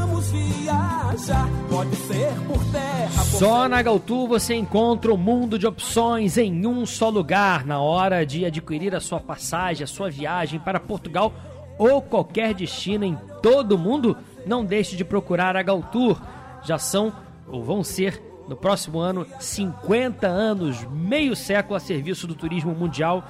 Só 3.38 3.68
na 3.68 3.82
Galtu 3.82 4.28
você 4.28 4.54
encontra 4.54 5.14
o 5.14 5.18
mundo 5.18 5.58
de 5.58 5.66
opções 5.66 6.38
em 6.38 6.66
um 6.66 6.86
só 6.86 7.10
lugar 7.10 7.66
na 7.66 7.80
hora 7.80 8.26
de 8.26 8.46
adquirir 8.46 8.96
a 8.96 9.00
sua 9.00 9.20
passagem, 9.20 9.84
a 9.84 9.88
sua 9.88 10.10
viagem 10.10 10.60
para 10.60 10.80
Portugal 10.80 11.34
ou 11.78 12.02
qualquer 12.02 12.54
destino 12.54 13.06
em 13.06 13.18
todo 13.42 13.74
o 13.74 13.78
mundo. 13.78 14.18
Não 14.46 14.64
deixe 14.64 14.96
de 14.96 15.04
procurar 15.04 15.56
a 15.56 15.64
Galtour. 15.64 16.22
Já 16.64 16.78
são 16.78 17.14
ou 17.48 17.64
vão 17.64 17.84
ser 17.84 18.22
no 18.48 18.56
próximo 18.56 19.00
ano 19.00 19.26
50 19.40 20.28
anos, 20.28 20.84
meio 20.92 21.36
século 21.36 21.76
a 21.76 21.80
serviço 21.80 22.28
do 22.28 22.36
turismo 22.36 22.74
mundial, 22.74 23.24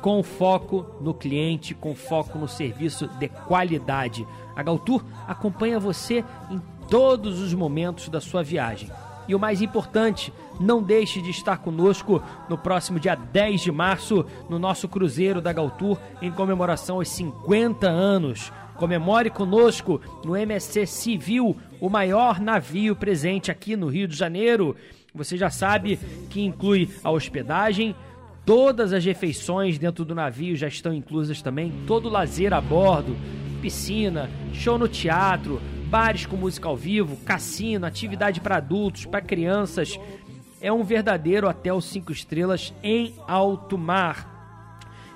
com 0.00 0.22
foco 0.22 0.86
no 1.00 1.12
cliente, 1.12 1.74
com 1.74 1.94
foco 1.94 2.38
no 2.38 2.48
serviço 2.48 3.08
de 3.18 3.28
qualidade. 3.28 4.26
A 4.54 4.62
Galtour 4.62 5.04
acompanha 5.26 5.78
você 5.78 6.24
em 6.50 6.60
todos 6.88 7.40
os 7.40 7.54
momentos 7.54 8.08
da 8.08 8.20
sua 8.20 8.42
viagem. 8.42 8.90
E 9.28 9.34
o 9.34 9.38
mais 9.38 9.62
importante, 9.62 10.32
não 10.58 10.82
deixe 10.82 11.22
de 11.22 11.30
estar 11.30 11.58
conosco 11.58 12.20
no 12.48 12.58
próximo 12.58 12.98
dia 12.98 13.14
10 13.14 13.60
de 13.60 13.70
março, 13.70 14.26
no 14.48 14.58
nosso 14.58 14.88
Cruzeiro 14.88 15.40
da 15.40 15.52
Galtour, 15.52 15.98
em 16.20 16.32
comemoração 16.32 16.96
aos 16.96 17.08
50 17.10 17.88
anos. 17.88 18.52
Comemore 18.74 19.30
conosco 19.30 20.00
no 20.24 20.36
MSC 20.36 20.86
Civil, 20.86 21.56
o 21.80 21.88
maior 21.88 22.40
navio 22.40 22.96
presente 22.96 23.50
aqui 23.50 23.76
no 23.76 23.86
Rio 23.86 24.08
de 24.08 24.16
Janeiro. 24.16 24.74
Você 25.14 25.36
já 25.36 25.48
sabe 25.48 25.98
que 26.28 26.44
inclui 26.44 26.90
a 27.04 27.10
hospedagem, 27.10 27.94
todas 28.44 28.92
as 28.92 29.04
refeições 29.04 29.78
dentro 29.78 30.04
do 30.04 30.14
navio 30.14 30.56
já 30.56 30.66
estão 30.66 30.92
inclusas 30.92 31.40
também, 31.40 31.72
todo 31.86 32.06
o 32.06 32.12
lazer 32.12 32.52
a 32.52 32.60
bordo, 32.60 33.16
piscina, 33.60 34.30
show 34.52 34.78
no 34.78 34.88
teatro, 34.88 35.60
bares 35.86 36.26
com 36.26 36.36
música 36.36 36.68
ao 36.68 36.76
vivo, 36.76 37.16
cassino, 37.24 37.86
atividade 37.86 38.40
para 38.40 38.56
adultos, 38.56 39.04
para 39.04 39.20
crianças. 39.20 39.98
É 40.60 40.72
um 40.72 40.84
verdadeiro 40.84 41.48
hotel 41.48 41.80
cinco 41.80 42.12
estrelas 42.12 42.72
em 42.82 43.14
alto 43.26 43.76
mar. 43.76 44.28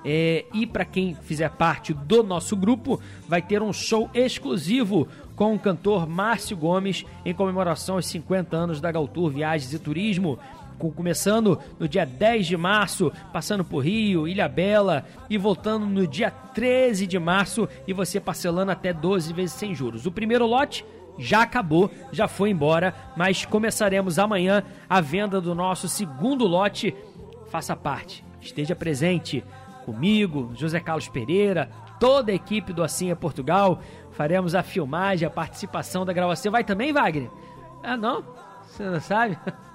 É, 0.04 0.44
e 0.52 0.66
para 0.66 0.84
quem 0.84 1.14
fizer 1.14 1.48
parte 1.50 1.94
do 1.94 2.22
nosso 2.22 2.54
grupo, 2.54 3.00
vai 3.26 3.40
ter 3.40 3.62
um 3.62 3.72
show 3.72 4.10
exclusivo 4.12 5.08
com 5.34 5.54
o 5.54 5.58
cantor 5.58 6.06
Márcio 6.06 6.56
Gomes 6.56 7.06
em 7.24 7.32
comemoração 7.32 7.96
aos 7.96 8.06
50 8.06 8.54
anos 8.56 8.80
da 8.80 8.92
Galtour 8.92 9.30
Viagens 9.30 9.72
e 9.72 9.78
Turismo. 9.78 10.38
Com- 10.78 10.90
Começando 10.90 11.58
no 11.78 11.88
dia 11.88 12.04
10 12.04 12.46
de 12.46 12.56
março, 12.56 13.12
passando 13.32 13.64
por 13.64 13.80
Rio, 13.80 14.26
Ilha 14.28 14.48
Bela 14.48 15.04
e 15.28 15.36
voltando 15.38 15.86
no 15.86 16.06
dia 16.06 16.30
13 16.30 17.06
de 17.06 17.18
março 17.18 17.68
e 17.86 17.92
você 17.92 18.20
parcelando 18.20 18.70
até 18.72 18.92
12 18.92 19.32
vezes 19.32 19.54
sem 19.56 19.74
juros. 19.74 20.06
O 20.06 20.12
primeiro 20.12 20.46
lote 20.46 20.84
já 21.18 21.42
acabou, 21.42 21.90
já 22.12 22.26
foi 22.26 22.50
embora, 22.50 22.94
mas 23.16 23.44
começaremos 23.44 24.18
amanhã 24.18 24.64
a 24.90 25.00
venda 25.00 25.40
do 25.40 25.54
nosso 25.54 25.88
segundo 25.88 26.44
lote. 26.46 26.94
Faça 27.50 27.76
parte, 27.76 28.24
esteja 28.40 28.74
presente 28.74 29.44
comigo, 29.84 30.50
José 30.56 30.80
Carlos 30.80 31.06
Pereira, 31.08 31.70
toda 32.00 32.32
a 32.32 32.34
equipe 32.34 32.72
do 32.72 32.82
Assim 32.82 33.10
é 33.10 33.14
Portugal. 33.14 33.80
Faremos 34.12 34.54
a 34.54 34.62
filmagem, 34.62 35.26
a 35.26 35.30
participação 35.30 36.04
da 36.04 36.12
gravação. 36.12 36.50
Vai 36.50 36.64
também, 36.64 36.92
Wagner? 36.92 37.30
Ah, 37.82 37.96
não? 37.96 38.24
Você 38.66 38.82
não 38.84 39.00
sabe? 39.00 39.38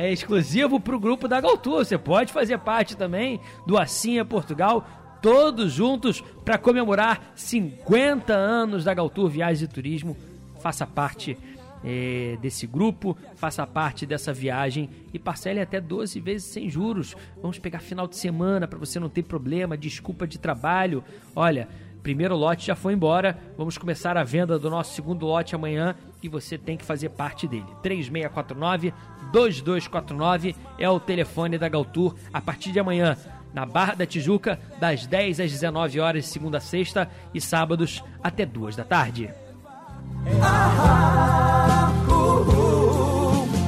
É 0.00 0.12
exclusivo 0.12 0.78
para 0.78 0.94
o 0.94 1.00
grupo 1.00 1.26
da 1.26 1.40
Galtour. 1.40 1.84
Você 1.84 1.98
pode 1.98 2.32
fazer 2.32 2.56
parte 2.58 2.96
também 2.96 3.40
do 3.66 3.76
Assim 3.76 4.20
é 4.20 4.22
Portugal. 4.22 4.86
Todos 5.20 5.72
juntos 5.72 6.20
para 6.44 6.56
comemorar 6.56 7.32
50 7.34 8.32
anos 8.32 8.84
da 8.84 8.94
Galtour 8.94 9.28
Viagens 9.28 9.60
e 9.60 9.66
Turismo. 9.66 10.16
Faça 10.60 10.86
parte 10.86 11.36
eh, 11.84 12.38
desse 12.40 12.64
grupo, 12.64 13.18
faça 13.34 13.66
parte 13.66 14.06
dessa 14.06 14.32
viagem 14.32 14.88
e 15.12 15.18
parcele 15.18 15.60
até 15.60 15.80
12 15.80 16.20
vezes 16.20 16.46
sem 16.46 16.70
juros. 16.70 17.16
Vamos 17.42 17.58
pegar 17.58 17.80
final 17.80 18.06
de 18.06 18.14
semana 18.14 18.68
para 18.68 18.78
você 18.78 19.00
não 19.00 19.08
ter 19.08 19.24
problema, 19.24 19.76
desculpa 19.76 20.28
de 20.28 20.38
trabalho. 20.38 21.02
Olha, 21.34 21.66
primeiro 22.02 22.36
lote 22.36 22.66
já 22.66 22.74
foi 22.74 22.92
embora. 22.92 23.38
Vamos 23.56 23.76
começar 23.76 24.16
a 24.16 24.24
venda 24.24 24.58
do 24.58 24.70
nosso 24.70 24.94
segundo 24.94 25.26
lote 25.26 25.54
amanhã 25.54 25.94
e 26.22 26.28
você 26.28 26.56
tem 26.56 26.76
que 26.76 26.84
fazer 26.84 27.10
parte 27.10 27.46
dele. 27.46 27.66
3649 27.82 28.92
2249 29.32 30.56
é 30.78 30.88
o 30.88 31.00
telefone 31.00 31.58
da 31.58 31.68
Galtour 31.68 32.14
a 32.32 32.40
partir 32.40 32.72
de 32.72 32.80
amanhã. 32.80 33.16
Na 33.52 33.64
Barra 33.64 33.94
da 33.94 34.06
Tijuca, 34.06 34.58
das 34.78 35.06
10 35.06 35.40
às 35.40 35.50
19 35.50 36.00
horas, 36.00 36.26
segunda 36.26 36.58
a 36.58 36.60
sexta, 36.60 37.10
e 37.32 37.40
sábados 37.40 38.04
até 38.22 38.44
2 38.44 38.76
da 38.76 38.84
tarde. 38.84 39.30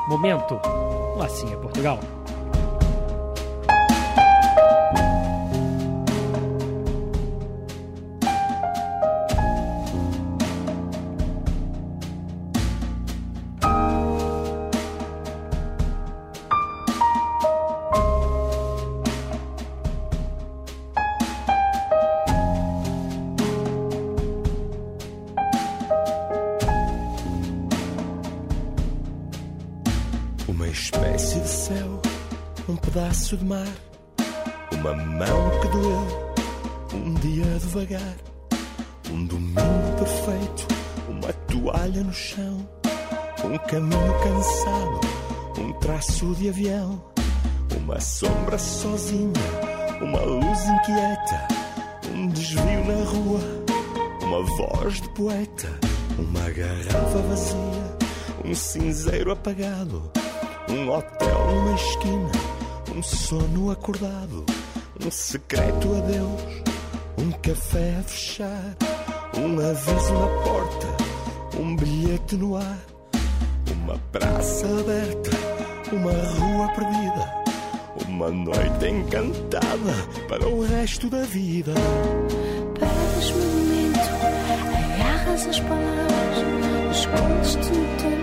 momento. 0.09 0.61
Assim 1.20 1.53
é 1.53 1.57
Portugal. 1.57 1.99
Poeta, 55.23 55.69
uma 56.19 56.51
garrafa 56.51 57.19
vazia, 57.28 57.97
um 58.44 58.53
cinzeiro 58.55 59.31
apagado. 59.31 60.11
Um 60.69 60.90
hotel 60.90 61.47
numa 61.47 61.77
esquina, 61.77 62.32
um 62.97 63.03
sono 63.03 63.70
acordado, 63.70 64.44
um 65.05 65.11
secreto 65.12 65.94
adeus, 65.94 66.62
um 67.19 67.31
café 67.40 67.99
a 68.01 68.03
fechar, 68.03 68.77
um 69.39 69.61
aviso 69.61 70.12
na 70.12 70.27
porta, 70.43 70.89
um 71.57 71.77
bilhete 71.77 72.35
no 72.35 72.57
ar, 72.57 72.78
uma 73.70 73.97
praça 74.11 74.66
aberta, 74.66 75.31
uma 75.93 76.11
rua 76.11 76.69
perdida, 76.74 78.09
uma 78.09 78.28
noite 78.28 78.89
encantada 78.89 80.27
para 80.28 80.49
o 80.49 80.65
resto 80.65 81.09
da 81.09 81.23
vida. 81.23 81.74
Perdes-me 85.33 85.41
um 85.41 85.41
momento, 85.41 85.41
agarras 85.41 85.47
as 85.47 85.61
palavras, 85.61 86.99
escondes-te 86.99 88.22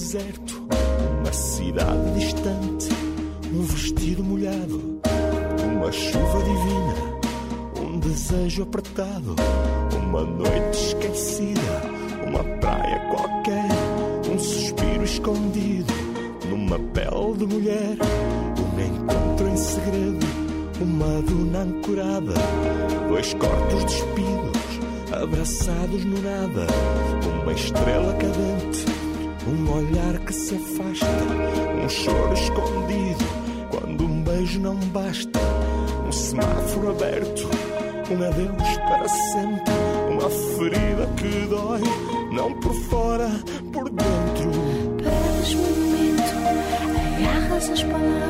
deserto, 0.00 0.66
uma 1.20 1.30
cidade 1.30 2.14
distante, 2.18 2.88
um 3.52 3.60
vestido 3.60 4.24
molhado, 4.24 4.98
uma 5.62 5.92
chuva 5.92 6.38
divina, 6.42 7.84
um 7.86 7.98
desejo 8.00 8.62
apertado, 8.62 9.36
uma 10.02 10.22
noite 10.22 10.86
esquecida, 10.86 11.60
uma 12.26 12.42
praia 12.60 12.98
qualquer, 13.10 13.68
um 14.32 14.38
suspiro 14.38 15.04
escondido 15.04 15.92
numa 16.48 16.78
pele 16.78 17.36
de 17.36 17.46
mulher, 17.46 17.96
um 18.58 18.80
encontro 18.80 19.48
em 19.48 19.56
segredo, 19.56 20.26
uma 20.80 21.20
duna 21.20 21.58
ancorada, 21.58 22.34
dois 23.06 23.34
corpos 23.34 23.84
despidos, 23.84 25.12
abraçados 25.12 26.04
no 26.06 26.22
nada, 26.22 26.66
uma 27.42 27.52
estrela 27.52 28.14
cadente, 28.14 29.09
um 29.46 29.72
olhar 29.72 30.18
que 30.20 30.32
se 30.32 30.54
afasta, 30.54 31.06
um 31.82 31.88
choro 31.88 32.32
escondido, 32.34 33.24
quando 33.70 34.04
um 34.04 34.22
beijo 34.22 34.60
não 34.60 34.76
basta, 34.76 35.38
um 36.06 36.12
semáforo 36.12 36.90
aberto, 36.90 37.48
um 38.10 38.22
adeus 38.22 38.76
para 38.88 39.08
sempre, 39.08 39.72
uma 40.10 40.30
ferida 40.30 41.06
que 41.16 41.46
dói, 41.48 41.80
não 42.32 42.52
por 42.60 42.74
fora, 42.74 43.30
por 43.72 43.88
dentro. 43.88 44.50
Perdes 44.98 45.54
o 45.54 45.58
momento, 45.58 46.32
agarras 47.18 47.70
as 47.70 47.82
palavras, 47.84 48.29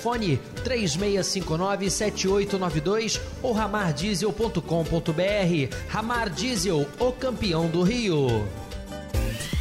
Fone 0.00 0.40
3659-7892 0.64 3.20
ou 3.42 3.52
ramardiesel.com.br. 3.52 5.76
Ramar 5.88 6.30
Diesel, 6.30 6.88
o 6.98 7.12
campeão 7.12 7.68
do 7.68 7.82
Rio. 7.82 8.48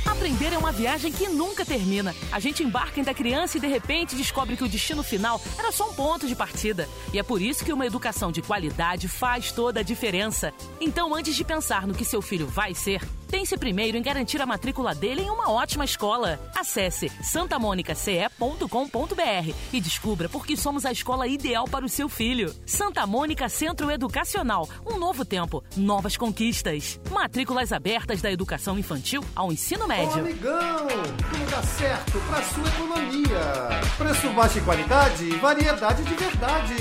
Aprender 0.05 0.53
é 0.53 0.57
uma 0.57 0.71
viagem 0.71 1.11
que 1.11 1.27
nunca 1.27 1.65
termina. 1.65 2.15
A 2.31 2.39
gente 2.39 2.63
embarca 2.63 2.99
ainda 2.99 3.13
criança 3.13 3.57
e 3.57 3.61
de 3.61 3.67
repente 3.67 4.15
descobre 4.15 4.55
que 4.57 4.63
o 4.63 4.67
destino 4.67 5.01
final 5.01 5.41
era 5.57 5.71
só 5.71 5.89
um 5.89 5.93
ponto 5.93 6.27
de 6.27 6.35
partida. 6.35 6.89
E 7.13 7.19
é 7.19 7.23
por 7.23 7.41
isso 7.41 7.63
que 7.63 7.71
uma 7.71 7.85
educação 7.85 8.29
de 8.31 8.41
qualidade 8.41 9.07
faz 9.07 9.49
toda 9.51 9.79
a 9.79 9.83
diferença. 9.83 10.51
Então, 10.81 11.15
antes 11.15 11.35
de 11.35 11.45
pensar 11.45 11.87
no 11.87 11.93
que 11.93 12.03
seu 12.03 12.21
filho 12.21 12.47
vai 12.47 12.75
ser, 12.75 13.01
pense 13.29 13.55
primeiro 13.57 13.97
em 13.97 14.01
garantir 14.01 14.41
a 14.41 14.45
matrícula 14.45 14.95
dele 14.95 15.21
em 15.21 15.29
uma 15.29 15.51
ótima 15.51 15.85
escola. 15.85 16.39
Acesse 16.55 17.09
santamonicace.com.br 17.21 19.53
e 19.71 19.79
descubra 19.79 20.27
por 20.27 20.45
que 20.45 20.57
somos 20.57 20.85
a 20.85 20.91
escola 20.91 21.27
ideal 21.27 21.65
para 21.65 21.85
o 21.85 21.89
seu 21.89 22.09
filho. 22.09 22.53
Santa 22.65 23.05
Mônica 23.05 23.47
Centro 23.47 23.89
Educacional. 23.91 24.67
Um 24.85 24.97
novo 24.97 25.23
tempo, 25.23 25.63
novas 25.77 26.17
conquistas. 26.17 26.99
Matrículas 27.11 27.71
abertas 27.71 28.21
da 28.21 28.31
educação 28.31 28.77
infantil 28.77 29.23
ao 29.35 29.51
ensino 29.51 29.85
Ô 29.85 29.87
médio. 29.87 30.19
amigão, 30.19 30.87
tudo 30.87 31.51
dá 31.51 31.61
certo 31.63 32.19
pra 32.27 32.41
sua 32.43 32.67
economia. 32.67 33.39
Preço 33.97 34.29
baixo 34.31 34.57
e 34.57 34.61
qualidade, 34.61 35.29
variedade 35.37 36.03
de 36.03 36.13
verdade. 36.15 36.75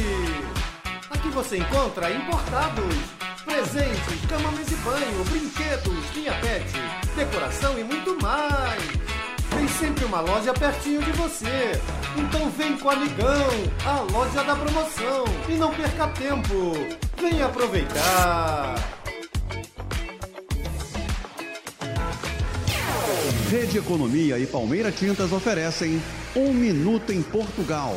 Aqui 1.11 1.29
você 1.31 1.59
encontra 1.59 2.11
importados, 2.13 2.95
presentes, 3.49 4.27
cama, 4.29 4.53
mesa 4.53 4.73
e 4.73 4.77
banho, 4.77 5.25
brinquedos, 5.25 6.15
linha 6.15 6.35
pet, 6.35 6.67
decoração 7.17 7.79
e 7.79 7.83
muito 7.83 8.17
mais. 8.23 8.83
Tem 9.51 9.67
sempre 9.67 10.05
uma 10.05 10.21
loja 10.21 10.53
pertinho 10.53 11.03
de 11.03 11.11
você. 11.13 11.73
Então 12.17 12.51
vem 12.51 12.77
com 12.77 12.89
o 12.89 12.91
amigão, 12.91 13.49
a 13.87 14.01
loja 14.13 14.45
da 14.45 14.55
promoção. 14.55 15.25
E 15.49 15.55
não 15.55 15.75
perca 15.75 16.07
tempo. 16.09 16.75
Vem 17.21 17.43
aproveitar. 17.43 18.75
Rede 23.51 23.79
Economia 23.79 24.39
e 24.39 24.47
Palmeira 24.47 24.93
Tintas 24.93 25.33
oferecem 25.33 26.03
Um 26.37 26.53
Minuto 26.53 27.11
em 27.11 27.23
Portugal. 27.23 27.97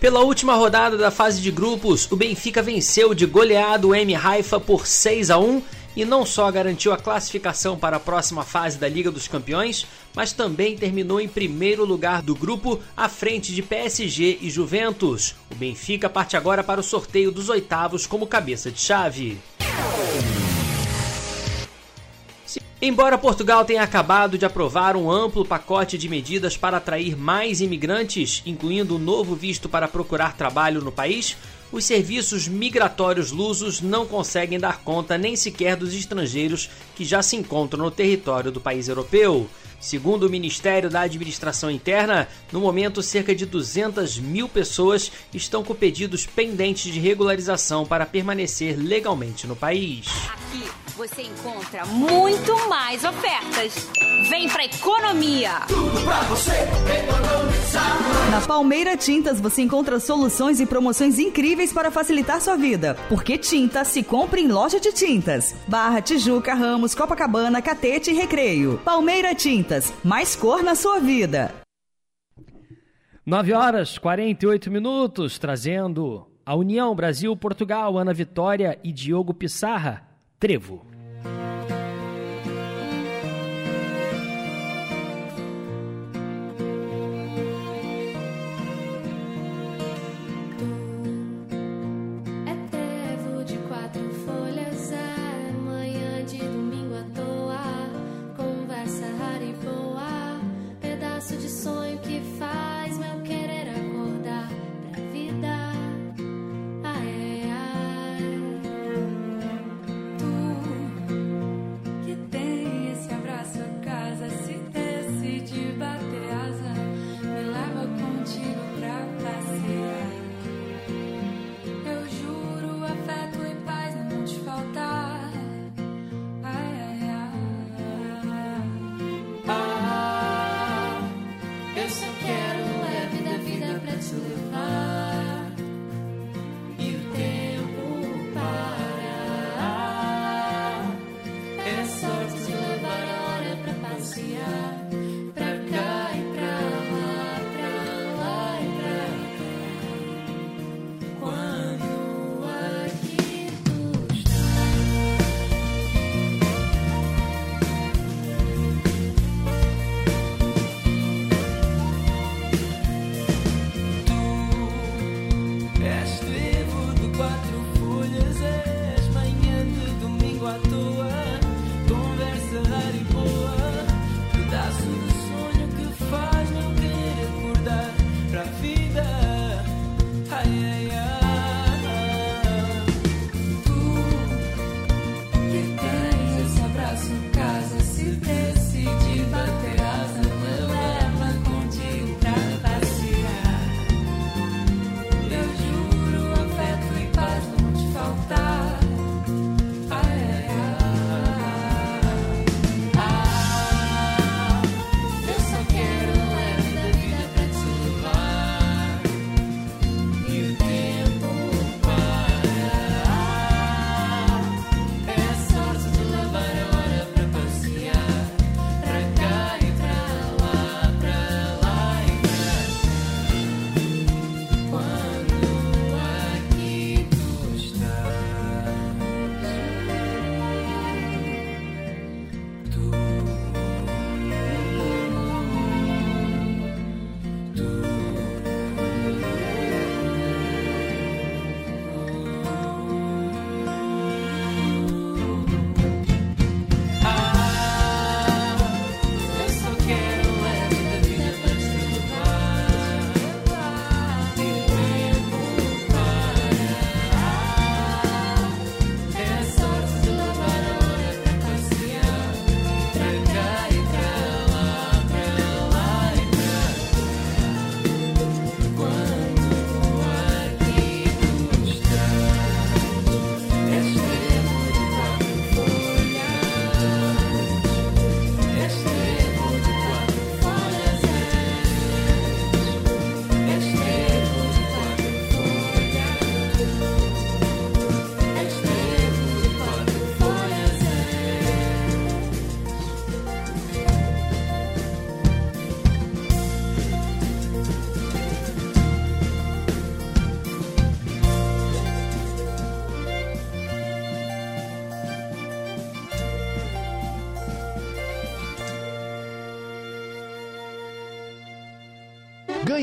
Pela 0.00 0.20
última 0.20 0.54
rodada 0.54 0.96
da 0.96 1.10
fase 1.10 1.40
de 1.40 1.50
grupos, 1.50 2.10
o 2.12 2.14
Benfica 2.14 2.62
venceu 2.62 3.12
de 3.12 3.26
goleado 3.26 3.88
o 3.88 3.94
M 3.94 4.14
Haifa 4.14 4.60
por 4.60 4.86
6 4.86 5.28
a 5.28 5.38
1 5.38 5.60
e 5.96 6.04
não 6.04 6.24
só 6.24 6.48
garantiu 6.52 6.92
a 6.92 6.96
classificação 6.96 7.76
para 7.76 7.96
a 7.96 8.00
próxima 8.00 8.44
fase 8.44 8.78
da 8.78 8.88
Liga 8.88 9.10
dos 9.10 9.26
Campeões, 9.26 9.84
mas 10.14 10.32
também 10.32 10.76
terminou 10.76 11.20
em 11.20 11.26
primeiro 11.26 11.84
lugar 11.84 12.22
do 12.22 12.32
grupo 12.32 12.78
à 12.96 13.08
frente 13.08 13.52
de 13.52 13.60
PSG 13.60 14.38
e 14.40 14.48
Juventus. 14.48 15.34
O 15.50 15.56
Benfica 15.56 16.08
parte 16.08 16.36
agora 16.36 16.62
para 16.62 16.78
o 16.78 16.84
sorteio 16.84 17.32
dos 17.32 17.48
oitavos 17.48 18.06
como 18.06 18.24
cabeça 18.24 18.70
de 18.70 18.80
chave. 18.80 19.36
Embora 22.80 23.18
Portugal 23.18 23.64
tenha 23.64 23.82
acabado 23.82 24.38
de 24.38 24.46
aprovar 24.46 24.94
um 24.94 25.10
amplo 25.10 25.44
pacote 25.44 25.98
de 25.98 26.08
medidas 26.08 26.56
para 26.56 26.76
atrair 26.76 27.16
mais 27.16 27.60
imigrantes, 27.60 28.40
incluindo 28.46 28.94
um 28.94 29.00
novo 29.00 29.34
visto 29.34 29.68
para 29.68 29.88
procurar 29.88 30.36
trabalho 30.36 30.80
no 30.80 30.92
país, 30.92 31.36
os 31.72 31.84
serviços 31.84 32.46
migratórios 32.46 33.32
lusos 33.32 33.80
não 33.80 34.06
conseguem 34.06 34.60
dar 34.60 34.78
conta 34.84 35.18
nem 35.18 35.34
sequer 35.34 35.74
dos 35.74 35.92
estrangeiros 35.92 36.70
que 36.94 37.04
já 37.04 37.20
se 37.20 37.34
encontram 37.34 37.84
no 37.84 37.90
território 37.90 38.52
do 38.52 38.60
país 38.60 38.86
europeu. 38.86 39.48
Segundo 39.80 40.26
o 40.26 40.30
Ministério 40.30 40.90
da 40.90 41.02
Administração 41.02 41.70
Interna, 41.70 42.28
no 42.52 42.60
momento 42.60 43.02
cerca 43.02 43.34
de 43.34 43.46
200 43.46 44.18
mil 44.18 44.48
pessoas 44.48 45.10
estão 45.32 45.62
com 45.62 45.74
pedidos 45.74 46.26
pendentes 46.26 46.92
de 46.92 46.98
regularização 46.98 47.86
para 47.86 48.04
permanecer 48.04 48.76
legalmente 48.76 49.46
no 49.46 49.54
país. 49.54 50.06
Aqui 50.32 50.68
você 50.96 51.22
encontra 51.22 51.86
muito 51.86 52.68
mais 52.68 53.04
ofertas. 53.04 53.72
Vem 54.28 54.48
pra 54.48 54.64
economia! 54.64 55.60
Tudo 55.68 56.04
pra 56.04 56.20
você 56.22 56.50
economizar! 56.50 58.28
Na 58.32 58.40
Palmeira 58.40 58.96
Tintas 58.96 59.40
você 59.40 59.62
encontra 59.62 60.00
soluções 60.00 60.58
e 60.58 60.66
promoções 60.66 61.18
incríveis 61.20 61.72
para 61.72 61.90
facilitar 61.90 62.40
sua 62.40 62.56
vida. 62.56 62.96
Porque 63.08 63.38
tinta 63.38 63.84
se 63.84 64.02
compra 64.02 64.40
em 64.40 64.48
loja 64.48 64.80
de 64.80 64.92
tintas. 64.92 65.54
Barra, 65.68 66.02
Tijuca, 66.02 66.52
Ramos, 66.52 66.94
Copacabana, 66.96 67.62
Catete 67.62 68.10
e 68.10 68.14
Recreio. 68.14 68.80
Palmeira 68.84 69.34
Tintas, 69.34 69.67
Tintas, 69.68 69.92
mais 70.02 70.34
cor 70.34 70.62
na 70.62 70.74
sua 70.74 70.98
vida. 70.98 71.52
9 73.24 73.52
horas 73.52 73.98
48 73.98 74.70
minutos, 74.70 75.38
trazendo 75.38 76.26
a 76.44 76.54
União 76.54 76.94
Brasil-Portugal, 76.94 77.98
Ana 77.98 78.14
Vitória 78.14 78.78
e 78.82 78.90
Diogo 78.90 79.34
Pissarra, 79.34 80.08
Trevo. 80.40 80.86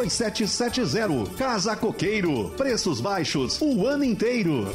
2770. 0.00 1.36
Casa 1.36 1.76
Coqueiro. 1.76 2.50
Preços 2.56 3.00
baixos 3.00 3.60
o 3.60 3.86
ano 3.86 4.02
inteiro. 4.02 4.66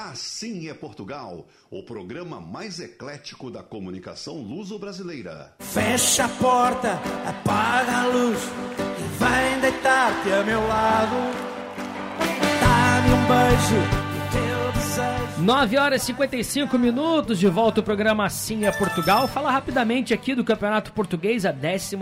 Assim 0.00 0.68
é 0.68 0.74
Portugal, 0.74 1.48
o 1.68 1.82
programa 1.82 2.40
mais 2.40 2.78
eclético 2.78 3.50
da 3.50 3.64
comunicação 3.64 4.36
luso-brasileira. 4.36 5.56
Fecha 5.58 6.26
a 6.26 6.28
porta, 6.28 7.00
apaga 7.26 8.02
a 8.02 8.06
luz 8.06 8.38
e 8.78 9.18
vem 9.18 9.60
deitar-te 9.60 10.30
a 10.30 10.44
meu 10.44 10.60
lado. 10.68 11.16
Dá-me 12.60 13.12
um 13.12 13.26
beijo, 13.26 13.76
o 14.14 14.30
teu 14.30 14.72
desejo. 14.72 15.42
9 15.42 15.78
horas 15.78 16.02
e 16.04 16.06
55 16.06 16.78
minutos, 16.78 17.36
de 17.36 17.48
volta 17.48 17.80
o 17.80 17.82
programa 17.82 18.24
Assim 18.24 18.66
é 18.66 18.70
Portugal. 18.70 19.26
Fala 19.26 19.50
rapidamente 19.50 20.14
aqui 20.14 20.32
do 20.32 20.44
Campeonato 20.44 20.92
Português, 20.92 21.44
a 21.44 21.50
12 21.50 21.96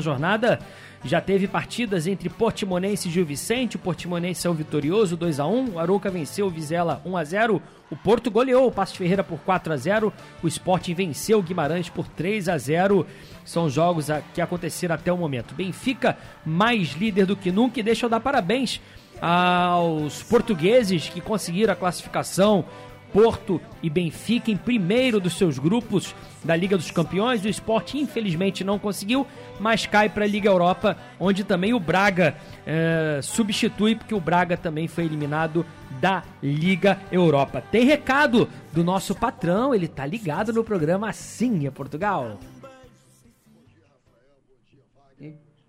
jornada. 0.00 0.58
Já 1.04 1.20
teve 1.20 1.48
partidas 1.48 2.06
entre 2.06 2.28
Portimonense 2.28 3.08
e 3.08 3.10
Gil 3.10 3.26
Vicente. 3.26 3.76
O 3.76 3.78
Portimonense 3.78 4.42
saiu 4.42 4.54
vitorioso, 4.54 5.16
2 5.16 5.40
a 5.40 5.46
1 5.46 5.70
O 5.72 5.78
Arouca 5.78 6.10
venceu 6.10 6.46
o 6.46 6.50
Vizela 6.50 7.02
1 7.04 7.16
a 7.16 7.24
0 7.24 7.62
O 7.90 7.96
Porto 7.96 8.30
goleou 8.30 8.68
o 8.68 8.72
Passo 8.72 8.96
Ferreira 8.96 9.24
por 9.24 9.40
4 9.40 9.72
a 9.72 9.76
0 9.76 10.12
O 10.42 10.46
Sporting 10.46 10.94
venceu 10.94 11.40
o 11.40 11.42
Guimarães 11.42 11.88
por 11.88 12.06
3 12.06 12.48
a 12.48 12.56
0 12.56 13.04
São 13.44 13.68
jogos 13.68 14.06
que 14.32 14.40
aconteceram 14.40 14.94
até 14.94 15.12
o 15.12 15.18
momento. 15.18 15.54
Benfica, 15.54 16.16
mais 16.46 16.92
líder 16.92 17.26
do 17.26 17.36
que 17.36 17.50
nunca. 17.50 17.80
E 17.80 17.82
deixa 17.82 18.06
eu 18.06 18.10
dar 18.10 18.20
parabéns 18.20 18.80
aos 19.20 20.22
portugueses 20.22 21.08
que 21.08 21.20
conseguiram 21.20 21.72
a 21.72 21.76
classificação. 21.76 22.64
Porto 23.12 23.60
e 23.82 23.90
Benfica 23.90 24.50
em 24.50 24.56
primeiro 24.56 25.20
dos 25.20 25.34
seus 25.34 25.58
grupos 25.58 26.14
da 26.42 26.56
Liga 26.56 26.76
dos 26.76 26.90
Campeões. 26.90 27.44
O 27.44 27.48
Sport 27.48 27.94
infelizmente 27.94 28.64
não 28.64 28.78
conseguiu, 28.78 29.26
mas 29.60 29.86
cai 29.86 30.08
para 30.08 30.24
a 30.24 30.28
Liga 30.28 30.48
Europa, 30.48 30.96
onde 31.20 31.44
também 31.44 31.74
o 31.74 31.80
Braga 31.80 32.36
é, 32.66 33.20
substitui, 33.22 33.94
porque 33.94 34.14
o 34.14 34.20
Braga 34.20 34.56
também 34.56 34.88
foi 34.88 35.04
eliminado 35.04 35.66
da 36.00 36.22
Liga 36.42 36.98
Europa. 37.10 37.60
Tem 37.60 37.84
recado 37.84 38.48
do 38.72 38.82
nosso 38.82 39.14
patrão, 39.14 39.74
ele 39.74 39.88
tá 39.88 40.06
ligado 40.06 40.52
no 40.52 40.64
programa 40.64 41.08
Assim 41.08 41.66
é 41.66 41.70
Portugal. 41.70 42.38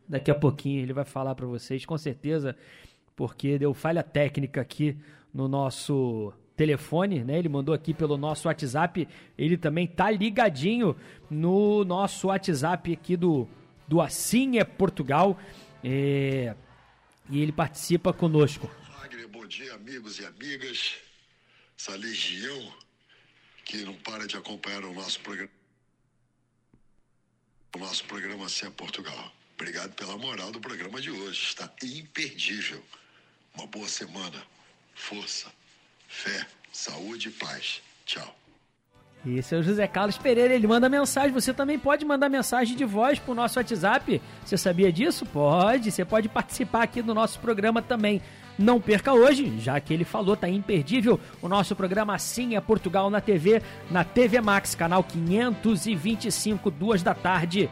Daqui 0.07 0.29
a 0.29 0.35
pouquinho 0.35 0.81
ele 0.81 0.93
vai 0.93 1.05
falar 1.05 1.33
para 1.35 1.45
vocês, 1.45 1.85
com 1.85 1.97
certeza, 1.97 2.55
porque 3.15 3.57
deu 3.57 3.73
falha 3.73 4.03
técnica 4.03 4.61
aqui 4.61 4.97
no 5.33 5.47
nosso 5.47 6.33
telefone, 6.55 7.23
né? 7.23 7.37
Ele 7.39 7.49
mandou 7.49 7.73
aqui 7.73 7.93
pelo 7.93 8.17
nosso 8.17 8.47
WhatsApp. 8.47 9.07
Ele 9.37 9.57
também 9.57 9.87
tá 9.87 10.09
ligadinho 10.11 10.95
no 11.29 11.83
nosso 11.83 12.27
WhatsApp 12.27 12.93
aqui 12.93 13.17
do, 13.17 13.47
do 13.87 14.01
Assim 14.01 14.57
é 14.57 14.63
Portugal. 14.63 15.39
É, 15.83 16.55
e 17.29 17.41
ele 17.41 17.51
participa 17.51 18.13
conosco. 18.13 18.69
Bom 19.31 19.47
dia, 19.47 19.73
amigos 19.73 20.19
e 20.19 20.25
amigas. 20.25 20.95
Essa 21.77 21.95
legião 21.95 22.73
que 23.65 23.83
não 23.83 23.93
para 23.95 24.25
de 24.25 24.37
acompanhar 24.37 24.85
o 24.85 24.93
nosso 24.93 25.19
programa. 25.19 25.51
O 27.75 27.79
nosso 27.79 28.05
programa 28.05 28.45
Assim 28.45 28.67
é 28.67 28.69
Portugal. 28.69 29.33
Obrigado 29.55 29.93
pela 29.95 30.17
moral 30.17 30.51
do 30.51 30.59
programa 30.61 31.01
de 31.01 31.11
hoje. 31.11 31.43
Está 31.43 31.69
imperdível. 31.83 32.81
Uma 33.55 33.67
boa 33.67 33.87
semana. 33.87 34.41
Força 34.95 35.51
fé, 36.13 36.45
saúde 36.71 37.29
e 37.29 37.31
paz. 37.31 37.81
Tchau. 38.05 38.35
Esse 39.25 39.55
é 39.55 39.57
o 39.57 39.63
José 39.63 39.87
Carlos 39.87 40.17
Pereira, 40.17 40.53
ele 40.53 40.67
manda 40.67 40.89
mensagem. 40.89 41.31
Você 41.31 41.53
também 41.53 41.79
pode 41.79 42.05
mandar 42.05 42.29
mensagem 42.29 42.75
de 42.75 42.85
voz 42.85 43.17
pro 43.17 43.33
nosso 43.33 43.57
WhatsApp. 43.57 44.21
Você 44.45 44.57
sabia 44.57 44.91
disso? 44.91 45.25
Pode. 45.25 45.91
Você 45.91 46.05
pode 46.05 46.27
participar 46.29 46.83
aqui 46.83 47.01
do 47.01 47.13
nosso 47.13 47.39
programa 47.39 47.81
também. 47.81 48.21
Não 48.59 48.79
perca 48.79 49.13
hoje, 49.13 49.57
já 49.59 49.79
que 49.79 49.93
ele 49.93 50.03
falou, 50.03 50.35
tá 50.35 50.47
imperdível 50.47 51.19
o 51.41 51.47
nosso 51.47 51.75
programa 51.75 52.13
Assim 52.13 52.55
é 52.55 52.61
Portugal 52.61 53.09
na 53.09 53.19
TV, 53.19 53.63
na 53.89 54.03
TV 54.03 54.39
Max, 54.41 54.75
canal 54.75 55.03
525, 55.03 56.69
duas 56.69 57.01
da 57.01 57.15
tarde. 57.15 57.69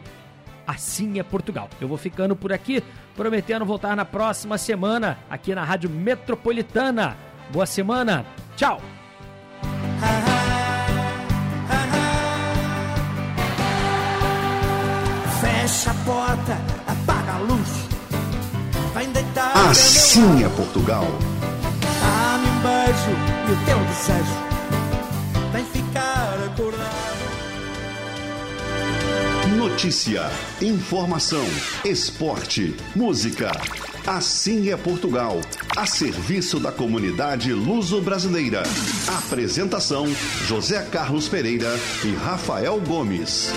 Assim 0.66 1.20
é 1.20 1.22
Portugal. 1.22 1.68
Eu 1.80 1.86
vou 1.86 1.98
ficando 1.98 2.34
por 2.34 2.52
aqui, 2.52 2.82
prometendo 3.14 3.64
voltar 3.64 3.94
na 3.94 4.04
próxima 4.04 4.58
semana 4.58 5.18
aqui 5.30 5.54
na 5.54 5.62
Rádio 5.62 5.90
Metropolitana. 5.90 7.16
Boa 7.52 7.66
semana. 7.66 8.24
Tchau. 8.56 8.80
Fecha 15.40 15.90
a 15.90 15.94
porta, 16.06 16.56
apaga 16.86 17.32
a 17.32 17.38
luz. 17.40 17.68
Vem 18.94 19.12
deitar. 19.12 19.52
Assim 19.68 20.42
é 20.42 20.48
Portugal. 20.48 21.04
Dá-me 22.00 22.48
um 22.48 22.60
beijo 22.62 23.10
e 23.48 23.52
o 23.52 23.64
teu 23.66 23.78
desejo. 23.84 24.38
Vem 25.52 25.64
ficar 25.66 26.38
acordado. 26.46 27.02
Notícia, 29.58 30.22
informação, 30.62 31.44
esporte, 31.84 32.74
música. 32.96 33.52
Assim 34.06 34.68
é 34.68 34.76
Portugal, 34.76 35.40
a 35.76 35.86
serviço 35.86 36.58
da 36.58 36.72
comunidade 36.72 37.52
luso-brasileira. 37.52 38.64
Apresentação: 39.06 40.06
José 40.44 40.82
Carlos 40.90 41.28
Pereira 41.28 41.70
e 42.04 42.12
Rafael 42.16 42.80
Gomes. 42.80 43.52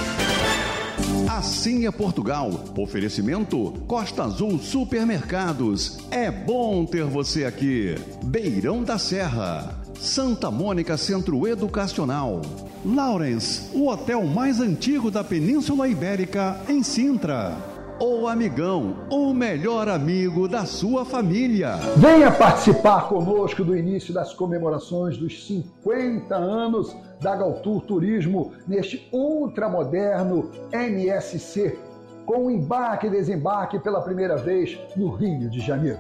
Assim 1.28 1.88
é 1.88 1.92
Portugal. 1.92 2.64
Oferecimento 2.78 3.74
Costa 3.88 4.24
Azul 4.24 4.60
Supermercados. 4.60 5.98
É 6.12 6.30
bom 6.30 6.86
ter 6.86 7.06
você 7.06 7.46
aqui. 7.46 7.96
Beirão 8.24 8.84
da 8.84 9.00
Serra. 9.00 9.82
Santa 10.00 10.52
Mônica 10.52 10.96
Centro 10.96 11.48
Educacional. 11.48 12.44
Lawrence, 12.86 13.64
o 13.74 13.88
hotel 13.88 14.24
mais 14.26 14.62
antigo 14.62 15.10
da 15.10 15.24
Península 15.24 15.88
Ibérica, 15.88 16.62
em 16.70 16.84
Sintra. 16.84 17.75
O 17.98 18.28
Amigão, 18.28 19.08
o 19.10 19.34
melhor 19.34 19.88
amigo 19.88 20.50
da 20.50 20.66
sua 20.66 21.06
família. 21.06 21.78
Venha 21.96 22.30
participar 22.30 23.08
conosco 23.08 23.64
do 23.64 23.74
início 23.74 24.14
das 24.14 24.34
comemorações 24.34 25.18
dos 25.18 25.48
50 25.48 26.36
anos 26.36 26.94
da 27.22 27.38
Galtour 27.38 27.82
Turismo 27.84 28.52
neste 28.68 29.08
ultramoderno 29.14 30.52
MSC, 30.74 31.80
com 32.26 32.52
embarque 32.52 33.08
e 33.08 33.12
desembarque 33.12 33.80
pela 33.80 34.02
primeira 34.02 34.36
vez 34.36 34.78
no 34.98 35.12
Rio 35.16 35.50
de 35.50 35.62
Janeiro. 35.62 36.00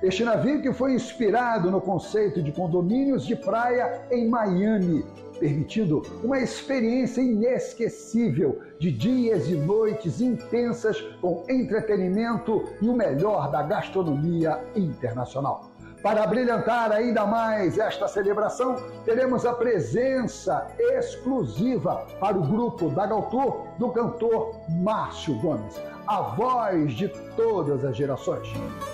Este 0.00 0.22
navio 0.22 0.62
que 0.62 0.72
foi 0.72 0.94
inspirado 0.94 1.72
no 1.72 1.80
conceito 1.80 2.40
de 2.40 2.52
condomínios 2.52 3.26
de 3.26 3.34
praia 3.34 4.02
em 4.12 4.28
Miami, 4.28 5.04
permitindo 5.42 6.02
uma 6.22 6.38
experiência 6.38 7.20
inesquecível 7.20 8.60
de 8.78 8.92
dias 8.92 9.48
e 9.48 9.56
noites 9.56 10.20
intensas 10.20 11.00
com 11.20 11.44
entretenimento 11.48 12.64
e 12.80 12.88
o 12.88 12.94
melhor 12.94 13.50
da 13.50 13.62
gastronomia 13.62 14.60
internacional. 14.76 15.72
Para 16.00 16.26
brilhantar 16.26 16.92
ainda 16.92 17.26
mais 17.26 17.76
esta 17.76 18.06
celebração, 18.06 18.76
teremos 19.04 19.44
a 19.44 19.52
presença 19.52 20.68
exclusiva 20.78 22.06
para 22.20 22.38
o 22.38 22.42
grupo 22.42 22.88
da 22.90 23.06
Galtur 23.06 23.66
do 23.78 23.90
cantor 23.90 24.60
Márcio 24.68 25.34
Gomes, 25.40 25.80
a 26.06 26.22
voz 26.22 26.92
de 26.92 27.08
todas 27.36 27.84
as 27.84 27.96
gerações. 27.96 28.48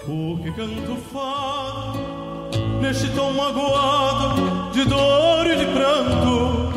Porque 0.07 0.51
canto 0.53 0.97
fado 1.11 2.38
neste 2.81 3.09
tom 3.15 3.33
magoado 3.33 4.71
de 4.73 4.85
dor 4.85 5.47
e 5.47 5.57
de 5.57 5.67
pranto. 5.67 6.69